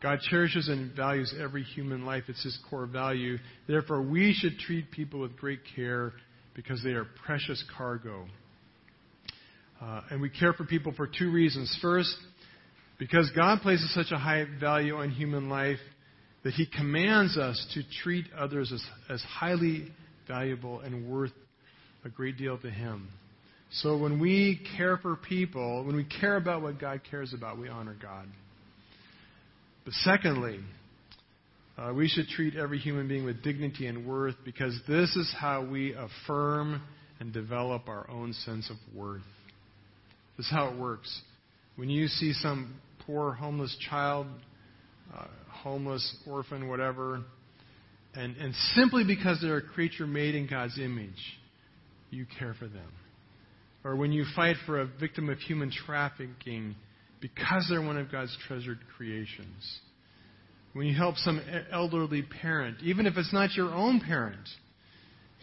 God 0.02 0.20
cherishes 0.30 0.70
and 0.70 0.96
values 0.96 1.34
every 1.42 1.64
human 1.64 2.06
life. 2.06 2.24
It's 2.28 2.44
his 2.44 2.58
core 2.70 2.86
value. 2.86 3.38
Therefore, 3.68 4.02
we 4.02 4.34
should 4.34 4.58
treat 4.60 4.92
people 4.92 5.20
with 5.20 5.36
great 5.36 5.60
care 5.76 6.14
because 6.56 6.82
they 6.84 6.92
are 6.92 7.06
precious 7.26 7.64
cargo. 7.78 8.26
Uh, 9.82 10.02
and 10.10 10.22
we 10.22 10.30
care 10.30 10.54
for 10.54 10.64
people 10.64 10.94
for 10.96 11.08
two 11.08 11.32
reasons. 11.32 11.78
First, 11.82 12.16
because 12.98 13.30
God 13.36 13.62
places 13.62 13.94
such 13.94 14.12
a 14.12 14.18
high 14.18 14.46
value 14.60 14.96
on 14.96 15.10
human 15.10 15.50
life 15.50 15.80
that 16.44 16.54
he 16.54 16.66
commands 16.66 17.38
us 17.38 17.66
to 17.74 17.82
treat 18.04 18.26
others 18.38 18.72
as, 18.74 18.84
as 19.10 19.22
highly 19.22 19.88
valuable 20.28 20.80
and 20.80 21.10
worth 21.10 21.32
a 22.06 22.10
great 22.10 22.38
deal 22.38 22.58
to 22.58 22.70
him. 22.70 23.10
So 23.72 23.98
when 23.98 24.20
we 24.20 24.66
care 24.78 24.98
for 24.98 25.16
people, 25.16 25.84
when 25.84 25.96
we 25.96 26.06
care 26.06 26.38
about 26.38 26.62
what 26.62 26.80
God 26.80 27.02
cares 27.10 27.34
about, 27.34 27.60
we 27.60 27.68
honor 27.68 27.96
God. 28.02 28.26
But 29.90 29.96
secondly, 30.04 30.60
uh, 31.76 31.92
we 31.96 32.08
should 32.08 32.28
treat 32.28 32.56
every 32.56 32.78
human 32.78 33.08
being 33.08 33.26
with 33.26 33.42
dignity 33.42 33.88
and 33.88 34.06
worth 34.06 34.36
because 34.46 34.80
this 34.88 35.16
is 35.16 35.34
how 35.36 35.66
we 35.66 35.96
affirm 35.96 36.84
and 37.20 37.34
develop 37.34 37.90
our 37.90 38.08
own 38.08 38.34
sense 38.34 38.70
of 38.70 38.76
worth. 38.96 39.24
This 40.38 40.46
is 40.46 40.52
how 40.52 40.68
it 40.68 40.78
works. 40.78 41.24
When 41.76 41.90
you 41.90 42.06
see 42.06 42.34
some 42.34 42.76
poor 43.08 43.32
homeless 43.32 43.76
child, 43.90 44.28
uh, 45.12 45.26
homeless 45.50 46.18
orphan, 46.28 46.68
whatever, 46.70 47.24
and, 48.14 48.38
and 48.38 48.54
simply 48.76 49.04
because 49.04 49.40
they're 49.42 49.58
a 49.58 49.62
creature 49.64 50.06
made 50.06 50.36
in 50.36 50.46
God's 50.46 50.78
image, 50.78 51.40
you 52.12 52.28
care 52.38 52.54
for 52.54 52.68
them 52.68 52.92
or 53.84 53.96
when 53.96 54.12
you 54.12 54.26
fight 54.36 54.58
for 54.66 54.82
a 54.82 54.86
victim 54.86 55.30
of 55.30 55.38
human 55.40 55.72
trafficking 55.72 56.76
because 57.22 57.68
they're 57.70 57.82
one 57.82 57.98
of 57.98 58.12
God's 58.12 58.36
treasured 58.48 58.80
creations. 58.96 59.80
When 60.74 60.88
you 60.88 60.96
help 60.96 61.16
some 61.18 61.42
elderly 61.72 62.22
parent, 62.22 62.78
even 62.84 63.06
if 63.06 63.18
it's 63.18 63.34
not 63.34 63.54
your 63.56 63.74
own 63.74 64.00
parent, 64.00 64.48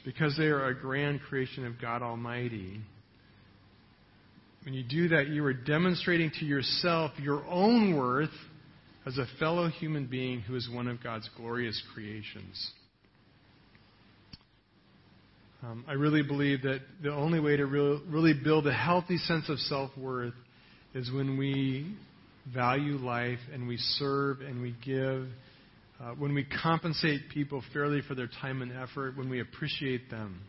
because 0.04 0.36
they 0.38 0.44
are 0.44 0.66
a 0.66 0.74
grand 0.74 1.20
creation 1.20 1.66
of 1.66 1.80
God 1.80 2.00
Almighty. 2.00 2.80
When 4.64 4.72
you 4.72 4.84
do 4.84 5.08
that, 5.08 5.28
you 5.28 5.44
are 5.44 5.52
demonstrating 5.52 6.30
to 6.38 6.44
yourself 6.44 7.10
your 7.20 7.44
own 7.46 7.96
worth 7.96 8.30
as 9.04 9.18
a 9.18 9.26
fellow 9.38 9.68
human 9.68 10.06
being 10.06 10.40
who 10.40 10.54
is 10.54 10.68
one 10.72 10.86
of 10.86 11.02
God's 11.02 11.28
glorious 11.36 11.80
creations. 11.92 12.70
Um, 15.62 15.84
I 15.88 15.94
really 15.94 16.22
believe 16.22 16.62
that 16.62 16.80
the 17.02 17.12
only 17.12 17.40
way 17.40 17.56
to 17.56 17.66
re- 17.66 18.00
really 18.08 18.34
build 18.34 18.68
a 18.68 18.72
healthy 18.72 19.16
sense 19.16 19.48
of 19.48 19.58
self 19.58 19.90
worth 19.96 20.34
is 20.96 21.12
when 21.12 21.36
we 21.36 21.94
value 22.54 22.96
life 22.96 23.38
and 23.52 23.68
we 23.68 23.76
serve 23.76 24.40
and 24.40 24.62
we 24.62 24.74
give, 24.82 25.28
uh, 26.00 26.12
when 26.18 26.32
we 26.32 26.46
compensate 26.62 27.28
people 27.28 27.62
fairly 27.74 28.00
for 28.00 28.14
their 28.14 28.30
time 28.40 28.62
and 28.62 28.72
effort, 28.72 29.14
when 29.14 29.28
we 29.28 29.40
appreciate 29.40 30.08
them, 30.10 30.40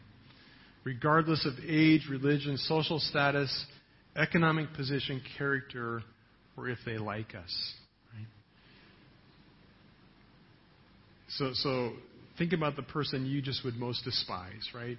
regardless 0.85 1.45
of 1.45 1.53
age, 1.67 2.07
religion, 2.09 2.55
social 2.55 2.97
status, 2.97 3.65
economic 4.15 4.73
position, 4.73 5.21
character, 5.37 6.01
or 6.55 6.69
if 6.69 6.77
they 6.85 6.97
like 6.97 7.35
us. 7.35 7.73
Right? 8.15 8.27
So, 11.27 11.49
so 11.55 11.91
think 12.37 12.53
about 12.53 12.77
the 12.77 12.83
person 12.83 13.25
you 13.25 13.41
just 13.41 13.65
would 13.65 13.75
most 13.75 14.05
despise, 14.05 14.69
right? 14.73 14.97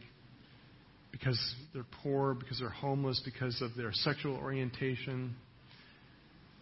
Because 1.10 1.38
they're 1.72 1.86
poor, 2.02 2.34
because 2.34 2.58
they're 2.58 2.68
homeless, 2.68 3.20
because 3.24 3.60
of 3.62 3.74
their 3.76 3.92
sexual 3.92 4.36
orientation. 4.36 5.34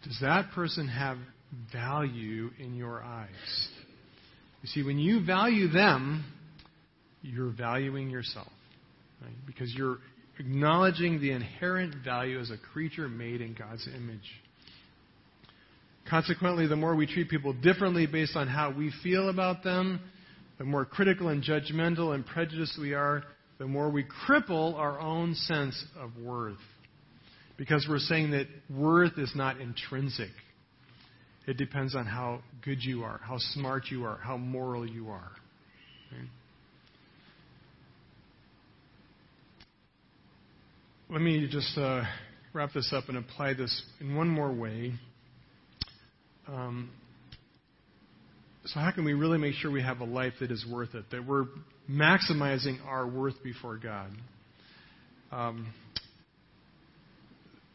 Does 0.05 0.19
that 0.21 0.51
person 0.53 0.89
have 0.89 1.19
value 1.73 2.51
in 2.59 2.75
your 2.75 3.03
eyes? 3.03 3.29
You 4.63 4.69
see, 4.69 4.83
when 4.83 4.99
you 4.99 5.25
value 5.25 5.69
them, 5.69 6.25
you're 7.23 7.53
valuing 7.53 8.11
yourself. 8.11 8.49
Right? 9.23 9.35
Because 9.47 9.75
you're 9.75 9.99
acknowledging 10.39 11.21
the 11.21 11.33
inherent 11.33 11.95
value 12.05 12.39
as 12.39 12.51
a 12.51 12.59
creature 12.73 13.09
made 13.09 13.41
in 13.41 13.55
God's 13.55 13.89
image. 13.95 14.31
Consequently, 16.09 16.67
the 16.67 16.77
more 16.77 16.95
we 16.95 17.07
treat 17.07 17.29
people 17.29 17.53
differently 17.53 18.07
based 18.07 18.37
on 18.37 18.47
how 18.47 18.71
we 18.71 18.93
feel 19.03 19.29
about 19.29 19.65
them, 19.65 20.01
the 20.59 20.65
more 20.65 20.85
critical 20.85 21.29
and 21.29 21.43
judgmental 21.43 22.15
and 22.15 22.25
prejudiced 22.25 22.79
we 22.81 22.95
are, 22.95 23.25
the 23.59 23.67
more 23.67 23.91
we 23.91 24.05
cripple 24.29 24.75
our 24.75 25.01
own 25.01 25.35
sense 25.35 25.83
of 25.99 26.11
worth. 26.23 26.59
Because 27.57 27.87
we're 27.89 27.99
saying 27.99 28.33
that 28.33 28.47
worth 28.69 29.19
is 29.19 29.33
not 29.35 29.61
intrinsic. 29.61 30.31
It 31.47 31.57
depends 31.57 31.95
on 31.95 32.05
how 32.07 32.41
good 32.63 32.83
you 32.83 33.05
are, 33.05 33.21
how 33.23 33.39
smart 33.39 33.85
you 33.91 34.05
are, 34.05 34.19
how 34.19 34.37
moral 34.37 34.87
you 34.87 35.09
are. 35.09 35.31
Okay? 36.13 36.23
Let 41.09 41.23
me 41.23 41.49
just 41.49 41.79
uh, 41.79 42.03
wrap 42.53 42.73
this 42.75 42.93
up 42.93 43.09
and 43.09 43.17
apply 43.17 43.55
this 43.55 43.83
in 44.01 44.17
one 44.17 44.29
more 44.29 44.53
way. 44.53 44.93
Um, 46.49 46.91
so, 48.67 48.81
how 48.81 48.91
can 48.91 49.05
we 49.05 49.13
really 49.13 49.39
make 49.39 49.55
sure 49.55 49.71
we 49.71 49.83
have 49.83 50.01
a 50.01 50.05
life 50.05 50.33
that 50.41 50.51
is 50.51 50.67
worth 50.71 50.95
it, 50.95 51.05
that 51.13 51.25
we're 51.25 51.45
maximizing 51.89 52.85
our 52.85 53.07
worth 53.07 53.41
before 53.45 53.77
God? 53.77 54.11
Um, 55.31 55.73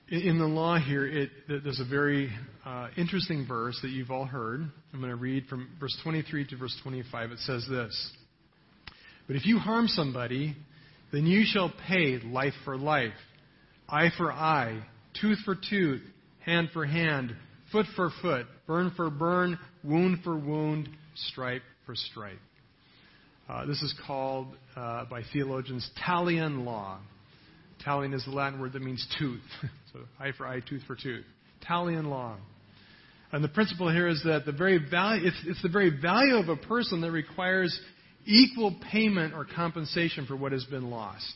in 0.10 0.38
the 0.38 0.46
law 0.46 0.78
here, 0.78 1.08
it, 1.08 1.30
there's 1.48 1.80
a 1.80 1.90
very 1.90 2.30
uh, 2.66 2.90
interesting 2.98 3.46
verse 3.48 3.80
that 3.82 3.90
you've 3.90 4.12
all 4.12 4.26
heard. 4.26 4.70
I'm 4.94 5.00
going 5.00 5.12
to 5.12 5.16
read 5.16 5.46
from 5.46 5.70
verse 5.80 5.98
23 6.04 6.48
to 6.48 6.58
verse 6.58 6.78
25. 6.84 7.32
It 7.32 7.40
says 7.40 7.66
this 7.70 8.12
But 9.28 9.38
if 9.38 9.46
you 9.46 9.60
harm 9.60 9.88
somebody, 9.88 10.58
then 11.14 11.26
you 11.26 11.44
shall 11.46 11.72
pay 11.88 12.20
life 12.20 12.54
for 12.66 12.78
life, 12.78 13.14
eye 13.88 14.10
for 14.18 14.30
eye, 14.30 14.84
tooth 15.22 15.40
for 15.46 15.56
tooth, 15.56 16.02
hand 16.46 16.70
for 16.74 16.86
hand 16.86 17.34
foot 17.72 17.86
for 17.96 18.10
foot, 18.22 18.46
burn 18.72 18.94
for 18.96 19.10
burn, 19.10 19.60
wound 19.84 20.20
for 20.24 20.34
wound, 20.34 20.88
stripe 21.14 21.62
for 21.86 21.94
stripe. 21.94 22.40
Uh, 23.50 23.66
this 23.66 23.82
is 23.82 23.94
called 24.08 24.48
uh, 24.78 25.04
by 25.10 25.22
theologians 25.34 25.90
Talion 26.02 26.64
law. 26.64 26.98
Talion 27.86 28.14
is 28.14 28.24
the 28.24 28.32
Latin 28.32 28.62
word 28.62 28.72
that 28.72 28.82
means 28.82 29.06
tooth. 29.20 29.42
so 29.92 30.00
eye 30.22 30.32
for 30.38 30.48
eye, 30.48 30.62
tooth 30.62 30.84
for 30.88 30.96
tooth. 30.96 31.26
Talion 31.70 32.06
law. 32.06 32.38
And 33.34 33.44
the 33.44 33.50
principle 33.50 33.92
here 33.92 34.08
is 34.08 34.22
that 34.24 34.46
the 34.46 34.54
very 34.54 34.80
value, 34.90 35.28
it's, 35.28 35.44
it's 35.46 35.62
the 35.62 35.68
very 35.68 35.90
value 36.02 36.36
of 36.36 36.48
a 36.48 36.56
person 36.56 37.02
that 37.02 37.12
requires 37.12 37.78
equal 38.26 38.74
payment 38.90 39.34
or 39.34 39.46
compensation 39.54 40.26
for 40.26 40.38
what 40.38 40.54
has 40.54 40.64
been 40.64 40.90
lost. 40.90 41.36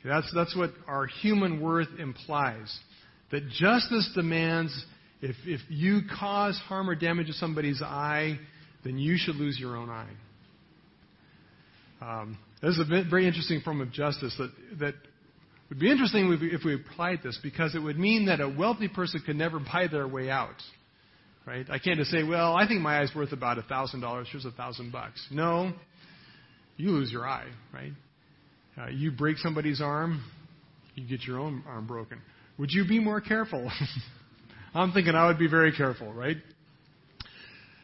Okay, 0.00 0.10
that's, 0.10 0.30
that's 0.34 0.54
what 0.54 0.72
our 0.86 1.06
human 1.06 1.62
worth 1.62 1.88
implies. 1.98 2.78
That 3.30 3.48
justice 3.48 4.10
demands 4.14 4.84
if, 5.22 5.36
if 5.46 5.60
you 5.68 6.00
cause 6.18 6.60
harm 6.66 6.90
or 6.90 6.94
damage 6.94 7.28
to 7.28 7.32
somebody's 7.32 7.80
eye, 7.80 8.38
then 8.84 8.98
you 8.98 9.16
should 9.16 9.36
lose 9.36 9.58
your 9.58 9.76
own 9.76 9.88
eye. 9.88 10.10
Um, 12.00 12.36
This 12.60 12.76
is 12.76 12.80
a 12.80 13.04
very 13.08 13.26
interesting 13.26 13.60
form 13.60 13.80
of 13.80 13.92
justice 13.92 14.34
that, 14.38 14.50
that 14.80 14.94
would 15.68 15.78
be 15.78 15.90
interesting 15.90 16.36
if 16.52 16.64
we, 16.64 16.74
applied 16.74 17.20
this 17.22 17.38
because 17.42 17.74
it 17.74 17.78
would 17.78 17.98
mean 17.98 18.26
that 18.26 18.40
a 18.40 18.48
wealthy 18.48 18.88
person 18.88 19.22
could 19.24 19.36
never 19.36 19.58
buy 19.58 19.86
their 19.90 20.08
way 20.08 20.28
out. 20.28 20.60
Right? 21.46 21.66
I 21.70 21.78
can't 21.78 21.98
just 21.98 22.10
say, 22.10 22.22
well, 22.22 22.54
I 22.54 22.68
think 22.68 22.80
my 22.82 23.00
eye's 23.00 23.12
worth 23.14 23.32
about 23.32 23.58
a 23.58 23.62
thousand 23.62 24.00
dollars. 24.00 24.28
Here's 24.30 24.44
a 24.44 24.52
thousand 24.52 24.92
bucks. 24.92 25.26
No, 25.30 25.72
you 26.76 26.90
lose 26.90 27.10
your 27.10 27.26
eye. 27.26 27.48
Right? 27.72 27.92
Uh, 28.78 28.88
you 28.90 29.10
break 29.10 29.38
somebody's 29.38 29.80
arm, 29.80 30.22
you 30.94 31.06
get 31.06 31.26
your 31.26 31.38
own 31.40 31.62
arm 31.66 31.86
broken. 31.86 32.18
Would 32.58 32.70
you 32.70 32.86
be 32.86 33.00
more 33.00 33.20
careful? 33.20 33.70
I'm 34.74 34.92
thinking 34.92 35.14
I 35.14 35.26
would 35.26 35.38
be 35.38 35.48
very 35.48 35.72
careful, 35.72 36.12
right? 36.12 36.36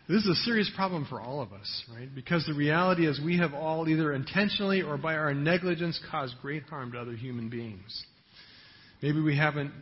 This 0.09 0.25
is 0.25 0.29
a 0.31 0.35
serious 0.37 0.71
problem 0.75 1.05
for 1.05 1.21
all 1.21 1.43
of 1.43 1.53
us, 1.53 1.85
right? 1.95 2.09
Because 2.15 2.47
the 2.47 2.55
reality 2.55 3.07
is 3.07 3.21
we 3.23 3.37
have 3.39 3.53
all 3.53 3.87
either 3.89 4.15
intentionally 4.15 4.81
or 4.81 4.97
by 4.97 5.17
our 5.17 5.35
negligence 5.35 6.01
caused 6.11 6.35
great 6.41 6.63
harm 6.65 6.93
to 6.93 6.99
other 6.99 7.13
human 7.13 7.51
beings. 7.51 8.05
Maybe 9.03 9.21
we 9.21 9.37
haven't 9.37 9.73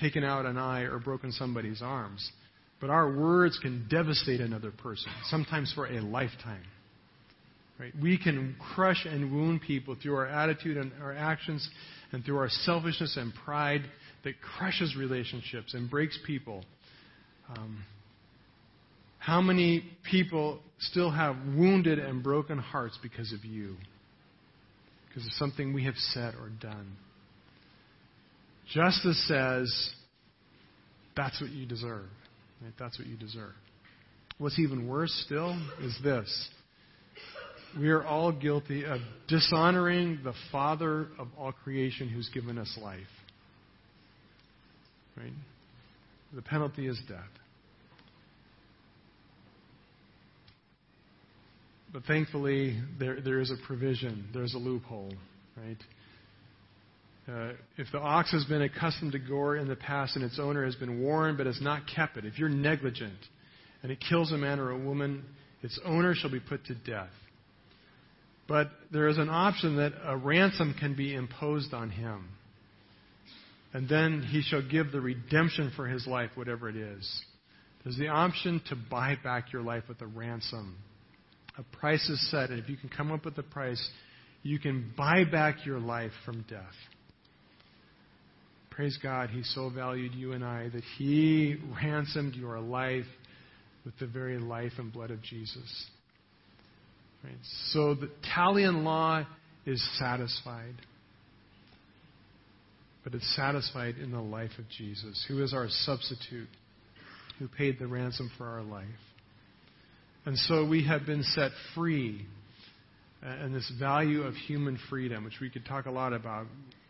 taken 0.00 0.24
out 0.24 0.46
an 0.46 0.56
eye 0.56 0.82
or 0.82 0.98
broken 0.98 1.30
somebody's 1.30 1.82
arms, 1.82 2.32
but 2.80 2.88
our 2.88 3.14
words 3.14 3.58
can 3.60 3.86
devastate 3.90 4.40
another 4.40 4.70
person, 4.70 5.12
sometimes 5.24 5.70
for 5.74 5.86
a 5.86 6.00
lifetime. 6.00 6.64
Right? 7.78 7.92
We 8.00 8.16
can 8.16 8.56
crush 8.74 9.04
and 9.04 9.30
wound 9.30 9.60
people 9.60 9.94
through 10.02 10.16
our 10.16 10.26
attitude 10.26 10.78
and 10.78 10.92
our 11.02 11.12
actions 11.12 11.68
and 12.12 12.24
through 12.24 12.38
our 12.38 12.48
selfishness 12.48 13.16
and 13.16 13.32
pride 13.44 13.82
that 14.24 14.34
crushes 14.40 14.96
relationships 14.96 15.74
and 15.74 15.88
breaks 15.90 16.18
people. 16.26 16.64
Um, 17.56 17.84
how 19.18 19.40
many 19.40 19.84
people 20.10 20.60
still 20.78 21.10
have 21.10 21.36
wounded 21.54 21.98
and 21.98 22.22
broken 22.22 22.58
hearts 22.58 22.98
because 23.02 23.32
of 23.32 23.44
you? 23.44 23.76
Because 25.08 25.26
of 25.26 25.32
something 25.32 25.72
we 25.72 25.84
have 25.84 25.96
said 25.96 26.34
or 26.34 26.48
done. 26.60 26.96
Justice 28.72 29.26
says 29.26 29.90
that's 31.16 31.40
what 31.40 31.50
you 31.50 31.66
deserve. 31.66 32.06
Right? 32.62 32.72
That's 32.78 32.98
what 32.98 33.08
you 33.08 33.16
deserve. 33.16 33.52
What's 34.38 34.58
even 34.58 34.88
worse 34.88 35.12
still 35.26 35.60
is 35.82 35.98
this. 36.02 36.48
We 37.78 37.90
are 37.90 38.04
all 38.04 38.32
guilty 38.32 38.84
of 38.84 39.00
dishonoring 39.28 40.20
the 40.24 40.34
Father 40.50 41.08
of 41.18 41.28
all 41.38 41.52
creation 41.52 42.08
who's 42.08 42.28
given 42.30 42.58
us 42.58 42.78
life. 42.80 43.00
Right? 45.16 45.32
The 46.34 46.42
penalty 46.42 46.88
is 46.88 47.00
death. 47.08 47.20
But 51.92 52.04
thankfully, 52.04 52.80
there, 52.98 53.20
there 53.20 53.40
is 53.40 53.50
a 53.50 53.66
provision, 53.66 54.28
there's 54.32 54.54
a 54.54 54.58
loophole, 54.58 55.12
right? 55.56 55.76
Uh, 57.28 57.52
if 57.76 57.88
the 57.92 57.98
ox 57.98 58.32
has 58.32 58.44
been 58.44 58.62
accustomed 58.62 59.12
to 59.12 59.18
gore 59.18 59.56
in 59.56 59.68
the 59.68 59.76
past 59.76 60.16
and 60.16 60.24
its 60.24 60.38
owner 60.38 60.64
has 60.64 60.74
been 60.76 61.00
warned 61.02 61.36
but 61.36 61.46
has 61.46 61.60
not 61.60 61.82
kept 61.92 62.16
it, 62.16 62.24
if 62.24 62.38
you're 62.38 62.48
negligent 62.48 63.18
and 63.82 63.90
it 63.90 63.98
kills 64.08 64.32
a 64.32 64.36
man 64.36 64.58
or 64.58 64.70
a 64.70 64.78
woman, 64.78 65.24
its 65.62 65.78
owner 65.84 66.14
shall 66.14 66.30
be 66.30 66.40
put 66.40 66.64
to 66.66 66.74
death. 66.74 67.10
But 68.50 68.72
there 68.90 69.06
is 69.06 69.16
an 69.16 69.28
option 69.28 69.76
that 69.76 69.92
a 70.04 70.16
ransom 70.16 70.74
can 70.76 70.96
be 70.96 71.14
imposed 71.14 71.72
on 71.72 71.88
him. 71.88 72.30
And 73.72 73.88
then 73.88 74.26
he 74.28 74.42
shall 74.42 74.60
give 74.60 74.90
the 74.90 75.00
redemption 75.00 75.70
for 75.76 75.86
his 75.86 76.04
life, 76.04 76.30
whatever 76.34 76.68
it 76.68 76.74
is. 76.74 77.22
There's 77.84 77.96
the 77.96 78.08
option 78.08 78.60
to 78.68 78.74
buy 78.74 79.14
back 79.22 79.52
your 79.52 79.62
life 79.62 79.84
with 79.88 80.00
a 80.00 80.06
ransom. 80.06 80.76
A 81.58 81.76
price 81.76 82.08
is 82.08 82.28
set, 82.32 82.50
and 82.50 82.58
if 82.58 82.68
you 82.68 82.76
can 82.76 82.88
come 82.88 83.12
up 83.12 83.24
with 83.24 83.38
a 83.38 83.44
price, 83.44 83.88
you 84.42 84.58
can 84.58 84.94
buy 84.96 85.22
back 85.22 85.64
your 85.64 85.78
life 85.78 86.10
from 86.24 86.44
death. 86.50 86.74
Praise 88.70 88.98
God, 89.00 89.30
He 89.30 89.44
so 89.44 89.70
valued 89.70 90.12
you 90.12 90.32
and 90.32 90.44
I 90.44 90.70
that 90.70 90.82
He 90.98 91.54
ransomed 91.80 92.34
your 92.34 92.58
life 92.58 93.06
with 93.84 93.96
the 94.00 94.08
very 94.08 94.38
life 94.38 94.72
and 94.78 94.92
blood 94.92 95.12
of 95.12 95.22
Jesus. 95.22 95.86
Right? 97.24 97.34
So 97.68 97.94
the 97.94 98.10
Talion 98.34 98.84
law 98.84 99.26
is 99.66 99.86
satisfied. 99.98 100.74
But 103.04 103.14
it's 103.14 103.36
satisfied 103.36 103.96
in 103.96 104.10
the 104.10 104.20
life 104.20 104.50
of 104.58 104.64
Jesus, 104.68 105.24
who 105.28 105.42
is 105.42 105.54
our 105.54 105.68
substitute, 105.68 106.48
who 107.38 107.48
paid 107.48 107.78
the 107.78 107.86
ransom 107.86 108.30
for 108.36 108.46
our 108.46 108.62
life. 108.62 108.86
And 110.26 110.36
so 110.36 110.66
we 110.66 110.86
have 110.86 111.06
been 111.06 111.22
set 111.22 111.50
free. 111.74 112.26
Uh, 113.22 113.28
and 113.28 113.54
this 113.54 113.70
value 113.78 114.22
of 114.22 114.34
human 114.34 114.78
freedom, 114.88 115.24
which 115.24 115.40
we 115.40 115.50
could 115.50 115.64
talk 115.66 115.86
a 115.86 115.90
lot 115.90 116.12
about. 116.12 116.46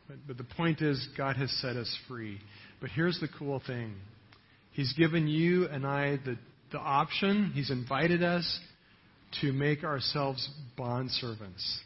But, 0.09 0.17
but 0.27 0.39
the 0.39 0.45
point 0.45 0.81
is, 0.81 1.09
God 1.17 1.37
has 1.37 1.51
set 1.61 1.77
us 1.77 1.97
free. 2.09 2.39
But 2.81 2.91
here's 2.91 3.19
the 3.21 3.29
cool 3.39 3.63
thing 3.65 3.95
He's 4.73 4.93
given 4.95 5.27
you 5.27 5.67
and 5.69 5.87
I 5.87 6.19
the, 6.25 6.37
the 6.73 6.79
option, 6.79 7.53
He's 7.55 7.71
invited 7.71 8.23
us 8.23 8.61
to 9.41 9.53
make 9.53 9.85
ourselves 9.85 10.49
bond 10.77 11.11
servants. 11.11 11.81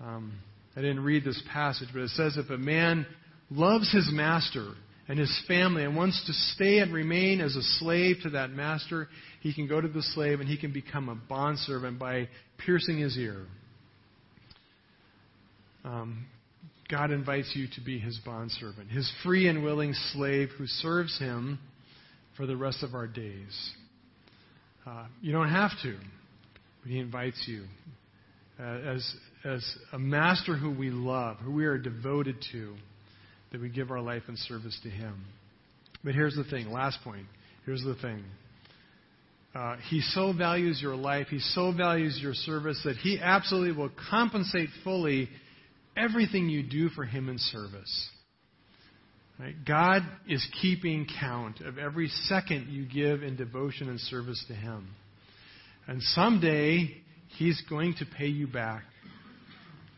Um, 0.00 0.32
I 0.76 0.80
didn't 0.80 1.02
read 1.02 1.24
this 1.24 1.42
passage, 1.52 1.88
but 1.92 2.02
it 2.02 2.10
says 2.10 2.36
if 2.36 2.50
a 2.50 2.58
man 2.58 3.06
loves 3.50 3.92
his 3.92 4.08
master 4.12 4.74
and 5.08 5.18
his 5.18 5.42
family 5.48 5.84
and 5.84 5.96
wants 5.96 6.22
to 6.26 6.32
stay 6.54 6.78
and 6.78 6.92
remain 6.92 7.40
as 7.40 7.56
a 7.56 7.62
slave 7.62 8.16
to 8.22 8.30
that 8.30 8.50
master, 8.50 9.08
he 9.40 9.54
can 9.54 9.66
go 9.66 9.80
to 9.80 9.88
the 9.88 10.02
slave 10.02 10.40
and 10.40 10.48
he 10.48 10.58
can 10.58 10.72
become 10.72 11.08
a 11.08 11.14
bondservant 11.14 11.98
by 11.98 12.28
piercing 12.58 12.98
his 12.98 13.16
ear. 13.16 13.46
Um, 15.84 16.26
God 16.90 17.10
invites 17.10 17.52
you 17.54 17.66
to 17.74 17.80
be 17.80 17.98
his 17.98 18.18
bondservant, 18.24 18.90
his 18.90 19.10
free 19.22 19.48
and 19.48 19.62
willing 19.62 19.94
slave 20.12 20.50
who 20.58 20.66
serves 20.66 21.18
him 21.18 21.58
for 22.36 22.46
the 22.46 22.56
rest 22.56 22.82
of 22.82 22.94
our 22.94 23.06
days. 23.06 23.70
Uh, 24.86 25.06
you 25.20 25.32
don't 25.32 25.50
have 25.50 25.72
to, 25.82 25.96
he 26.86 26.98
invites 26.98 27.42
you 27.46 27.64
uh, 28.60 28.62
as, 28.62 29.14
as 29.44 29.76
a 29.92 29.98
master 29.98 30.56
who 30.56 30.70
we 30.70 30.90
love, 30.90 31.36
who 31.38 31.52
we 31.52 31.64
are 31.66 31.78
devoted 31.78 32.36
to, 32.52 32.74
that 33.52 33.60
we 33.60 33.68
give 33.68 33.90
our 33.90 34.00
life 34.00 34.22
in 34.28 34.36
service 34.36 34.78
to 34.82 34.90
him. 34.90 35.24
But 36.04 36.14
here's 36.14 36.36
the 36.36 36.44
thing, 36.44 36.70
last 36.70 36.98
point. 37.02 37.26
Here's 37.64 37.82
the 37.82 37.96
thing. 37.96 38.24
Uh, 39.54 39.76
he 39.88 40.00
so 40.00 40.32
values 40.32 40.78
your 40.80 40.94
life, 40.94 41.28
he 41.28 41.38
so 41.38 41.72
values 41.72 42.18
your 42.22 42.34
service 42.34 42.80
that 42.84 42.96
he 42.96 43.18
absolutely 43.20 43.76
will 43.76 43.90
compensate 44.10 44.68
fully 44.84 45.28
everything 45.96 46.48
you 46.48 46.62
do 46.62 46.88
for 46.90 47.04
him 47.04 47.28
in 47.28 47.38
service. 47.38 48.08
Right? 49.38 49.54
God 49.66 50.02
is 50.28 50.46
keeping 50.60 51.06
count 51.20 51.60
of 51.60 51.78
every 51.78 52.08
second 52.08 52.68
you 52.68 52.84
give 52.86 53.22
in 53.22 53.36
devotion 53.36 53.88
and 53.88 54.00
service 54.00 54.44
to 54.48 54.54
him. 54.54 54.88
And 55.88 56.02
someday, 56.02 56.94
he's 57.38 57.60
going 57.68 57.94
to 57.98 58.04
pay 58.16 58.26
you 58.26 58.46
back. 58.46 58.84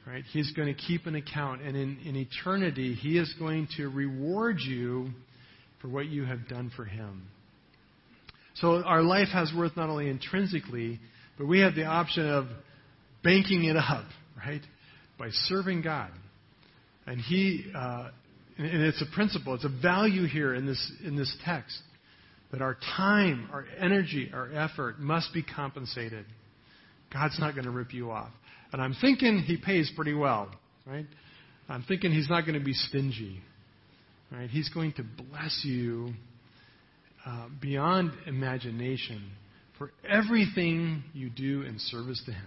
Right? 0.07 0.24
He's 0.32 0.53
going 0.53 0.74
to 0.74 0.80
keep 0.80 1.07
an 1.07 1.16
account. 1.16 1.62
And 1.62 1.76
in, 1.76 1.99
in 2.05 2.16
eternity, 2.16 2.95
he 2.95 3.18
is 3.18 3.34
going 3.38 3.68
to 3.76 3.88
reward 3.88 4.59
you 4.61 5.11
for 5.82 5.88
what 5.88 6.07
you 6.07 6.24
have 6.24 6.49
done 6.49 6.70
for 6.74 6.84
him. 6.84 7.22
So 8.55 8.82
our 8.82 9.03
life 9.03 9.28
has 9.32 9.53
worth 9.57 9.76
not 9.76 9.88
only 9.88 10.09
intrinsically, 10.09 11.01
but 11.36 11.47
we 11.47 11.61
have 11.61 11.74
the 11.74 11.84
option 11.84 12.28
of 12.28 12.47
banking 13.24 13.64
it 13.64 13.76
up, 13.76 14.05
right? 14.36 14.62
By 15.18 15.28
serving 15.30 15.82
God. 15.82 16.11
And 17.07 17.20
He, 17.20 17.70
uh, 17.74 18.11
and 18.59 18.82
it's 18.82 19.03
a 19.03 19.14
principle, 19.14 19.55
it's 19.55 19.64
a 19.64 19.82
value 19.82 20.26
here 20.26 20.55
in 20.55 20.66
this, 20.66 20.93
in 21.05 21.16
this 21.16 21.34
text 21.45 21.80
that 22.53 22.62
our 22.62 22.76
time, 22.96 23.48
our 23.53 23.64
energy, 23.78 24.30
our 24.32 24.53
effort 24.53 24.98
must 24.98 25.32
be 25.32 25.42
compensated. 25.42 26.24
God's 27.12 27.38
not 27.38 27.55
going 27.55 27.64
to 27.64 27.70
rip 27.70 27.92
you 27.94 28.11
off. 28.11 28.30
And 28.72 28.80
I'm 28.80 28.94
thinking 29.01 29.38
He 29.46 29.57
pays 29.57 29.90
pretty 29.94 30.14
well, 30.14 30.51
right? 30.86 31.07
I'm 31.68 31.82
thinking 31.84 32.12
He's 32.12 32.28
not 32.28 32.42
going 32.42 32.59
to 32.59 32.64
be 32.64 32.72
stingy, 32.72 33.40
right? 34.32 34.51
He's 34.51 34.68
going 34.68 34.92
to 34.94 35.05
bless 35.05 35.62
you 35.64 36.12
uh, 37.26 37.48
beyond 37.61 38.12
imagination 38.26 39.30
for 39.78 39.90
everything 40.09 41.05
you 41.12 41.30
do 41.30 41.62
in 41.62 41.78
service 41.78 42.22
to 42.26 42.32
Him. 42.32 42.46